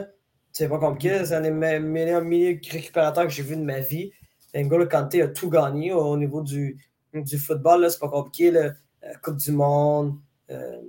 C'est 0.52 0.68
pas 0.68 0.78
compliqué, 0.78 1.24
c'est 1.24 1.34
un 1.34 1.40
des 1.40 1.50
me- 1.50 1.78
meilleurs 1.80 2.22
milieux 2.22 2.60
récupérateurs 2.70 3.24
que 3.24 3.30
j'ai 3.32 3.42
vu 3.42 3.56
de 3.56 3.62
ma 3.62 3.80
vie. 3.80 4.12
N'Golo 4.54 4.86
Kanté 4.86 5.22
a 5.22 5.28
tout 5.28 5.48
gagné 5.48 5.92
au, 5.92 6.00
au 6.04 6.16
niveau 6.16 6.42
du, 6.42 6.78
du 7.14 7.38
football, 7.38 7.90
c'est 7.90 7.98
pas 8.00 8.08
compliqué. 8.08 8.50
là. 8.50 8.72
Coupe 9.22 9.36
du 9.38 9.50
Monde, 9.52 10.16
euh, 10.50 10.80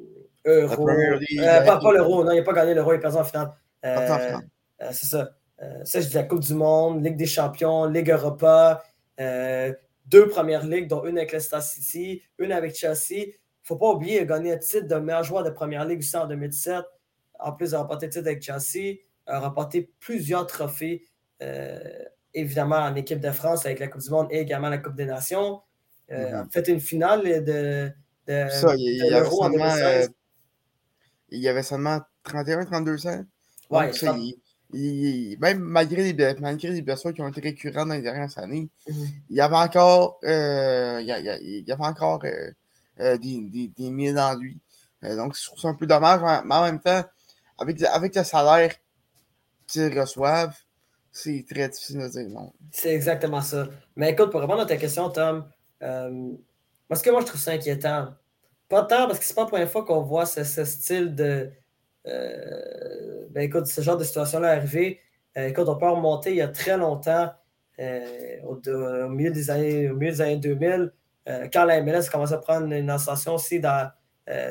Euro. 0.46 0.90
Euh, 0.90 1.20
pas 1.66 1.78
pas 1.80 1.92
l'Euro, 1.94 2.24
non, 2.24 2.32
il 2.32 2.38
n'a 2.38 2.44
pas 2.44 2.54
gagné 2.54 2.74
l'Euro, 2.74 2.94
il 2.94 2.98
est 2.98 3.00
perdu 3.00 3.18
en 3.18 3.24
finale. 3.24 3.52
Euh, 3.86 4.38
euh, 4.82 4.90
c'est 4.92 5.06
ça. 5.06 5.32
Euh, 5.62 5.84
ça, 5.86 6.02
je 6.02 6.08
dis 6.08 6.16
la 6.16 6.24
Coupe 6.24 6.42
du 6.42 6.54
Monde, 6.54 7.04
Ligue 7.04 7.16
des 7.16 7.26
Champions, 7.26 7.86
Ligue 7.86 8.10
Europa, 8.12 8.84
euh, 9.20 9.74
deux 10.06 10.28
premières 10.28 10.66
ligues, 10.66 10.88
dont 10.88 11.06
une 11.06 11.18
avec 11.18 11.32
Leicester 11.32 11.62
City, 11.62 12.22
une 12.40 12.52
avec 12.52 12.76
Chelsea. 12.76 13.12
Il 13.12 13.28
ne 13.28 13.68
faut 13.68 13.78
pas 13.78 13.92
oublier, 13.92 14.18
il 14.18 14.22
a 14.22 14.26
gagné 14.26 14.54
un 14.54 14.58
titre 14.58 14.88
de 14.88 14.96
meilleur 14.96 15.24
joueur 15.24 15.44
de 15.44 15.50
première 15.50 15.86
ligue 15.86 16.00
aussi 16.00 16.18
en 16.18 16.28
2017. 16.28 16.84
En 17.40 17.54
plus 17.54 17.72
de 17.72 17.78
remporter 17.78 18.08
le 18.08 18.12
titre 18.12 18.28
avec 18.28 18.42
Chelsea, 18.42 18.98
a 19.26 19.40
remporté 19.40 19.90
plusieurs 20.00 20.46
trophées, 20.48 21.06
évidemment 22.34 22.78
en 22.78 22.96
équipe 22.96 23.20
de 23.22 23.32
France 23.32 23.66
avec 23.66 23.80
la 23.80 23.88
Coupe 23.88 24.02
du 24.02 24.10
Monde 24.10 24.28
et 24.32 24.40
également 24.40 24.70
la 24.70 24.78
Coupe 24.80 24.96
des 24.96 25.06
Nations. 25.06 25.62
A 26.10 26.44
fait 26.52 26.68
une 26.68 26.80
finale 26.82 27.24
de, 27.44 27.90
de, 28.28 28.50
Ça, 28.50 28.76
il, 28.76 28.82
il 28.82 29.00
de 29.00 29.06
y 29.06 29.14
avait 29.14 29.22
l'Euro 29.22 29.44
en 29.44 29.52
seulement, 29.52 29.66
2016. 29.70 30.06
euh, 30.10 30.14
il 31.38 31.42
y 31.42 31.50
avait 31.50 31.64
seulement 31.64 32.00
31-32 32.24 33.08
ans. 33.08 33.24
Ouais, 33.70 33.86
Donc, 33.88 33.96
ça, 33.96 34.16
il- 34.18 34.38
il- 34.74 35.38
même 35.40 35.60
malgré 35.60 36.12
les, 36.14 36.34
malgré 36.40 36.70
les 36.70 36.82
blessures 36.82 37.14
qui 37.14 37.22
ont 37.22 37.28
été 37.28 37.42
récurrentes 37.42 37.88
dans 37.90 37.94
les 37.96 38.02
dernières 38.02 38.38
années, 38.40 38.70
Mhm. 38.88 39.08
il 39.30 39.36
y 39.36 39.42
avait 39.42 39.56
encore, 39.56 40.20
euh, 40.24 41.00
il 41.02 41.72
avait 41.72 41.84
encore 41.86 42.24
euh, 42.26 42.52
euh, 43.00 43.18
des, 43.18 43.42
des, 43.42 43.68
des 43.68 43.90
mines 43.90 44.20
en 44.20 44.36
lui. 44.36 44.60
Donc, 45.02 45.36
je 45.38 45.44
trouve 45.46 45.60
ça 45.60 45.68
un 45.68 45.74
peu 45.74 45.86
dommage, 45.86 46.22
mais 46.46 46.56
en 46.56 46.64
même 46.64 46.80
temps, 46.80 47.04
avec, 47.58 47.80
le- 47.80 47.88
avec 47.90 48.16
le 48.16 48.24
salaire 48.24 48.74
qu'ils 49.68 50.00
reçoivent, 50.00 50.56
c'est 51.12 51.46
très 51.50 51.68
difficile 51.70 52.00
de 52.00 52.08
dire 52.08 52.30
non. 52.30 52.54
C'est 52.72 52.94
exactement 52.94 53.42
ça. 53.42 53.68
Mais 53.96 54.12
écoute, 54.12 54.32
pour 54.32 54.40
répondre 54.42 54.62
à 54.62 54.66
ta 54.66 54.78
question, 54.78 55.10
Tom, 55.10 55.46
euh, 55.82 56.10
moi, 56.10 56.96
ce 56.96 57.04
que 57.04 57.10
moi 57.10 57.22
je 57.22 57.26
trouve 57.28 57.42
ça 57.42 57.52
inquiétant, 57.52 58.14
pas 58.74 58.84
tant 58.84 59.08
parce 59.08 59.20
que 59.20 59.26
c'est 59.26 59.36
pas 59.36 59.44
la 59.44 59.48
première 59.48 59.70
fois 59.70 59.86
qu'on 59.86 60.02
voit 60.02 60.26
ce, 60.26 60.44
ce 60.44 60.66
style 60.66 61.14
de. 61.16 61.52
euh, 62.08 63.28
ben 63.30 63.42
écoute, 63.42 63.68
ce 63.68 63.82
genre 63.82 63.98
de 63.98 64.04
situation-là 64.04 64.52
arriver. 64.52 65.00
Euh, 65.38 65.48
écoute, 65.48 65.68
on 65.68 65.78
peut 65.78 65.90
remonter 65.90 66.32
il 66.32 66.38
y 66.38 66.42
a 66.42 66.48
très 66.48 66.78
longtemps, 66.78 67.32
euh, 67.80 68.42
au, 68.44 69.10
milieu 69.10 69.32
des 69.32 69.50
années, 69.50 69.90
au 69.90 69.96
milieu 69.96 70.12
des 70.12 70.22
années 70.22 70.38
2000, 70.38 70.92
euh, 71.30 71.48
quand 71.52 71.66
la 71.66 71.82
MLS 71.82 72.10
commençait 72.12 72.34
à 72.36 72.38
prendre 72.40 72.72
une 72.72 72.90
ascension 72.90 73.36
aussi 73.36 73.60
dans, 73.60 73.92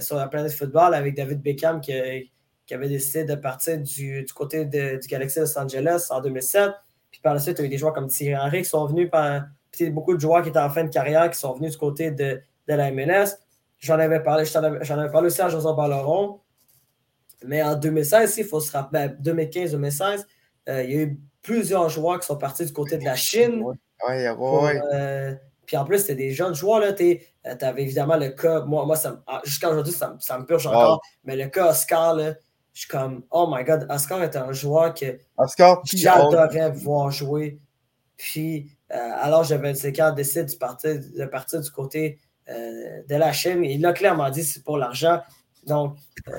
sur 0.01 0.17
la 0.17 0.29
planète 0.29 0.53
football 0.53 0.95
avec 0.95 1.15
David 1.15 1.41
Beckham 1.43 1.81
qui, 1.81 1.93
qui 2.67 2.75
avait 2.75 2.89
décidé 2.89 3.25
de 3.25 3.35
partir 3.35 3.79
du, 3.79 4.23
du 4.23 4.33
côté 4.33 4.65
du 4.67 5.09
Galaxy 5.09 5.41
Los 5.41 5.59
Angeles 5.59 6.09
en 6.11 6.21
2007. 6.21 6.71
Puis 7.11 7.21
par 7.21 7.35
la 7.35 7.41
suite, 7.41 7.59
il 7.59 7.63
y 7.63 7.65
a 7.65 7.67
eu 7.67 7.71
des 7.71 7.79
joueurs 7.79 7.93
comme 7.93 8.09
Thierry 8.09 8.37
Henry 8.37 8.63
qui 8.63 8.69
sont 8.69 8.87
venus 8.87 9.11
par. 9.11 9.45
Puis 9.71 9.91
beaucoup 9.91 10.15
de 10.15 10.21
joueurs 10.21 10.43
qui 10.43 10.51
étaient 10.51 10.59
en 10.59 10.71
fin 10.71 10.85
de 10.85 10.91
carrière 10.91 11.31
qui 11.31 11.39
sont 11.39 11.55
venus 11.55 11.73
du 11.73 11.79
côté 11.79 12.11
de, 12.11 12.43
de 12.69 12.75
la 12.75 12.91
MLS. 12.93 13.39
J'en 13.83 13.99
avais 13.99 14.23
parlé, 14.23 14.45
avais- 14.57 14.85
j'en 14.85 14.97
avais 14.97 15.11
parlé 15.11 15.27
aussi 15.27 15.43
à 15.43 15.49
José 15.49 15.69
Balleron. 15.77 16.41
Mais 17.45 17.63
en 17.63 17.75
2016, 17.75 18.37
il 18.39 18.45
faut 18.45 18.61
se 18.61 18.71
rappeler, 18.71 19.09
2015-2016, 19.19 20.25
euh, 20.69 20.85
il 20.85 20.91
y 20.91 20.99
a 20.99 21.03
eu 21.03 21.19
plusieurs 21.43 21.89
joueurs 21.89 22.21
qui 22.21 22.27
sont 22.27 22.37
partis 22.37 22.65
du 22.65 22.73
côté 22.73 22.97
de 22.97 23.05
la 23.05 23.17
Chine. 23.17 23.65
Pour, 24.35 24.63
ouais. 24.65 24.81
euh, 24.95 25.35
puis 25.67 25.77
en 25.77 25.85
plus, 25.85 25.99
c'était 25.99 26.15
des 26.15 26.31
jeunes 26.31 26.55
joueurs. 26.55 26.95
Tu 26.95 27.21
avais 27.61 27.83
évidemment 27.83 28.17
le 28.17 28.29
cas, 28.29 28.61
moi, 28.65 28.87
moi 28.87 28.97
ah, 29.27 29.41
jusqu'à 29.45 29.71
aujourd'hui, 29.71 29.93
ça, 29.93 30.11
me- 30.15 30.21
ça 30.21 30.39
me 30.39 30.47
purge 30.47 30.67
encore. 30.69 31.01
Mais 31.25 31.35
le 31.35 31.49
cas 31.49 31.71
Oscar, 31.71 32.15
là, 32.15 32.35
je 32.73 32.81
suis 32.81 32.89
comme, 32.89 33.25
oh 33.33 33.49
my 33.53 33.65
god, 33.65 33.89
Oscar 33.91 34.23
est 34.23 34.37
un 34.37 34.53
joueur 34.53 34.95
que 34.95 35.19
j'adorais 36.31 36.71
voir 36.71 37.11
jouer. 37.11 37.59
Puis, 38.17 38.71
euh, 38.93 38.97
alors 39.21 39.43
j'avais 39.43 39.73
25 39.73 39.99
ans, 39.99 40.13
décide 40.13 40.47
de 40.47 40.55
partir, 40.57 40.95
de 41.01 41.25
partir 41.27 41.61
du 41.61 41.71
côté 41.73 42.19
euh, 42.21 42.32
de 42.49 43.15
la 43.17 43.33
Chine. 43.33 43.65
Il 43.65 43.81
l'a 43.81 43.93
clairement 43.93 44.31
dit, 44.31 44.43
c'est 44.45 44.63
pour 44.65 44.77
l'argent. 44.79 45.21
Donc, 45.65 45.97
euh, 46.27 46.33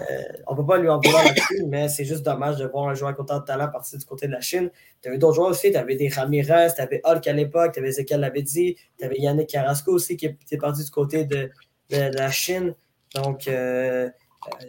on 0.47 0.51
ne 0.51 0.57
peut 0.57 0.65
pas 0.65 0.77
lui 0.77 0.89
en 0.89 0.99
vouloir 0.99 1.23
là-dessus, 1.23 1.63
mais 1.65 1.87
c'est 1.87 2.03
juste 2.03 2.23
dommage 2.23 2.57
de 2.57 2.65
voir 2.65 2.89
un 2.89 2.93
joueur 2.93 3.17
autant 3.17 3.39
de 3.39 3.45
talent 3.45 3.69
partir 3.69 3.97
du 3.97 4.03
côté 4.05 4.27
de 4.27 4.33
la 4.33 4.41
Chine. 4.41 4.69
Tu 5.01 5.07
avais 5.07 5.17
d'autres 5.17 5.35
joueurs 5.35 5.49
aussi, 5.51 5.71
tu 5.71 5.77
avais 5.77 5.95
des 5.95 6.09
Ramirez, 6.09 6.67
tu 6.75 6.81
avais 6.81 6.99
Hulk 7.05 7.25
à 7.25 7.31
l'époque, 7.33 7.71
tu 7.73 7.79
avais 7.79 7.87
Ezekiel 7.87 8.19
Lavedzi, 8.19 8.75
tu 8.99 9.05
avais 9.05 9.15
Yannick 9.17 9.47
Carrasco 9.49 9.93
aussi 9.93 10.17
qui 10.17 10.25
était 10.25 10.57
parti 10.57 10.83
du 10.83 10.91
côté 10.91 11.23
de, 11.23 11.49
de- 11.89 12.17
la 12.17 12.29
Chine. 12.31 12.75
Donc, 13.15 13.47
euh, 13.47 14.09
euh, 14.09 14.65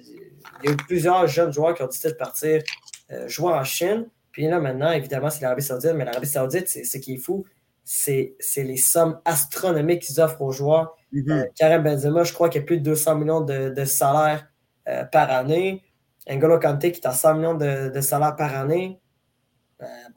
il 0.62 0.66
y 0.66 0.68
a 0.68 0.72
eu 0.72 0.76
plusieurs 0.76 1.26
jeunes 1.26 1.52
joueurs 1.52 1.74
qui 1.74 1.82
ont 1.82 1.86
décidé 1.88 2.10
de 2.10 2.16
partir 2.16 2.62
euh, 3.10 3.26
jouer 3.26 3.52
en 3.52 3.64
Chine. 3.64 4.06
Puis 4.30 4.46
là, 4.46 4.60
maintenant, 4.60 4.92
évidemment, 4.92 5.30
c'est 5.30 5.40
l'Arabie 5.40 5.62
Saoudite, 5.62 5.94
mais 5.96 6.04
l'Arabie 6.04 6.28
Saoudite, 6.28 6.68
c'est 6.68 6.84
ce 6.84 6.98
qui 6.98 7.14
est 7.14 7.18
fou. 7.18 7.44
C'est 7.84 8.36
les 8.56 8.76
sommes 8.76 9.20
astronomiques 9.24 10.02
qu'ils 10.02 10.20
offrent 10.20 10.42
aux 10.42 10.52
joueurs. 10.52 10.96
Mm 11.12 11.44
Karim 11.54 11.82
Benzema, 11.82 12.24
je 12.24 12.32
crois 12.32 12.48
qu'il 12.48 12.60
y 12.60 12.64
a 12.64 12.66
plus 12.66 12.78
de 12.78 12.82
200 12.82 13.16
millions 13.16 13.40
de, 13.40 13.70
de 13.70 13.84
salaires 13.84 14.48
par 15.12 15.30
année. 15.30 15.82
N'Golo 16.28 16.58
Kante 16.58 16.80
qui 16.80 17.00
est 17.00 17.06
à 17.06 17.12
100 17.12 17.34
millions 17.34 17.54
de, 17.54 17.90
de 17.90 18.00
salaires 18.00 18.36
par 18.36 18.54
année. 18.54 18.98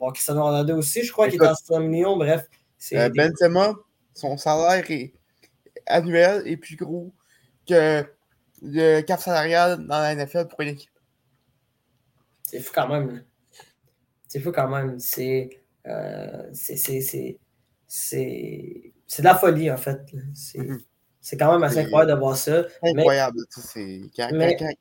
bon, 0.00 0.10
Cristiano 0.10 0.42
Ronaldo 0.42 0.76
aussi, 0.78 1.04
je 1.04 1.12
crois 1.12 1.28
qu'il 1.28 1.42
est 1.42 1.46
à 1.46 1.54
100 1.54 1.80
millions. 1.80 2.16
Bref. 2.16 2.46
Benzema, 2.92 3.74
son 4.14 4.36
salaire 4.36 4.84
annuel 5.86 6.42
est 6.46 6.56
plus 6.56 6.76
gros 6.76 7.12
que 7.68 8.04
le 8.62 9.00
cap 9.02 9.20
salarial 9.20 9.86
dans 9.86 10.00
la 10.00 10.14
NFL 10.14 10.48
pour 10.48 10.60
une 10.60 10.68
équipe. 10.68 10.90
C'est 12.42 12.60
fou 12.60 12.72
quand 12.74 12.88
même. 12.88 13.24
C'est 14.26 14.40
fou 14.40 14.52
quand 14.52 14.68
même. 14.68 14.98
C'est 14.98 15.50
euh, 15.86 16.48
c'est 16.52 17.38
de 17.88 19.22
la 19.22 19.34
folie, 19.34 19.70
en 19.70 19.76
fait. 19.76 20.00
Mhm. 20.54 20.80
C'est 21.20 21.36
quand 21.36 21.52
même 21.52 21.62
assez 21.62 21.80
incroyable 21.80 22.12
de 22.12 22.18
voir 22.18 22.36
ça. 22.36 22.64
Incroyable. 22.82 23.40
Quand, 24.16 24.30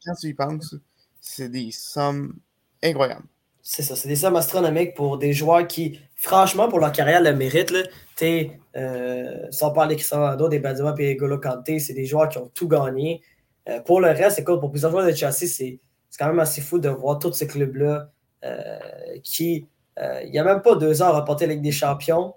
quand, 0.06 0.16
tu 0.20 0.28
y 0.28 0.34
penses, 0.34 0.76
c'est 1.20 1.50
des 1.50 1.72
sommes 1.72 2.36
incroyables. 2.84 3.26
C'est 3.62 3.84
ça, 3.84 3.98
c'est 3.98 4.08
des 4.08 4.16
sommes 4.16 4.38
astronomiques 4.38 4.94
pour 4.94 5.18
des 5.18 5.34
joueurs 5.34 5.68
qui, 5.68 6.00
franchement, 6.16 6.70
pour 6.70 6.80
leur 6.80 6.94
carrière, 6.94 7.22
le 7.22 7.34
méritent. 7.34 7.74
Euh, 8.24 9.48
sans 9.52 9.72
parler 9.72 9.96
de 9.96 10.00
Cristiano 10.00 10.24
Ronaldo, 10.24 10.50
des 10.50 10.60
Benzema 10.60 10.96
et 11.00 11.16
Golo 11.16 11.38
Kanté, 11.38 11.80
c'est 11.80 11.94
des 11.94 12.06
joueurs 12.06 12.30
qui 12.30 12.38
ont 12.38 12.50
tout 12.54 12.68
gagné. 12.68 13.22
Euh, 13.68 13.82
pour 13.82 14.00
le 14.00 14.08
reste, 14.08 14.40
écoute, 14.40 14.60
pour 14.60 14.72
plusieurs 14.72 14.92
joueurs 14.92 15.06
de 15.06 15.14
Chelsea, 15.14 15.48
c'est 15.48 15.80
quand 16.18 16.28
même 16.28 16.40
assez 16.40 16.62
fou 16.62 16.80
de 16.80 16.90
voir 16.90 17.20
tous 17.20 17.34
ces 17.34 17.46
clubs-là 17.46 18.10
euh, 18.46 18.80
qui, 19.24 19.68
il 20.24 20.32
n'y 20.32 20.40
a 20.40 20.44
même 20.44 20.62
pas 20.62 20.76
deux 20.76 21.02
ans, 21.02 21.08
à 21.08 21.12
remporter 21.12 21.46
la 21.46 21.54
Ligue 21.54 21.64
des 21.64 21.72
Champions. 21.72 22.34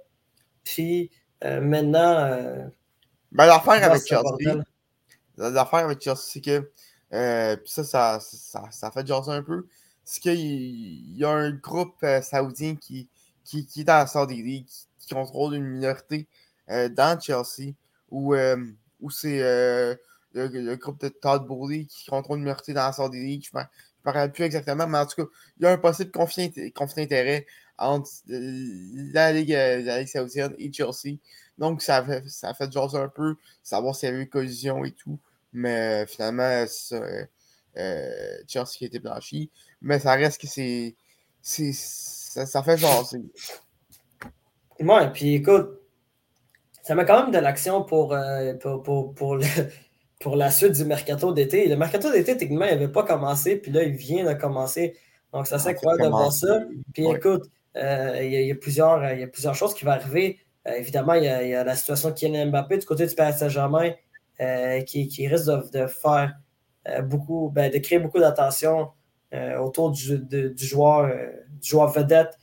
Puis 0.74 1.10
maintenant. 1.42 2.70
Ben, 3.32 3.46
l'affaire 3.46 3.84
avec 3.84 4.06
Chelsea, 4.06 4.62
l'affaire 5.36 5.84
avec 5.84 6.02
Chelsea, 6.02 6.20
c'est 6.20 6.40
que 6.40 6.70
ça, 7.10 7.84
ça, 7.84 8.18
ça, 8.20 8.64
ça, 8.70 8.90
fait 8.90 9.06
jaser 9.06 9.32
un 9.32 9.42
peu. 9.42 9.66
C'est 10.04 10.20
qu'il 10.20 11.16
y 11.16 11.24
a 11.24 11.30
un 11.30 11.50
groupe 11.52 12.04
saoudien 12.22 12.74
qui, 12.76 13.08
qui, 13.44 13.66
qui 13.66 13.82
est 13.82 13.84
dans 13.84 13.94
la 13.94 14.06
Saudi 14.06 14.42
League, 14.42 14.66
contrôle 15.14 15.54
une 15.54 15.64
minorité 15.64 16.28
euh, 16.70 16.88
dans 16.88 17.18
Chelsea, 17.18 17.74
ou 18.10 18.34
euh, 18.34 18.56
c'est 19.10 19.42
euh, 19.42 19.94
le, 20.32 20.74
groupe 20.76 21.00
de 21.00 21.08
Todd 21.08 21.46
Bowley 21.46 21.86
qui 21.86 22.06
contrôle 22.06 22.38
une 22.38 22.44
minorité 22.44 22.72
dans 22.72 22.86
la 22.86 22.92
Saudi 22.92 23.18
League. 23.18 23.48
Je 23.52 23.58
me 24.04 24.12
rappelle 24.12 24.32
plus 24.32 24.44
exactement, 24.44 24.86
mais 24.86 24.98
en 24.98 25.06
tout 25.06 25.24
cas, 25.24 25.30
il 25.58 25.64
y 25.64 25.66
a 25.66 25.72
un 25.72 25.78
possible 25.78 26.10
conflit, 26.10 26.50
d'intérêt 26.50 27.46
entre 27.78 28.10
la 28.26 29.32
Ligue, 29.32 29.50
la 29.50 29.98
Ligue 30.00 30.08
saoudienne 30.08 30.54
et 30.58 30.72
Chelsea. 30.72 31.18
Donc, 31.58 31.82
ça 31.82 32.04
fait, 32.04 32.28
ça 32.28 32.54
fait 32.54 32.72
jaser 32.72 32.98
un 32.98 33.08
peu, 33.08 33.36
savoir 33.62 33.94
s'il 33.94 34.08
y 34.08 34.12
avait 34.12 34.22
une 34.22 34.28
collision 34.28 34.84
et 34.84 34.92
tout. 34.92 35.18
Mais 35.52 36.06
finalement, 36.06 36.64
ça, 36.66 37.00
Chelsea 38.46 38.78
a 38.82 38.84
été 38.84 38.98
blanchi. 38.98 39.50
Mais 39.80 39.98
ça 39.98 40.12
reste 40.12 40.40
que 40.40 40.46
c'est. 40.46 40.94
Ça, 41.42 42.46
ça 42.46 42.62
fait 42.62 42.76
jaser. 42.76 43.22
Ouais, 44.80 45.10
puis 45.12 45.34
écoute, 45.34 45.80
ça 46.82 46.94
met 46.94 47.04
quand 47.04 47.22
même 47.22 47.32
de 47.32 47.38
l'action 47.38 47.84
pour, 47.84 48.14
euh, 48.14 48.54
pour, 48.54 48.82
pour, 48.82 49.14
pour, 49.14 49.38
la 50.24 50.50
suite 50.50 50.72
du 50.72 50.84
mercato 50.84 51.32
d'été. 51.32 51.68
Le 51.68 51.76
mercato 51.76 52.10
d'été, 52.10 52.36
techniquement, 52.36 52.66
il 52.66 52.72
n'avait 52.72 52.88
pas 52.88 53.04
commencé, 53.04 53.56
puis 53.56 53.72
là, 53.72 53.82
il 53.82 53.92
vient 53.92 54.24
de 54.24 54.38
commencer. 54.38 54.96
Donc, 55.32 55.46
c'est 55.46 55.54
assez 55.54 55.68
ah, 55.68 55.70
incroyable 55.70 56.04
de 56.04 56.08
voir 56.08 56.32
ça. 56.32 56.60
Puis 56.92 57.06
écoute, 57.06 57.44
euh, 57.76 58.18
il, 58.22 58.32
y 58.32 58.50
a, 58.50 58.54
plusieurs, 58.54 59.12
il 59.12 59.20
y 59.20 59.22
a 59.22 59.28
plusieurs 59.28 59.54
choses 59.54 59.74
qui 59.74 59.84
vont 59.84 59.92
arriver. 59.92 60.38
Euh, 60.68 60.72
évidemment, 60.72 61.14
il 61.14 61.24
y, 61.24 61.28
a, 61.28 61.64
la 61.64 61.74
situation 61.74 62.10
de 62.10 62.14
Kylian 62.14 62.46
Mbappé 62.46 62.78
du 62.78 62.86
côté 62.86 63.06
du 63.06 63.14
Paris 63.14 63.34
Saint-Germain 63.36 63.92
qui, 64.86 65.06
qui, 65.08 65.28
risque 65.28 65.50
de, 65.72 65.86
faire 65.86 66.34
beaucoup, 67.02 67.50
ben, 67.50 67.70
de 67.70 67.76
créer 67.78 67.98
beaucoup 67.98 68.20
d'attention 68.20 68.88
autour 69.60 69.90
du, 69.90 70.18
du, 70.18 70.64
joueur, 70.64 71.14
du 71.60 71.68
joueur 71.68 71.88
vedette 71.88 72.38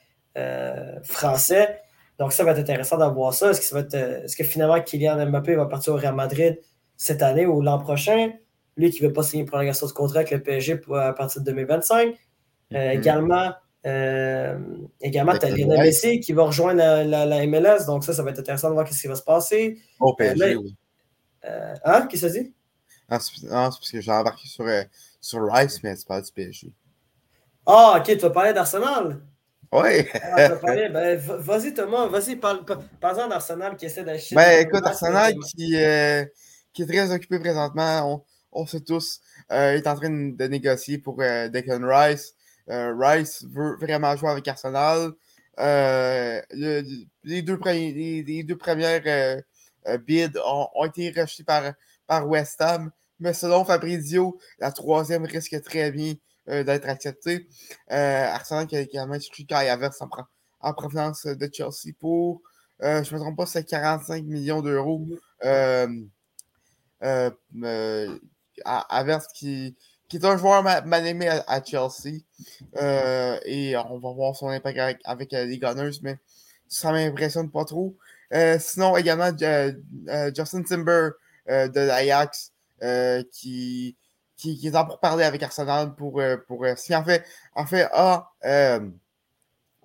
français. 1.03 1.81
Donc, 2.19 2.33
ça 2.33 2.43
va 2.43 2.51
être 2.51 2.59
intéressant 2.59 2.97
d'avoir 2.97 3.33
ça. 3.33 3.51
Est-ce 3.51 3.61
que, 3.61 3.65
ça 3.65 3.75
va 3.75 3.81
être, 3.81 3.93
euh, 3.93 4.23
est-ce 4.23 4.35
que 4.35 4.43
finalement 4.43 4.81
Kylian 4.81 5.27
Mbappé 5.27 5.55
va 5.55 5.65
partir 5.67 5.93
au 5.93 5.97
Real 5.97 6.15
Madrid? 6.15 6.59
Cette 6.97 7.21
année 7.21 7.45
ou 7.45 7.61
l'an 7.61 7.79
prochain? 7.79 8.31
Lui 8.75 8.91
qui 8.91 9.01
ne 9.01 9.07
veut 9.07 9.13
pas 9.13 9.23
signer 9.23 9.41
une 9.41 9.47
prolongation 9.47 9.87
de 9.87 9.91
contrat 9.91 10.19
avec 10.19 10.31
le 10.31 10.43
PSG 10.43 10.81
à 10.95 11.13
partir 11.13 11.41
de 11.41 11.45
2025. 11.45 12.07
Euh, 12.09 12.75
mm-hmm. 12.75 12.97
Également, 12.97 13.53
euh, 13.85 14.59
également 15.01 15.37
tu 15.37 15.45
as 15.45 15.49
Lionel 15.49 15.79
Messi 15.79 16.19
qui 16.19 16.33
va 16.33 16.43
rejoindre 16.43 16.79
la, 16.79 17.47
MLS. 17.47 17.85
Donc, 17.85 18.03
ça, 18.03 18.13
ça 18.13 18.21
va 18.23 18.31
être 18.31 18.39
intéressant 18.39 18.69
de 18.69 18.73
voir 18.73 18.87
ce 18.87 18.99
qui 18.99 19.07
va 19.07 19.15
se 19.15 19.23
passer. 19.23 19.79
Au 19.99 20.13
PSG, 20.13 20.57
oui. 20.57 20.75
hein? 21.43 22.07
Qu'est-ce 22.07 22.25
que 22.25 22.31
ça 22.31 22.39
dit? 22.39 22.53
Ah, 23.09 23.19
c'est 23.19 23.47
parce 23.49 23.91
que 23.91 24.01
j'ai 24.01 24.11
embarqué 24.11 24.47
sur, 24.47 24.65
sur 25.21 25.51
Rice, 25.51 25.81
mais 25.81 25.95
c'est 25.95 26.07
pas 26.07 26.21
du 26.21 26.31
PSG. 26.31 26.73
Ah, 27.65 27.97
ok, 27.99 28.05
tu 28.05 28.17
vas 28.17 28.29
parler 28.29 28.53
d'Arsenal? 28.53 29.21
Oui. 29.71 30.05
Ah, 30.13 30.49
ben, 30.63 31.17
vas-y, 31.17 31.73
Thomas, 31.73 32.07
vas-y, 32.07 32.37
parle, 32.37 32.61
en 33.01 33.27
d'Arsenal 33.27 33.75
qui 33.75 33.85
essaie 33.85 34.03
d'acheter. 34.03 34.35
Ben, 34.35 34.65
écoute, 34.65 34.85
Arsenal 34.85 35.33
qui, 35.35 35.75
euh, 35.75 36.23
qui, 36.77 36.83
est 36.83 36.87
très 36.87 37.11
occupé 37.11 37.39
présentement, 37.39 38.23
on, 38.51 38.65
sait 38.65 38.81
tous, 38.81 39.19
euh, 39.51 39.73
est 39.73 39.87
en 39.87 39.95
train 39.95 40.09
de 40.09 40.47
négocier 40.47 40.97
pour 40.97 41.21
euh, 41.21 41.49
Declan 41.49 41.79
Rice. 41.83 42.33
Rice 42.69 43.45
veut 43.49 43.77
vraiment 43.79 44.15
jouer 44.15 44.29
avec 44.29 44.47
Arsenal. 44.47 45.11
les, 45.57 47.41
deux 47.41 47.57
premières 47.57 49.41
bids 50.05 50.39
ont, 50.45 50.85
été 50.85 51.11
rejetés 51.11 51.43
par, 51.43 51.73
par 52.07 52.27
West 52.27 52.61
Ham, 52.61 52.91
mais 53.19 53.33
selon 53.33 53.65
Fabrizio, 53.65 54.37
la 54.59 54.71
troisième 54.71 55.25
risque 55.25 55.61
très 55.63 55.91
bien 55.91 56.15
euh, 56.49 56.63
d'être 56.63 56.87
accepté. 56.87 57.49
Euh, 57.91 58.25
Arsenal 58.25 58.67
qui 58.67 58.77
a 58.77 58.81
également 58.81 59.19
cherché 59.19 59.43
Kai 59.43 59.67
Havertz 59.69 60.01
en, 60.01 60.09
en, 60.61 60.73
provenance 60.73 61.25
de 61.25 61.49
Chelsea 61.51 61.93
pour, 61.99 62.41
euh, 62.83 63.03
je 63.03 63.13
ne 63.13 63.15
me 63.17 63.23
trompe 63.23 63.35
pas, 63.37 63.45
c'est 63.45 63.65
45 63.65 64.23
millions 64.23 64.61
d'euros. 64.61 65.05
Euh, 67.03 68.17
Havertz 68.65 69.27
qui, 69.33 69.75
qui 70.07 70.17
est 70.17 70.25
un 70.25 70.37
joueur 70.37 70.63
mal 70.63 71.07
aimé 71.07 71.27
à, 71.29 71.63
Chelsea. 71.63 72.21
et 73.45 73.75
on 73.77 73.99
va 73.99 74.11
voir 74.11 74.35
son 74.35 74.49
impact 74.49 74.99
avec, 75.03 75.31
les 75.31 75.59
Gunners, 75.59 75.97
mais 76.01 76.17
ça 76.67 76.91
ne 76.91 76.97
m'impressionne 76.97 77.51
pas 77.51 77.65
trop. 77.65 77.95
sinon, 78.59 78.97
également, 78.97 79.31
Justin 80.35 80.63
Timber 80.63 81.09
de 81.47 81.79
l'Ajax 81.79 82.51
qui, 83.31 83.95
qui, 84.37 84.67
est 84.67 84.75
en 84.75 84.85
pour 84.85 84.99
parler 84.99 85.23
avec 85.23 85.41
Arsenal 85.43 85.95
pour, 85.95 86.21
euh, 86.21 86.37
pour 86.47 86.63
euh, 86.63 86.75
si 86.77 86.95
en 86.95 87.03
fait, 87.03 87.25
en 87.55 87.65
fait 87.65 87.87
a, 87.91 88.31
euh, 88.45 88.79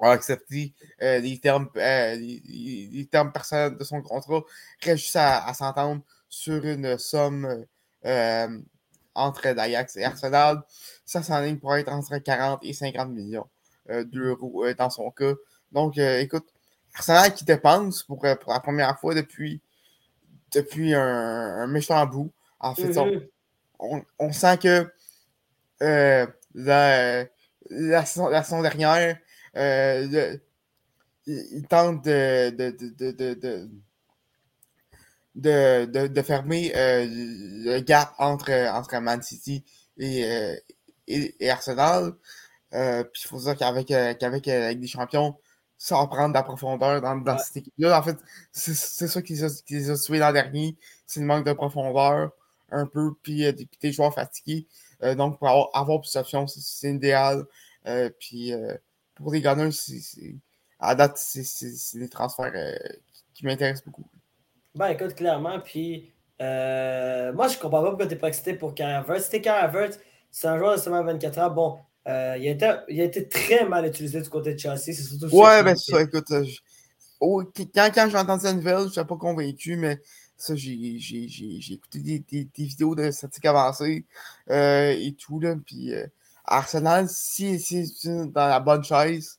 accepté 0.01 0.75
les, 1.01 1.39
termes, 1.39 1.69
les, 1.75 3.09
termes 3.11 3.33
personnels 3.33 3.77
de 3.77 3.85
son 3.85 4.03
contrat, 4.03 4.43
reste 4.83 5.03
juste 5.05 5.17
à, 5.17 5.53
s'entendre 5.55 6.03
sur 6.33 6.65
une 6.65 6.97
somme 6.97 7.67
entre 9.15 9.49
l'Ajax 9.49 9.97
et 9.97 10.05
Arsenal. 10.05 10.63
Ça 11.05 11.23
s'enligne 11.23 11.59
pour 11.59 11.77
être 11.77 11.93
entre 11.93 12.17
40 12.17 12.61
et 12.65 12.73
50 12.73 13.11
millions 13.11 13.47
d'euros 13.89 14.65
dans 14.73 14.91
son 14.91 15.11
cas. 15.11 15.35
Donc, 15.73 15.99
écoute, 15.99 16.47
Arsenal 16.95 17.35
qui 17.35 17.45
dépense 17.45 18.03
pour, 18.03 18.21
pour 18.41 18.53
la 18.53 18.61
première 18.61 18.99
fois 18.99 19.15
depuis, 19.15 19.61
depuis 20.53 20.95
un, 20.95 21.67
méchant 21.67 22.07
bout. 22.07 22.33
En 22.61 22.75
fait, 22.75 22.93
mm-hmm 22.93 23.29
on, 24.19 24.33
sent 24.33 24.59
que 24.59 24.93
euh, 25.83 26.27
la, 26.55 27.25
la, 27.71 28.05
saison, 28.05 28.63
dernière, 28.63 29.19
euh, 29.57 30.37
il, 31.27 31.67
tente 31.69 32.05
de, 32.05 32.51
de, 32.51 33.35
de, 33.35 33.69
fermer 36.23 36.73
euh, 36.77 37.07
le 37.09 37.81
gap 37.81 38.15
entre, 38.19 38.53
entre 38.73 38.99
Man 38.99 39.23
City 39.23 39.65
et, 39.99 40.25
et, 41.09 41.51
Arsenal. 41.51 42.13
puis 42.71 43.23
il 43.25 43.29
faut 43.29 43.39
dire 43.39 43.57
qu'avec 43.57 43.87
qu'avec 43.89 44.45
des 44.81 44.87
champions, 44.87 45.37
sans 45.83 46.07
prendre 46.07 46.29
de 46.29 46.35
la 46.35 46.45
profondeur 46.45 47.01
dans, 47.01 47.17
dans 47.17 47.39
cette 47.39 47.57
équipe-là. 47.57 47.99
En 47.99 48.03
fait, 48.05 48.17
c'est 48.53 49.09
ça 49.09 49.21
qui 49.21 49.33
les 49.35 49.91
a 49.91 49.97
tués 49.97 50.19
l'an 50.19 50.33
dernier. 50.33 50.77
C'est 51.07 51.19
le 51.19 51.27
manque 51.27 51.45
de 51.45 51.53
profondeur 51.53 52.31
un 52.71 52.87
peu, 52.87 53.15
puis 53.21 53.45
euh, 53.45 53.53
des, 53.81 53.93
joueurs 53.93 54.15
fatigués. 54.15 54.69
Euh, 55.03 55.17
donc, 55.17 55.41
pour 55.41 55.49
avoir, 55.49 55.71
avoir 55.75 56.01
plus 56.01 56.13
d'options, 56.13 56.47
c'est 56.47 56.93
idéal. 56.93 57.47
Euh, 57.87 58.11
puis 58.21 58.53
pour 59.17 59.33
les 59.33 59.41
Gunners, 59.41 59.71
à 60.79 60.95
date, 60.95 61.19
c'est 61.19 61.99
des 61.99 62.09
transferts 62.09 62.53
qui, 63.35 63.45
m'intéressent 63.45 63.85
beaucoup. 63.85 64.07
Ben, 64.75 64.89
écoute, 64.89 65.15
clairement, 65.15 65.61
puis 65.61 66.13
moi, 66.41 67.49
je 67.49 67.59
comprends 67.59 67.83
pas 67.83 67.89
pourquoi 67.91 68.07
tu 68.07 68.15
n'es 68.15 68.21
pas 68.21 68.29
excité 68.29 68.55
pour 68.55 68.75
Havertz. 68.79 69.25
C'était 69.25 69.41
Kai 69.41 69.91
c'est 70.31 70.49
un 70.49 70.57
joueur 70.57 70.77
de 70.77 70.81
seulement 70.81 71.05
24 71.05 71.39
ans. 71.39 71.51
Bon, 71.51 71.79
il, 72.07 72.11
a 72.11 72.37
été, 72.37 72.73
il, 72.89 73.01
a 73.01 73.05
été, 73.05 73.29
très 73.29 73.69
mal 73.69 73.87
utilisé 73.87 74.21
du 74.21 74.29
côté 74.29 74.55
de 74.55 74.59
Chelsea. 74.59 74.79
C'est 74.79 74.95
surtout 74.95 75.27
Ouais, 75.37 75.63
ben, 75.63 75.77
ça, 75.77 76.01
écoute, 76.01 76.33
oh, 77.21 77.43
quand, 77.75 77.91
quand 77.95 78.09
j'ai 78.11 78.17
entendu 78.17 78.45
la 78.45 78.53
nouvelle, 78.55 78.79
je 78.85 78.89
n'étais 78.89 79.05
pas 79.05 79.17
convaincu, 79.17 79.77
mais 79.77 80.01
ça, 80.43 80.57
j'ai 80.57 80.97
écouté 81.71 82.01
des, 82.01 82.19
des, 82.19 82.45
des, 82.45 82.65
vidéos 82.65 82.97
de 82.97 83.11
statistiques 83.13 83.47
avancées 83.47 84.05
euh, 84.51 84.91
et 84.91 85.13
tout. 85.13 85.39
Là, 85.39 85.55
puis 85.65 85.95
euh, 85.95 86.07
Arsenal, 86.45 87.09
si 87.09 87.61
c'est 87.61 88.33
dans 88.33 88.49
la 88.49 88.59
bonne 88.59 88.83
chaise, 88.83 89.39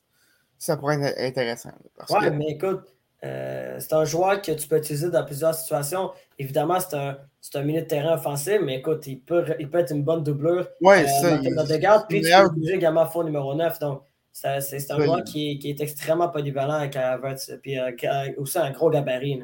ça 0.58 0.78
pourrait 0.78 0.98
être 1.02 1.18
intéressant. 1.18 1.72
Ouais, 2.08 2.30
mais 2.30 2.52
écoute, 2.52 2.93
euh, 3.24 3.80
c'est 3.80 3.94
un 3.94 4.04
joueur 4.04 4.42
que 4.42 4.52
tu 4.52 4.68
peux 4.68 4.76
utiliser 4.76 5.10
dans 5.10 5.24
plusieurs 5.24 5.54
situations. 5.54 6.12
Évidemment, 6.38 6.78
c'est 6.80 6.94
un, 6.94 7.16
un 7.54 7.62
milieu 7.62 7.80
de 7.80 7.86
terrain 7.86 8.14
offensif, 8.14 8.58
mais 8.62 8.78
écoute, 8.78 9.06
il 9.06 9.20
peut, 9.20 9.44
il 9.58 9.70
peut 9.70 9.78
être 9.78 9.92
une 9.92 10.02
bonne 10.02 10.22
doublure. 10.22 10.68
Ouais, 10.80 11.06
ça. 11.06 11.40
Il, 11.42 11.54
de 11.54 11.76
garde, 11.76 12.06
puis 12.08 12.20
tu 12.20 12.30
peux 12.30 12.46
utiliser 12.46 12.74
également 12.74 13.06
faux 13.06 13.24
numéro 13.24 13.54
9. 13.54 13.78
Donc, 13.78 14.02
c'est 14.32 14.90
un 14.90 15.00
joueur 15.00 15.24
qui, 15.24 15.58
qui, 15.58 15.70
est 15.70 15.80
extrêmement 15.80 16.28
polyvalent 16.28 16.74
avec 16.74 16.96
Havertz, 16.96 17.52
puis 17.62 17.78
euh, 17.78 17.92
aussi 18.36 18.58
un 18.58 18.72
gros 18.72 18.90
gabarit. 18.90 19.42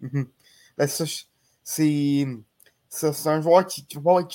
Mm 0.00 0.08
-hmm. 0.08 0.26
ben, 0.78 0.86
c'est 0.86 1.26
un 3.28 3.42
joueur 3.42 3.66
qui 3.66 3.86
ne 3.94 4.00
va, 4.00 4.26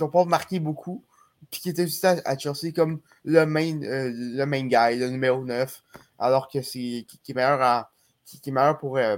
va, 0.00 0.08
pas 0.08 0.24
marquer 0.24 0.60
beaucoup, 0.60 1.04
puis 1.50 1.60
qui 1.60 1.70
était 1.70 1.86
juste 1.86 2.04
à, 2.04 2.16
à 2.24 2.36
Chelsea 2.36 2.72
comme 2.74 3.00
le 3.24 3.46
main, 3.46 3.80
euh, 3.82 4.10
le 4.12 4.44
main 4.44 4.66
guy, 4.66 4.98
le 4.98 5.08
numéro 5.08 5.44
9, 5.44 5.82
alors 6.18 6.48
que 6.48 6.60
c'est 6.62 7.04
qui, 7.08 7.18
qui, 7.22 7.32
est 7.32 7.34
meilleur 7.34 7.62
à 7.62 7.90
qui, 8.28 8.40
qui 8.40 8.50
est 8.50 8.52
meilleur 8.52 8.78
pour, 8.78 8.98
euh, 8.98 9.16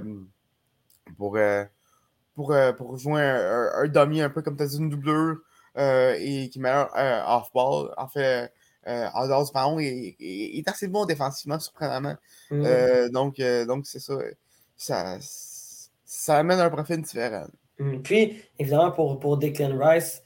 pour, 1.17 1.35
euh, 1.35 1.65
pour, 2.33 2.53
euh, 2.53 2.71
pour, 2.71 2.97
jouer 2.97 3.21
un, 3.21 3.69
un, 3.75 3.87
dummy 3.87 4.21
un 4.21 4.29
peu 4.29 4.41
comme 4.41 4.55
tu 4.55 4.63
as 4.63 4.67
dit, 4.67 4.77
une 4.77 4.89
doublure 4.89 5.37
et 5.75 6.49
qui 6.51 6.59
est 6.59 6.61
meilleur 6.61 6.89
off-ball. 7.27 7.93
En 7.97 8.07
fait, 8.07 8.51
en 8.85 9.27
dehors 9.27 9.45
du 9.45 9.51
ballon, 9.51 9.79
il, 9.79 10.15
est 10.19 10.67
assez 10.69 10.87
bon 10.87 11.05
défensivement, 11.05 11.59
surprenamment. 11.59 12.15
Mm. 12.49 13.09
donc, 13.11 13.41
donc 13.67 13.85
c'est 13.85 13.99
ça. 13.99 14.15
ça. 14.77 15.17
Ça 16.03 16.37
amène 16.37 16.59
un 16.59 16.69
profil 16.69 17.01
différent. 17.01 17.47
Mm. 17.79 18.01
Puis, 18.01 18.43
évidemment, 18.59 18.91
pour, 18.91 19.17
pour 19.19 19.37
Declan 19.37 19.77
Rice, 19.79 20.21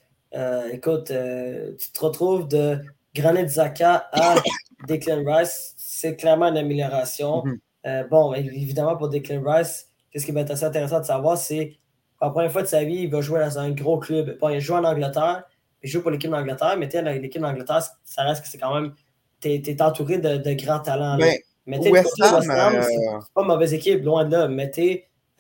écoute, 0.72 1.08
tu 1.08 1.92
te 1.92 2.00
retrouves 2.00 2.48
de 2.48 2.80
Granit 3.14 3.50
Zaka 3.50 4.10
à 4.12 4.36
Declan 4.88 5.24
Rice, 5.26 5.76
c'est 5.78 6.16
clairement 6.16 6.48
une 6.48 6.58
amélioration. 6.58 7.44
Mm 7.46 7.52
-hmm. 7.52 7.60
Euh, 7.86 8.04
bon, 8.10 8.34
évidemment, 8.34 8.96
pour 8.96 9.10
Declan 9.10 9.42
Rice, 9.46 9.90
ce 10.16 10.26
qui 10.26 10.32
va 10.32 10.42
être 10.42 10.52
assez 10.52 10.66
intéressant 10.66 11.00
de 11.00 11.06
savoir, 11.06 11.38
c'est 11.38 11.78
pour 12.18 12.28
la 12.28 12.32
première 12.32 12.52
fois 12.52 12.62
de 12.62 12.68
sa 12.68 12.84
vie, 12.84 13.02
il 13.02 13.10
va 13.12 13.22
jouer 13.22 13.40
dans 13.40 13.60
un 13.60 13.72
gros 13.72 14.00
club. 14.00 14.38
Bon, 14.40 14.50
il 14.50 14.60
joue 14.60 14.74
en 14.74 14.84
Angleterre, 14.84 15.44
il 15.84 15.90
joue 15.90 16.02
pour 16.02 16.12
l'équipe 16.12 16.32
d'Angleterre, 16.32 16.78
mais 16.78 16.88
l'équipe 17.20 17.42
d'Angleterre, 17.42 17.84
ça 18.04 18.24
reste 18.24 18.42
que 18.42 18.48
c'est 18.48 18.58
quand 18.58 18.74
même. 18.74 18.94
Tu 19.42 19.50
es, 19.50 19.82
entouré 19.82 20.18
de, 20.18 20.38
de, 20.38 20.54
grands 20.54 20.80
talents. 20.80 21.18
Mais, 21.18 21.44
mais 21.66 21.78
West 21.90 22.20
Ham, 22.22 22.36
euh... 22.50 22.82
c'est 22.82 23.34
pas 23.34 23.42
une 23.42 23.48
mauvaise 23.48 23.74
équipe, 23.74 24.04
loin 24.04 24.26
de 24.26 24.32
là. 24.32 24.48
Mais 24.48 24.72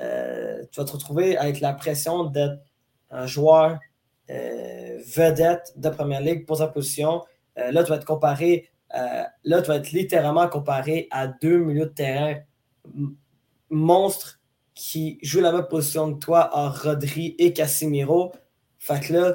euh, 0.01 0.63
tu 0.71 0.79
vas 0.79 0.85
te 0.85 0.91
retrouver 0.91 1.37
avec 1.37 1.61
la 1.61 1.73
pression 1.73 2.25
d'être 2.25 2.59
un 3.09 3.25
joueur 3.25 3.79
euh, 4.29 4.99
vedette 5.15 5.73
de 5.77 5.89
première 5.89 6.21
ligue 6.21 6.45
pour 6.45 6.57
sa 6.57 6.67
position. 6.67 7.23
Euh, 7.57 7.71
là, 7.71 7.83
tu 7.83 7.89
vas 7.89 7.95
être 7.95 8.05
comparé 8.05 8.69
euh, 8.95 9.23
là, 9.43 9.61
tu 9.61 9.67
vas 9.67 9.77
être 9.77 9.91
littéralement 9.91 10.47
comparé 10.47 11.07
à 11.11 11.27
deux 11.27 11.57
milieux 11.57 11.85
de 11.85 11.91
terrain 11.91 12.35
monstres 13.69 14.39
qui 14.73 15.19
jouent 15.21 15.41
la 15.41 15.51
même 15.51 15.67
position 15.67 16.13
que 16.13 16.19
toi 16.19 16.49
en 16.53 16.69
Rodri 16.69 17.35
et 17.39 17.53
Casimiro. 17.53 18.33
Fait 18.77 18.99
que 18.99 19.13
là, 19.13 19.33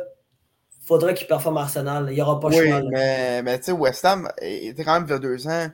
il 0.80 0.86
faudrait 0.86 1.14
qu'il 1.14 1.26
performe 1.26 1.56
Arsenal. 1.56 2.06
Il 2.10 2.14
n'y 2.14 2.22
aura 2.22 2.38
pas 2.38 2.48
oui, 2.48 2.68
choix. 2.68 2.82
mais, 2.90 3.42
mais 3.42 3.58
tu 3.58 3.66
sais, 3.66 3.72
West 3.72 4.04
Ham 4.04 4.30
était 4.40 4.84
quand 4.84 4.94
même 4.94 5.04
il 5.06 5.10
y 5.10 5.14
a 5.14 5.18
deux 5.18 5.46
ans 5.48 5.70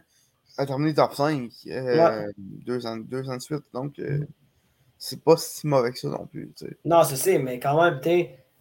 a 0.59 0.67
terminé 0.67 0.95
top 0.95 1.15
5. 1.15 1.51
Euh, 1.69 2.27
deux, 2.39 2.87
ans, 2.87 2.97
deux 2.97 3.29
ans 3.29 3.37
de 3.37 3.43
suite. 3.43 3.65
Donc, 3.73 3.99
euh, 3.99 4.21
c'est 4.99 5.23
pas 5.23 5.37
si 5.37 5.67
mauvais 5.67 5.93
que 5.93 5.99
ça 5.99 6.09
non 6.09 6.27
plus. 6.27 6.53
T'sais. 6.55 6.77
Non, 6.85 7.03
c'est 7.05 7.17
ça, 7.17 7.39
mais 7.39 7.59
quand 7.61 7.83
même, 7.83 8.01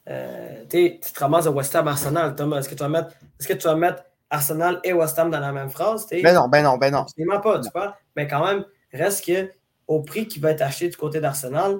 euh, 0.09 0.65
tu 0.69 0.99
te 0.99 1.19
ramasses 1.19 1.47
à 1.47 1.51
West 1.51 1.75
Ham 1.75 1.87
Arsenal. 1.87 2.35
Thomas, 2.35 2.59
est-ce 2.59 2.69
que 2.69 2.75
tu 2.75 2.83
vas 2.83 2.89
mettre. 2.89 3.09
Est-ce 3.39 3.47
que 3.47 3.53
tu 3.53 3.63
vas 3.63 3.75
mettre 3.75 4.03
Arsenal 4.35 4.79
et 4.83 4.93
West 4.93 5.17
Ham 5.17 5.31
dans 5.31 5.39
la 5.39 5.51
même 5.51 5.69
phrase. 5.69 6.07
Ben 6.11 6.33
non, 6.33 6.47
ben 6.47 6.63
non, 6.63 6.77
ben 6.77 6.91
non. 6.91 6.99
Absolument 6.99 7.41
pas, 7.41 7.59
tu 7.59 7.69
vois. 7.73 7.97
Mais 8.15 8.27
quand 8.27 8.45
même, 8.45 8.65
reste 8.93 9.25
que 9.25 9.51
au 9.87 10.01
prix 10.01 10.27
qui 10.27 10.39
va 10.39 10.51
être 10.51 10.61
acheté 10.61 10.89
du 10.89 10.97
côté 10.97 11.19
d'Arsenal, 11.19 11.79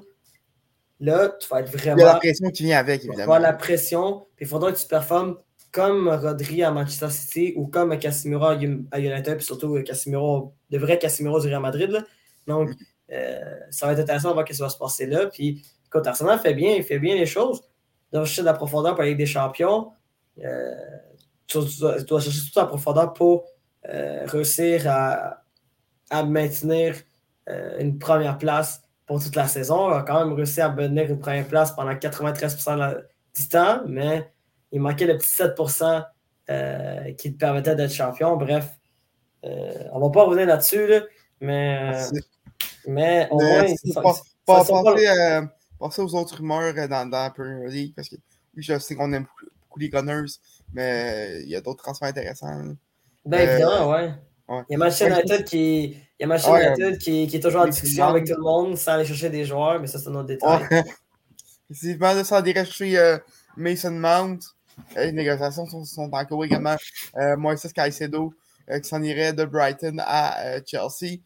là, 0.99 1.29
tu 1.39 1.47
vas 1.49 1.61
être 1.61 1.71
vraiment. 1.71 1.97
Il 1.97 2.01
y 2.01 2.03
a 2.03 2.13
la 2.13 2.19
pression 2.19 2.49
qui 2.49 2.63
vient 2.63 2.79
avec, 2.79 3.03
évidemment. 3.03 3.23
Tu 3.23 3.29
vas 3.29 3.39
la 3.39 3.53
pression, 3.53 4.27
puis 4.35 4.45
il 4.45 4.47
faudra 4.47 4.71
que 4.71 4.77
tu 4.77 4.87
performes 4.87 5.37
comme 5.71 6.07
Rodri 6.07 6.63
à 6.63 6.71
Manchester 6.71 7.09
City 7.09 7.53
ou 7.57 7.67
comme 7.67 7.97
Casimiro 7.99 8.45
à 8.45 8.55
United, 8.55 9.35
puis 9.35 9.45
surtout 9.45 9.81
Casimiro, 9.83 10.53
le 10.71 10.77
vrai 10.77 10.97
Casimiro 10.97 11.39
du 11.41 11.47
Real 11.47 11.61
Madrid. 11.61 11.89
Là. 11.89 12.03
Donc, 12.47 12.69
euh, 13.11 13.39
ça 13.71 13.85
va 13.85 13.93
être 13.93 13.99
intéressant 13.99 14.29
de 14.29 14.33
voir 14.35 14.47
ce 14.47 14.53
qui 14.53 14.61
va 14.61 14.69
se 14.69 14.77
passer 14.77 15.05
là. 15.05 15.27
Puis, 15.27 15.63
écoute, 15.87 16.07
Arsenal 16.07 16.39
fait 16.39 16.53
bien, 16.53 16.75
il 16.75 16.83
fait 16.83 16.99
bien 16.99 17.15
les 17.15 17.25
choses. 17.25 17.61
Donc, 18.13 18.25
chercher 18.25 18.41
de 18.41 18.45
la 18.45 18.53
profondeur 18.53 18.93
pour 18.93 19.01
aller 19.01 19.15
des 19.15 19.25
champions. 19.25 19.91
Euh, 20.43 20.75
tu, 21.47 21.59
dois, 21.79 22.19
chercher 22.19 22.39
toute 22.39 22.55
la 22.55 22.65
profondeur 22.65 23.13
pour 23.13 23.45
euh, 23.89 24.25
réussir 24.25 24.87
à, 24.87 25.43
à 26.09 26.23
maintenir 26.23 26.95
euh, 27.49 27.79
une 27.79 27.99
première 27.99 28.37
place 28.37 28.81
pour 29.05 29.23
toute 29.23 29.35
la 29.35 29.47
saison. 29.47 29.89
Il 29.91 29.93
a 29.93 30.01
quand 30.01 30.25
même 30.25 30.33
réussi 30.33 30.61
à 30.61 30.69
maintenir 30.69 31.09
une 31.11 31.19
première 31.19 31.47
place 31.47 31.71
pendant 31.71 31.91
93% 31.91 33.03
du 33.35 33.47
temps, 33.47 33.81
mais 33.87 34.31
il 34.71 34.81
manquait 34.81 35.05
le 35.05 35.17
petit 35.17 35.35
7% 35.35 36.05
euh, 36.49 37.13
qui 37.13 37.33
te 37.33 37.37
permettait 37.37 37.75
d'être 37.75 37.93
champion. 37.93 38.35
Bref, 38.37 38.71
on 39.43 39.99
ne 39.99 40.05
va 40.05 40.09
pas 40.09 40.23
revenir 40.23 40.47
là-dessus, 40.47 40.87
là, 40.87 41.01
mais, 41.39 41.93
mais 42.87 43.27
au 43.29 43.39
moins. 43.39 43.65
Pas, 43.93 44.01
pas, 44.45 44.63
passer, 45.79 46.01
aux 46.01 46.15
autres 46.15 46.37
rumeurs 46.37 46.73
dans, 46.73 47.07
dans 47.07 47.23
la 47.23 47.29
Premier 47.29 47.69
League, 47.69 47.93
parce 47.95 48.09
que 48.09 48.15
oui, 48.55 48.63
je 48.63 48.79
sais 48.79 48.95
qu'on 48.95 49.11
aime 49.13 49.25
beaucoup 49.25 49.79
les 49.79 49.89
Gunners, 49.89 50.31
mais 50.75 51.41
il 51.43 51.49
y 51.49 51.55
a 51.55 51.61
d'autres 51.61 51.83
transferts 51.83 52.09
intéressants. 52.09 52.75
Ben, 53.25 53.39
euh, 53.39 53.53
évidemment, 53.53 53.91
ouais. 53.91 54.13
ouais. 54.49 54.63
Il 54.69 54.73
y 54.73 54.75
a 54.75 54.77
Manchester 54.77 55.07
United, 55.07 55.45
qui, 55.45 55.83
il 55.85 55.97
y 56.19 56.23
a 56.23 56.27
Manchester 56.27 56.51
ouais, 56.51 56.67
United 56.67 56.97
qui, 56.99 57.27
qui, 57.27 57.35
est 57.37 57.39
toujours 57.39 57.61
en 57.61 57.67
discussion 57.67 58.05
avec 58.05 58.25
tout 58.25 58.35
le 58.35 58.43
monde 58.43 58.77
sans 58.77 58.93
aller 58.93 59.05
chercher 59.05 59.29
des 59.29 59.45
joueurs, 59.45 59.79
mais 59.79 59.87
ça, 59.87 59.97
c'est 59.97 60.09
un 60.09 60.15
autre 60.15 60.27
détail. 60.27 60.67
Effectivement, 61.69 62.15
de 62.19 62.23
ça, 62.23 62.37
aller 62.37 62.53
chercher 62.53 62.97
euh, 62.97 63.17
Mason 63.57 63.91
Mount. 63.91 64.39
Euh, 64.97 65.05
les 65.05 65.11
négociations 65.13 65.65
sont, 65.65 65.85
sont 65.85 66.09
en 66.11 66.25
cours 66.25 66.45
également. 66.45 66.75
Euh, 67.17 67.37
Moises 67.37 67.71
Caicedo 67.73 68.33
euh, 68.69 68.79
qui 68.79 68.89
s'en 68.89 69.01
irait 69.01 69.33
de 69.33 69.45
Brighton 69.45 69.97
à 69.99 70.59
Chelsea. 70.65 71.21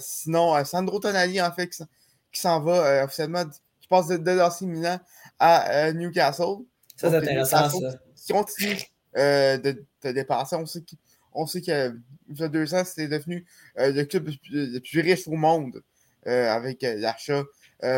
sinon, 0.00 0.62
Sandro 0.64 0.98
Tonali, 0.98 1.40
en 1.40 1.52
fait, 1.52 1.68
qui 1.68 2.40
s'en 2.40 2.60
va 2.60 3.04
officiellement, 3.04 3.44
qui 3.80 3.88
passe 3.88 4.08
de, 4.08 4.16
de 4.16 4.66
Milan 4.66 4.98
à 5.38 5.92
Newcastle. 5.92 6.64
Ça, 6.96 7.10
c'est 7.10 7.16
intéressant, 7.16 7.70
ça 7.70 7.98
continue 8.30 8.78
euh, 9.16 9.58
de 9.58 10.12
dépasser. 10.12 10.56
On 10.56 10.66
sait, 10.66 10.84
on 11.32 11.46
sait 11.46 11.60
que 11.60 11.96
y 12.28 12.42
a 12.42 12.48
deux 12.48 12.74
ans, 12.74 12.84
c'était 12.84 13.08
devenu 13.08 13.46
euh, 13.78 13.92
le 13.92 14.04
club 14.04 14.30
le 14.50 14.78
plus 14.78 15.00
riche 15.00 15.26
au 15.26 15.32
monde 15.32 15.82
euh, 16.26 16.48
avec 16.48 16.82
l'achat 16.82 17.42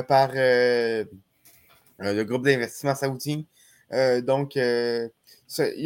par 0.09 0.33
le 0.35 2.23
groupe 2.23 2.45
d'investissement 2.45 2.95
saoudien. 2.95 3.43
donc, 4.23 4.57
ils, 4.57 5.11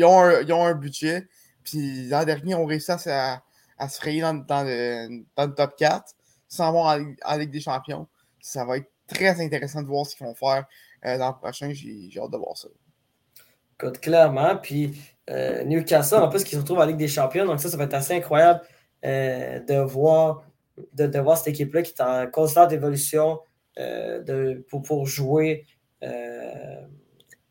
ont 0.05 0.21
un, 0.21 0.41
ils, 0.43 0.53
ont 0.53 0.65
un, 0.65 0.75
budget. 0.75 1.27
Puis 1.65 2.09
l'an 2.09 2.25
dernier, 2.25 2.55
on 2.55 2.67
réussi 2.67 2.93
à, 2.93 3.43
se 3.89 3.97
frayer 3.97 4.21
dans, 4.21 4.35
dans, 4.35 4.63
le, 4.63 5.25
dans, 5.37 5.47
le, 5.47 5.55
top 5.55 5.77
4 5.77 6.15
sans 6.49 6.69
avoir 6.69 6.99
en, 6.99 7.15
en, 7.25 7.37
Ligue 7.37 7.51
des 7.51 7.61
Champions. 7.61 8.07
Ça 8.41 8.65
va 8.65 8.77
être 8.77 8.91
très 9.09 9.41
intéressant 9.41 9.83
de 9.83 9.89
voir 9.89 10.07
ce 10.07 10.15
qu'ils 10.15 10.27
vont 10.27 10.35
faire 10.35 10.67
l'an 11.03 11.33
prochain. 11.33 11.73
J'ai 11.73 12.11
hâte 12.21 12.31
de 12.31 12.37
voir 12.37 12.57
ça 12.57 12.69
clairement. 14.01 14.57
Puis 14.57 14.99
euh, 15.31 15.65
Newcastle, 15.65 16.17
en 16.17 16.29
plus, 16.29 16.45
qui 16.45 16.55
se 16.55 16.61
retrouve 16.61 16.79
en 16.79 16.85
Ligue 16.85 16.97
des 16.97 17.09
Champions. 17.09 17.47
Donc, 17.47 17.61
ça, 17.61 17.69
ça 17.69 17.77
va 17.77 17.85
être 17.85 17.95
assez 17.95 18.15
incroyable 18.15 18.61
euh, 19.05 19.61
de, 19.61 19.75
voir, 19.75 20.45
de, 20.95 21.07
de, 21.07 21.35
cette 21.37 21.49
équipe-là 21.49 21.83
qui 21.83 21.93
est 21.93 22.03
en 22.03 22.27
constante 22.31 22.73
évolution 22.73 23.41
euh, 23.79 24.23
de, 24.23 24.65
pour, 24.69 24.83
pour, 24.83 25.07
jouer. 25.07 25.67
Euh, 26.03 26.81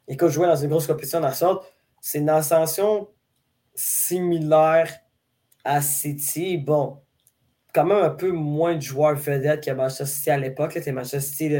écoute, 0.08 0.30
jouer 0.30 0.48
dans 0.48 0.56
une 0.56 0.70
grosse 0.70 0.88
compétition 0.88 1.20
la 1.20 1.34
sorte. 1.34 1.72
C'est 2.02 2.20
une 2.20 2.30
ascension 2.30 3.10
similaire 3.76 4.92
à 5.64 5.82
City. 5.82 6.58
Bon, 6.58 7.00
quand 7.74 7.86
même 7.86 8.04
un 8.04 8.10
peu 8.10 8.32
moins 8.32 8.76
de 8.76 8.82
joueurs 8.82 9.16
vedettes 9.16 9.62
qu'à 9.62 9.76
Manchester 9.76 10.06
City 10.06 10.30
à 10.30 10.38
l'époque. 10.38 10.76
Manchester 10.88 11.20
City, 11.20 11.56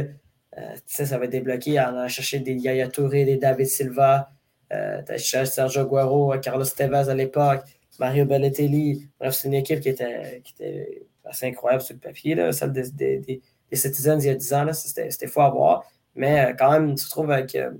euh, 0.58 0.74
ça 0.86 1.18
va 1.18 1.26
être 1.26 1.30
débloqué 1.30 1.78
en 1.78 1.88
allant 1.88 2.08
chercher 2.08 2.40
des 2.40 2.54
Yaya 2.54 2.88
Touré, 2.88 3.24
des 3.24 3.36
David 3.36 3.66
Silva, 3.66 4.32
euh, 4.72 5.02
Sergio 5.18 5.84
Guaro, 5.86 6.34
Carlos 6.40 6.64
Tevez 6.64 7.08
à 7.10 7.14
l'époque, 7.14 7.62
Mario 7.98 8.24
Belletelli. 8.24 9.08
Bref, 9.18 9.34
c'est 9.34 9.48
une 9.48 9.54
équipe 9.54 9.80
qui 9.80 9.88
était, 9.90 10.40
qui 10.44 10.52
était 10.54 11.06
assez 11.24 11.46
incroyable 11.46 11.82
sur 11.82 11.94
le 11.94 12.00
papier, 12.00 12.34
là, 12.34 12.52
celle 12.52 12.72
des, 12.72 12.90
des, 12.90 13.18
des, 13.18 13.42
des 13.70 13.76
Citizens 13.76 14.18
il 14.20 14.26
y 14.26 14.30
a 14.30 14.34
10 14.34 14.52
ans. 14.54 14.72
C'était 14.72 15.26
fou 15.26 15.40
à 15.40 15.50
voir. 15.50 15.84
Mais 16.14 16.46
euh, 16.50 16.54
quand 16.58 16.70
même, 16.72 16.94
tu 16.94 17.04
te 17.04 17.10
trouves 17.10 17.30
avec, 17.30 17.54
euh, 17.54 17.70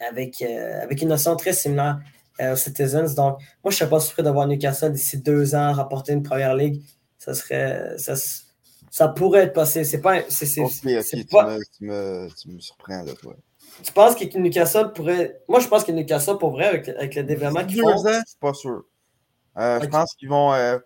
avec, 0.00 0.42
euh, 0.42 0.82
avec 0.82 1.00
une 1.02 1.08
notion 1.08 1.36
très 1.36 1.52
similaire 1.52 2.00
aux 2.40 2.56
Citizens. 2.56 3.14
Donc, 3.14 3.38
moi, 3.38 3.44
je 3.64 3.68
ne 3.68 3.72
serais 3.72 3.90
pas 3.90 4.00
surpris 4.00 4.22
d'avoir 4.22 4.46
Newcastle 4.48 4.92
d'ici 4.92 5.18
deux 5.18 5.54
ans 5.54 5.72
remporter 5.72 6.12
une 6.12 6.22
première 6.22 6.54
ligue. 6.54 6.82
Ça 7.18 7.32
serait, 7.34 7.96
ça, 7.96 8.14
Ça 8.90 9.08
pourrait 9.08 9.44
être 9.44 9.52
possible. 9.52 9.84
C'est 9.84 10.00
pas. 10.00 10.20
c'est 10.28 10.46
c'est- 10.46 10.60
Ok, 10.60 10.70
ok, 10.84 11.02
c'est 11.02 11.16
tu, 11.18 11.24
pas- 11.26 11.56
me, 11.56 11.62
tu, 11.76 11.84
me, 11.84 12.28
tu 12.40 12.48
me 12.50 12.58
surprends 12.60 13.02
là, 13.02 13.12
toi. 13.14 13.34
Tu 13.82 13.92
penses 13.92 14.14
que 14.14 14.38
Newcastle 14.38 14.92
pourrait. 14.92 15.42
Moi, 15.48 15.60
je 15.60 15.68
pense 15.68 15.84
que 15.84 15.92
Newcastle, 15.92 16.38
pour 16.38 16.52
vrai, 16.52 16.66
avec, 16.66 16.88
avec 16.88 17.14
le 17.14 17.24
développement 17.24 17.66
qu'ils 17.66 17.80
font. 17.80 17.88
ans, 17.88 18.22
c'est 18.26 18.38
pas 18.38 18.54
sûr. 18.54 18.84
Euh, 19.56 19.80
Je 19.80 19.86
pense 19.86 20.14
qu'ils 20.14 20.28
vont, 20.28 20.52
euh, 20.52 20.78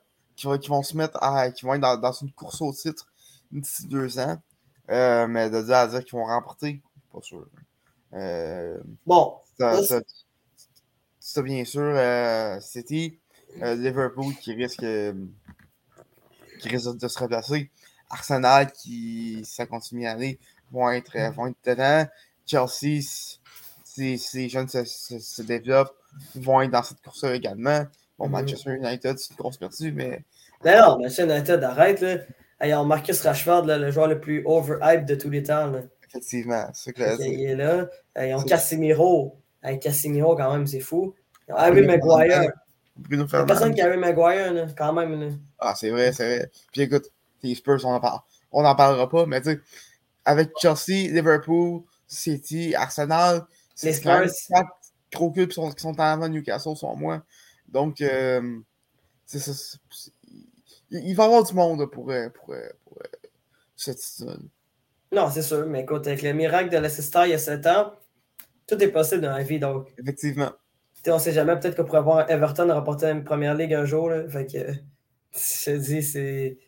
vont, 0.45 0.83
se 0.83 0.97
mettre 0.97 1.23
à. 1.23 1.51
qu'ils 1.51 1.67
vont 1.67 1.75
être 1.75 1.81
dans, 1.81 1.97
dans 1.97 2.13
une 2.13 2.33
course 2.33 2.61
au 2.61 2.73
titre 2.73 3.07
d'ici 3.51 3.87
deux 3.87 4.19
ans. 4.19 4.37
Euh, 4.91 5.27
mais 5.27 5.51
de 5.51 5.61
dire 5.63 5.77
à 5.77 5.87
dire 5.87 6.05
qu'ils 6.05 6.19
vont 6.19 6.25
remporter, 6.25 6.83
pas 7.13 7.21
sûr. 7.21 7.47
Bon, 9.07 9.37
ça, 11.21 11.43
bien 11.43 11.65
sûr, 11.65 12.63
City, 12.63 13.19
Liverpool 13.57 14.35
qui 14.41 14.55
risque, 14.55 14.87
qui 16.61 16.69
risque 16.69 16.97
de 16.97 17.09
se 17.09 17.19
replacer. 17.19 17.71
Arsenal 18.11 18.73
qui, 18.73 19.43
si 19.45 19.55
ça 19.55 19.67
continue 19.67 20.07
à 20.07 20.13
aller, 20.13 20.39
vont 20.71 20.91
être, 20.91 21.35
vont 21.35 21.49
être 21.49 21.59
dedans. 21.65 22.07
Chelsea, 22.49 23.03
si, 23.85 24.19
si 24.19 24.49
jeunes 24.49 24.69
se, 24.69 24.85
se, 24.85 25.19
se 25.19 25.43
développent, 25.43 25.95
vont 26.35 26.63
être 26.63 26.71
dans 26.71 26.83
cette 26.83 27.01
course-là 27.03 27.35
également. 27.35 27.85
Bon, 28.19 28.27
Mhm. 28.27 28.33
Manchester 28.33 28.75
United, 28.75 29.19
c'est 29.19 29.31
une 29.31 29.37
grosse 29.37 29.59
perdue, 29.59 29.93
mais 29.93 30.25
non, 30.65 30.99
Manchester 30.99 31.25
United, 31.25 31.63
arrête, 31.63 32.01
là. 32.01 32.17
On 32.81 32.85
Marcus 32.85 33.21
Rashford, 33.21 33.67
là, 33.67 33.79
le 33.79 33.91
joueur 33.93 34.09
le 34.09 34.21
plus 34.21 34.43
overhyped 34.45 35.05
de 35.05 35.15
tous 35.15 35.31
les 35.31 35.45
temps. 35.45 35.69
Là. 35.69 35.83
effectivement, 36.09 36.69
c'est 36.73 36.97
voulais 36.97 37.17
Il 37.21 37.45
est 37.45 37.55
là. 37.55 37.89
Ils 38.17 38.35
ont 38.35 38.43
Casemiro. 38.43 39.39
Casemiro, 39.81 40.35
quand 40.35 40.53
même, 40.53 40.67
c'est 40.67 40.81
fou. 40.81 41.15
Ils 41.47 41.53
ont 41.53 41.57
Harry 41.57 41.87
Maguire. 41.87 42.51
Bruno 42.97 43.27
Il 43.27 43.33
y 43.33 43.37
a 43.37 43.45
personne 43.45 43.75
qui 43.75 43.81
a 43.81 43.87
Harry 43.87 43.99
Maguire, 43.99 44.53
là, 44.53 44.67
quand 44.77 44.93
même. 44.93 45.21
Là. 45.21 45.29
Ah, 45.61 45.75
c'est 45.77 45.91
vrai, 45.91 46.13
c'est 46.13 46.27
vrai. 46.27 46.51
Puis 46.73 46.81
écoute, 46.83 47.05
les 47.43 47.55
Spurs, 47.55 47.85
on 47.85 47.93
en 47.93 48.01
parle. 48.01 48.21
On 48.51 48.63
n'en 48.63 48.75
parlera 48.75 49.09
pas, 49.09 49.27
mais 49.27 49.41
tu 49.41 49.51
sais, 49.53 49.61
avec 50.25 50.51
Chelsea, 50.61 51.13
Liverpool, 51.13 51.83
City, 52.09 52.75
Arsenal, 52.75 53.47
Les 53.83 53.93
Spurs. 53.93 54.27
quatre 54.49 54.71
gros 55.13 55.31
clubs 55.31 55.49
qui 55.49 55.55
sont, 55.55 55.71
qui 55.71 55.83
sont 55.83 56.01
en 56.01 56.05
avant 56.05 56.29
de 56.29 56.35
Newcastle, 56.35 56.75
sont 56.75 56.97
moi. 56.97 57.23
Donc, 57.69 58.01
euh, 58.01 58.59
c'est 59.27 59.39
ça. 59.39 59.53
Il, 60.91 61.05
il 61.05 61.15
va 61.15 61.25
y 61.25 61.27
avoir 61.27 61.45
du 61.45 61.55
monde 61.55 61.87
pour, 61.91 62.11
euh, 62.11 62.29
pour, 62.31 62.55
euh, 62.55 62.69
pour, 62.85 62.99
cette 63.77 63.99
saison. 63.99 64.39
Non, 65.13 65.31
c'est 65.31 65.43
sûr, 65.43 65.67
mais 65.67 65.83
écoute, 65.83 66.07
avec 66.07 66.23
le 66.23 66.33
miracle 66.33 66.71
de 66.71 66.79
Leicester 66.79 67.23
il 67.25 67.31
y 67.31 67.35
a 67.35 67.39
7 67.39 67.67
ans, 67.67 67.93
tout 68.67 68.83
est 68.83 68.89
possible 68.89 69.23
dans 69.23 69.31
la 69.31 69.43
vie. 69.43 69.59
Donc, 69.59 69.93
Effectivement. 69.99 70.51
on 71.07 71.19
sait 71.19 71.33
jamais, 71.33 71.59
peut-être 71.59 71.77
qu'on 71.77 71.85
pourrait 71.85 72.03
voir 72.03 72.31
Everton 72.31 72.73
remporter 72.73 73.07
une 73.07 73.25
première 73.25 73.55
ligue 73.55 73.73
un 73.75 73.85
jour. 73.85 74.11
Là. 74.11 74.29
Fait 74.29 74.47
que, 74.47 74.59
je 75.33 75.65
te 75.65 75.77
dis, 75.77 76.03
c'est. 76.03 76.59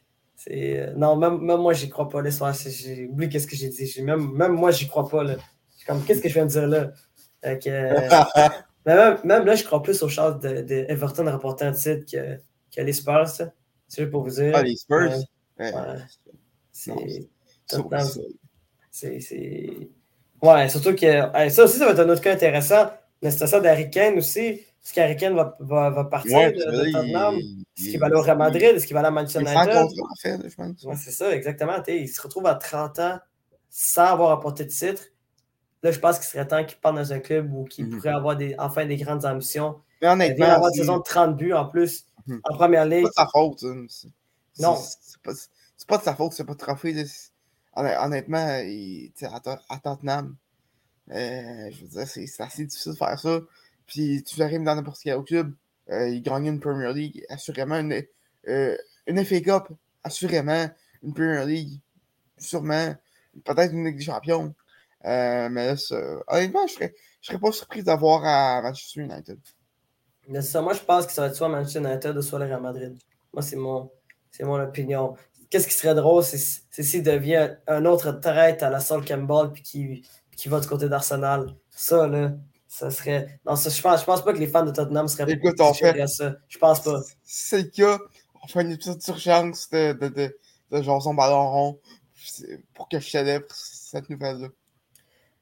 C'est 0.43 0.78
euh, 0.80 0.93
non, 0.97 1.16
même, 1.16 1.38
même 1.41 1.61
moi, 1.61 1.74
j'y 1.74 1.91
crois 1.91 2.09
pas. 2.09 2.22
Là, 2.22 2.30
soir, 2.30 2.55
j'ai- 2.55 3.07
oublié 3.07 3.28
qu'est-ce 3.30 3.47
que 3.47 3.55
j'ai 3.57 3.68
dit. 3.68 3.86
J'ai- 3.86 4.01
Même, 4.03 4.30
même 4.32 4.53
moi, 4.53 4.70
j'y 4.70 4.88
crois 4.88 5.07
pas. 5.07 5.22
Là. 5.22 5.36
Comme, 5.86 6.03
qu'est-ce 6.03 6.22
que 6.22 6.28
je 6.30 6.34
viens 6.34 6.47
de 6.47 6.51
dire 6.51 6.66
là? 6.66 6.93
Que, 7.43 7.68
mais 8.86 8.95
même, 8.97 9.18
même 9.24 9.45
là, 9.45 9.55
je 9.55 9.64
crois 9.64 9.82
plus 9.82 10.03
aux 10.03 10.09
chances 10.09 10.41
de, 10.41 10.62
de 10.62 10.86
Everton 10.88 11.30
remporter 11.30 11.66
un 11.66 11.72
titre 11.72 12.11
que, 12.11 12.38
que 12.74 12.80
les 12.80 12.93
Spurs. 12.95 13.28
ça. 13.28 13.53
C'est 13.86 14.03
juste 14.03 14.11
pour 14.12 14.22
vous 14.22 14.30
dire. 14.30 14.53
Ah, 14.55 14.62
les 14.62 14.76
Spurs? 14.76 15.11
Ouais, 15.59 15.72
euh, 15.74 15.99
C'est. 16.72 16.93
C'est. 18.91 19.20
c'est- 19.20 19.88
Ouais, 20.43 20.68
surtout 20.70 20.95
que. 20.95 21.51
ça 21.51 21.64
aussi, 21.64 21.76
ça 21.76 21.84
va 21.84 21.93
être 21.93 21.99
un 22.01 22.09
autre 22.09 22.22
cas 22.22 22.32
intéressant. 22.32 22.91
C'est 23.22 23.47
ça 23.47 23.61
d'Harry 23.61 23.91
Kane 23.91 24.16
aussi. 24.16 24.62
Est-ce 24.83 24.95
qu'Harry 24.95 25.16
Kane 25.16 25.35
va, 25.35 25.57
va, 25.61 25.91
va 25.91 26.05
partir 26.05 26.37
Ouais, 26.39 26.53
de, 26.53 26.87
il- 26.87 26.93
Tottenham? 26.93 27.35
il- 27.39 27.64
Est-ce 27.78 27.91
qu'il 27.91 28.01
va 28.01 28.07
aller 28.07 28.14
au 28.16 28.22
Real 28.22 28.39
Madrid? 28.39 28.62
Est-ce 28.76 28.87
qu'il 28.87 28.95
va 28.95 29.01
aller 29.01 29.09
à 29.09 29.11
Manchester 29.11 29.41
Il 29.41 29.49
United? 29.49 29.74
contrat, 29.74 30.03
en 30.11 30.14
fait, 30.16 30.49
je 30.49 30.55
pense. 30.57 30.83
Ouais, 30.85 30.97
c'est 30.97 31.11
ça, 31.11 31.33
exactement. 31.35 31.83
Il 31.87 32.09
se 32.09 32.20
retrouve 32.22 32.47
à 32.47 32.55
30 32.55 32.99
ans 32.99 33.18
sans 33.68 34.05
avoir 34.05 34.31
apporté 34.33 34.64
de 34.64 34.70
titre. 34.70 35.03
Là, 35.83 35.91
je 35.93 35.99
pense 35.99 36.18
qu'il 36.18 36.26
serait 36.28 36.47
temps 36.49 36.64
qu'il 36.64 36.78
parte 36.78 36.97
dans 36.97 37.12
un 37.12 37.20
club 37.20 37.53
où 37.53 37.66
il 37.78 37.87
Mhm. 37.87 37.97
pourrait 37.97 38.11
avoir 38.11 38.37
des, 38.37 38.55
enfin 38.59 38.87
des 38.87 38.97
grandes 38.97 39.24
ambitions. 39.24 39.81
Mais 40.03 40.09
Il 40.09 40.11
honnêtement, 40.12 40.37
vient 40.37 40.49
d'avoir 40.55 40.68
une 40.70 40.74
c'est- 40.74 40.81
saison 40.81 40.99
de 40.99 41.03
30 41.03 41.37
buts 41.37 41.53
en 41.53 41.66
plus 41.66 42.07
Mhm. 42.26 42.41
en 42.45 42.55
première 42.55 42.85
c'est 42.85 42.89
ligue. 42.91 43.03
pas 43.05 43.09
de 43.09 43.14
sa 43.14 43.26
faute. 43.26 43.64
hein. 43.64 43.87
C'est- 43.89 44.09
c'est- 44.55 44.62
Non. 44.62 44.76
C'est 44.76 45.22
pas, 45.22 45.33
c'est 45.76 45.87
pas 45.89 45.99
de 45.99 46.03
sa 46.03 46.14
faute, 46.14 46.33
c'est 46.33 46.45
pas 46.45 46.53
de 46.55 46.59
trophée. 46.59 47.05
C'est- 47.07 47.31
Honnêtement, 47.76 48.57
il- 48.64 49.12
à, 49.22 49.41
à 49.68 49.78
Tottenham, 49.78 50.37
euh, 51.11 51.70
je 51.70 51.83
veux 51.83 51.89
dire, 51.89 52.07
c'est 52.09 52.26
c'est 52.26 52.43
assez 52.43 52.64
difficile 52.66 52.93
de 52.93 52.97
faire 52.99 53.18
ça. 53.18 53.41
Puis 53.91 54.22
tu 54.22 54.41
arrives 54.41 54.62
dans 54.62 54.76
n'importe 54.76 55.01
quel 55.03 55.20
club, 55.24 55.53
euh, 55.91 56.09
il 56.09 56.22
gagne 56.22 56.47
une 56.47 56.61
Premier 56.61 56.93
League, 56.93 57.24
assurément 57.28 57.74
une, 57.74 58.01
euh, 58.47 58.76
une 59.09 59.24
FA 59.24 59.41
Cup, 59.41 59.76
assurément 60.05 60.70
une 61.03 61.12
Premier 61.12 61.45
League, 61.45 61.80
sûrement, 62.38 62.95
peut-être 63.45 63.72
une 63.72 63.84
Ligue 63.84 63.99
des 63.99 64.05
Champions. 64.05 64.55
Euh, 65.05 65.49
mais 65.49 65.74
là, 65.74 65.74
honnêtement, 66.28 66.66
je 66.68 66.74
serais, 66.74 66.95
je 67.20 67.26
serais 67.28 67.41
pas 67.41 67.51
surpris 67.51 67.82
d'avoir 67.82 68.24
à 68.24 68.62
Manchester 68.62 69.01
United. 69.01 69.38
Moi, 70.28 70.41
je 70.41 70.84
pense 70.84 71.07
que 71.07 71.12
ça 71.12 71.22
va 71.22 71.28
être 71.28 71.34
soit 71.34 71.49
Manchester 71.49 71.80
United 71.80 72.16
ou 72.16 72.22
soit 72.22 72.38
le 72.38 72.45
Real 72.45 72.62
Madrid. 72.62 72.97
Moi, 73.32 73.43
c'est 73.43 73.57
mon, 73.57 73.91
mon 74.41 74.61
opinion. 74.61 75.16
Qu'est-ce 75.49 75.66
qui 75.66 75.74
serait 75.74 75.97
drôle, 75.97 76.22
c'est 76.22 76.38
s'il 76.82 77.03
devient 77.03 77.57
un 77.66 77.84
autre 77.86 78.12
traite 78.12 78.62
à 78.62 78.70
la 78.70 78.78
Sol 78.78 79.05
Campbell 79.05 79.51
puis 79.53 79.62
qui, 79.64 80.09
qui 80.36 80.49
va 80.49 80.61
du 80.61 80.68
côté 80.68 80.88
d'Arsenal. 80.88 81.57
Ça, 81.70 82.07
là, 82.07 82.34
ça 82.71 82.89
serait. 82.93 83.41
Non, 83.45 83.57
ça, 83.57 83.68
je 83.68 83.83
pense, 83.83 84.01
je 84.01 84.05
pense 84.07 84.25
pas 84.25 84.33
que 84.33 84.39
les 84.39 84.47
fans 84.47 84.64
de 84.64 84.71
Tottenham 84.71 85.09
seraient 85.09 85.31
Écoute, 85.33 85.61
on 85.61 85.75
fait- 85.75 86.01
à 86.01 86.07
ça. 86.07 86.37
Je 86.49 86.57
pense 86.57 86.81
pas. 86.85 87.01
Si 87.25 87.49
c'est 87.49 87.62
le 87.62 87.68
cas, 87.68 87.99
on 88.45 88.47
fait 88.47 88.62
une 88.62 88.77
petite 88.77 89.07
urgence 89.09 89.68
de, 89.71 89.93
de, 89.93 90.07
de, 90.09 90.39
de 90.71 90.83
Jason 90.83 91.12
Ballon 91.12 91.51
rond 91.51 91.81
pour 92.75 92.89
que 92.89 93.01
je 93.01 93.11
célèbre 93.11 93.47
cette 93.51 94.09
nouvelle-là. 94.09 94.49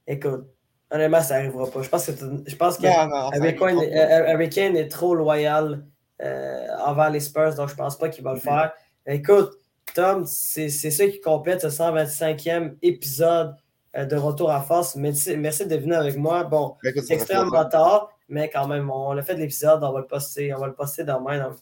Écoute, 0.07 0.47
honnêtement, 0.91 1.20
ça 1.20 1.35
n'arrivera 1.35 1.70
pas. 1.70 1.83
Je 1.83 1.89
pense 1.91 2.07
que, 2.07 2.12
je 2.47 2.57
pense 2.57 2.79
que 2.79 2.85
Non, 2.85 3.07
non, 3.09 3.31
ça 3.31 3.37
Harry 3.37 4.49
Kane, 4.49 4.74
Harry 4.74 4.79
est 4.79 4.89
trop 4.89 5.14
loyal 5.14 5.85
euh, 6.22 6.66
envers 6.87 7.11
les 7.11 7.20
Spurs, 7.20 7.55
donc 7.57 7.68
je 7.68 7.74
pense 7.74 7.99
pas 7.99 8.09
qu'il 8.09 8.24
va 8.24 8.33
le 8.33 8.41
faire. 8.41 8.72
Écoute, 9.05 9.53
Tom, 9.95 10.24
c'est 10.26 10.70
ça 10.70 11.07
qui 11.07 11.20
complète 11.20 11.61
ce 11.61 11.68
125e 11.68 12.76
épisode 12.81 13.55
de 13.95 14.16
Retour 14.16 14.51
à 14.51 14.61
force. 14.61 14.97
Merci, 14.97 15.36
merci 15.36 15.66
d'être 15.66 15.80
venu 15.82 15.95
avec 15.95 16.16
moi. 16.16 16.45
Bon, 16.45 16.76
c'est 16.82 17.11
extrêmement 17.14 17.64
tard, 17.68 18.11
mais 18.28 18.49
quand 18.51 18.66
même, 18.68 18.91
on 18.91 19.16
a 19.16 19.22
fait 19.22 19.34
de 19.34 19.41
l'épisode, 19.41 19.82
on 19.82 19.93
va 19.93 20.01
le 20.01 20.07
poster, 20.07 20.53
on 20.55 20.59
va 20.59 20.66
le 20.66 20.74
poster 20.74 21.05
demain. 21.05 21.49
donc, 21.49 21.57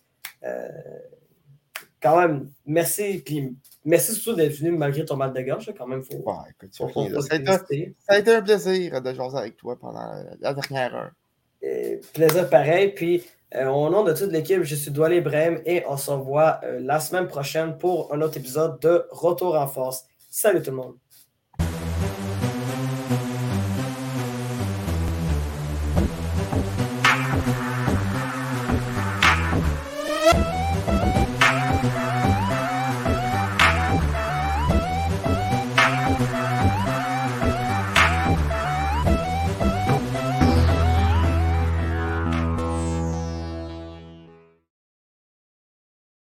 euh, 0.45 0.69
quand 2.03 2.21
même, 2.21 2.51
merci. 2.67 3.23
Puis 3.25 3.57
merci 3.85 4.13
surtout 4.15 4.37
d'être 4.37 4.53
venu 4.55 4.71
malgré 4.73 5.05
ton 5.05 5.17
mal 5.17 5.33
de 5.33 5.41
gorge. 5.41 5.73
Quand 5.77 5.87
même, 5.87 6.03
faut, 6.03 6.15
Ouais, 6.15 6.35
écoute, 6.51 6.77
faut, 6.77 6.89
faut- 6.89 7.21
ça, 7.21 7.35
a 7.35 7.37
été, 7.37 7.45
féliciter. 7.47 7.97
ça 8.09 8.15
a 8.15 8.19
été 8.19 8.35
un 8.35 8.43
plaisir 8.43 9.01
de 9.03 9.15
jaser 9.15 9.39
avec 9.39 9.57
toi 9.57 9.77
pendant 9.79 10.13
la 10.41 10.55
dernière 10.55 10.95
heure. 10.95 11.11
Euh, 11.65 11.97
plaisir 12.13 12.49
pareil. 12.51 12.93
Puis, 12.93 13.25
euh, 13.55 13.67
au 13.69 13.89
nom 13.89 14.05
de 14.05 14.13
toute 14.13 14.31
l'équipe, 14.31 14.63
je 14.63 14.75
suis 14.75 14.91
Douala 14.91 15.17
Ibrahim 15.17 15.61
et 15.65 15.85
on 15.89 15.97
se 15.97 16.11
revoit 16.11 16.61
euh, 16.65 16.81
la 16.81 17.01
semaine 17.01 17.27
prochaine 17.29 17.79
pour 17.79 18.13
un 18.13 18.21
autre 18.21 18.37
épisode 18.37 18.79
de 18.81 19.07
Retour 19.11 19.57
en 19.57 19.67
force. 19.67 20.05
Salut 20.31 20.61
tout 20.63 20.71
le 20.71 20.77
monde. 20.77 20.95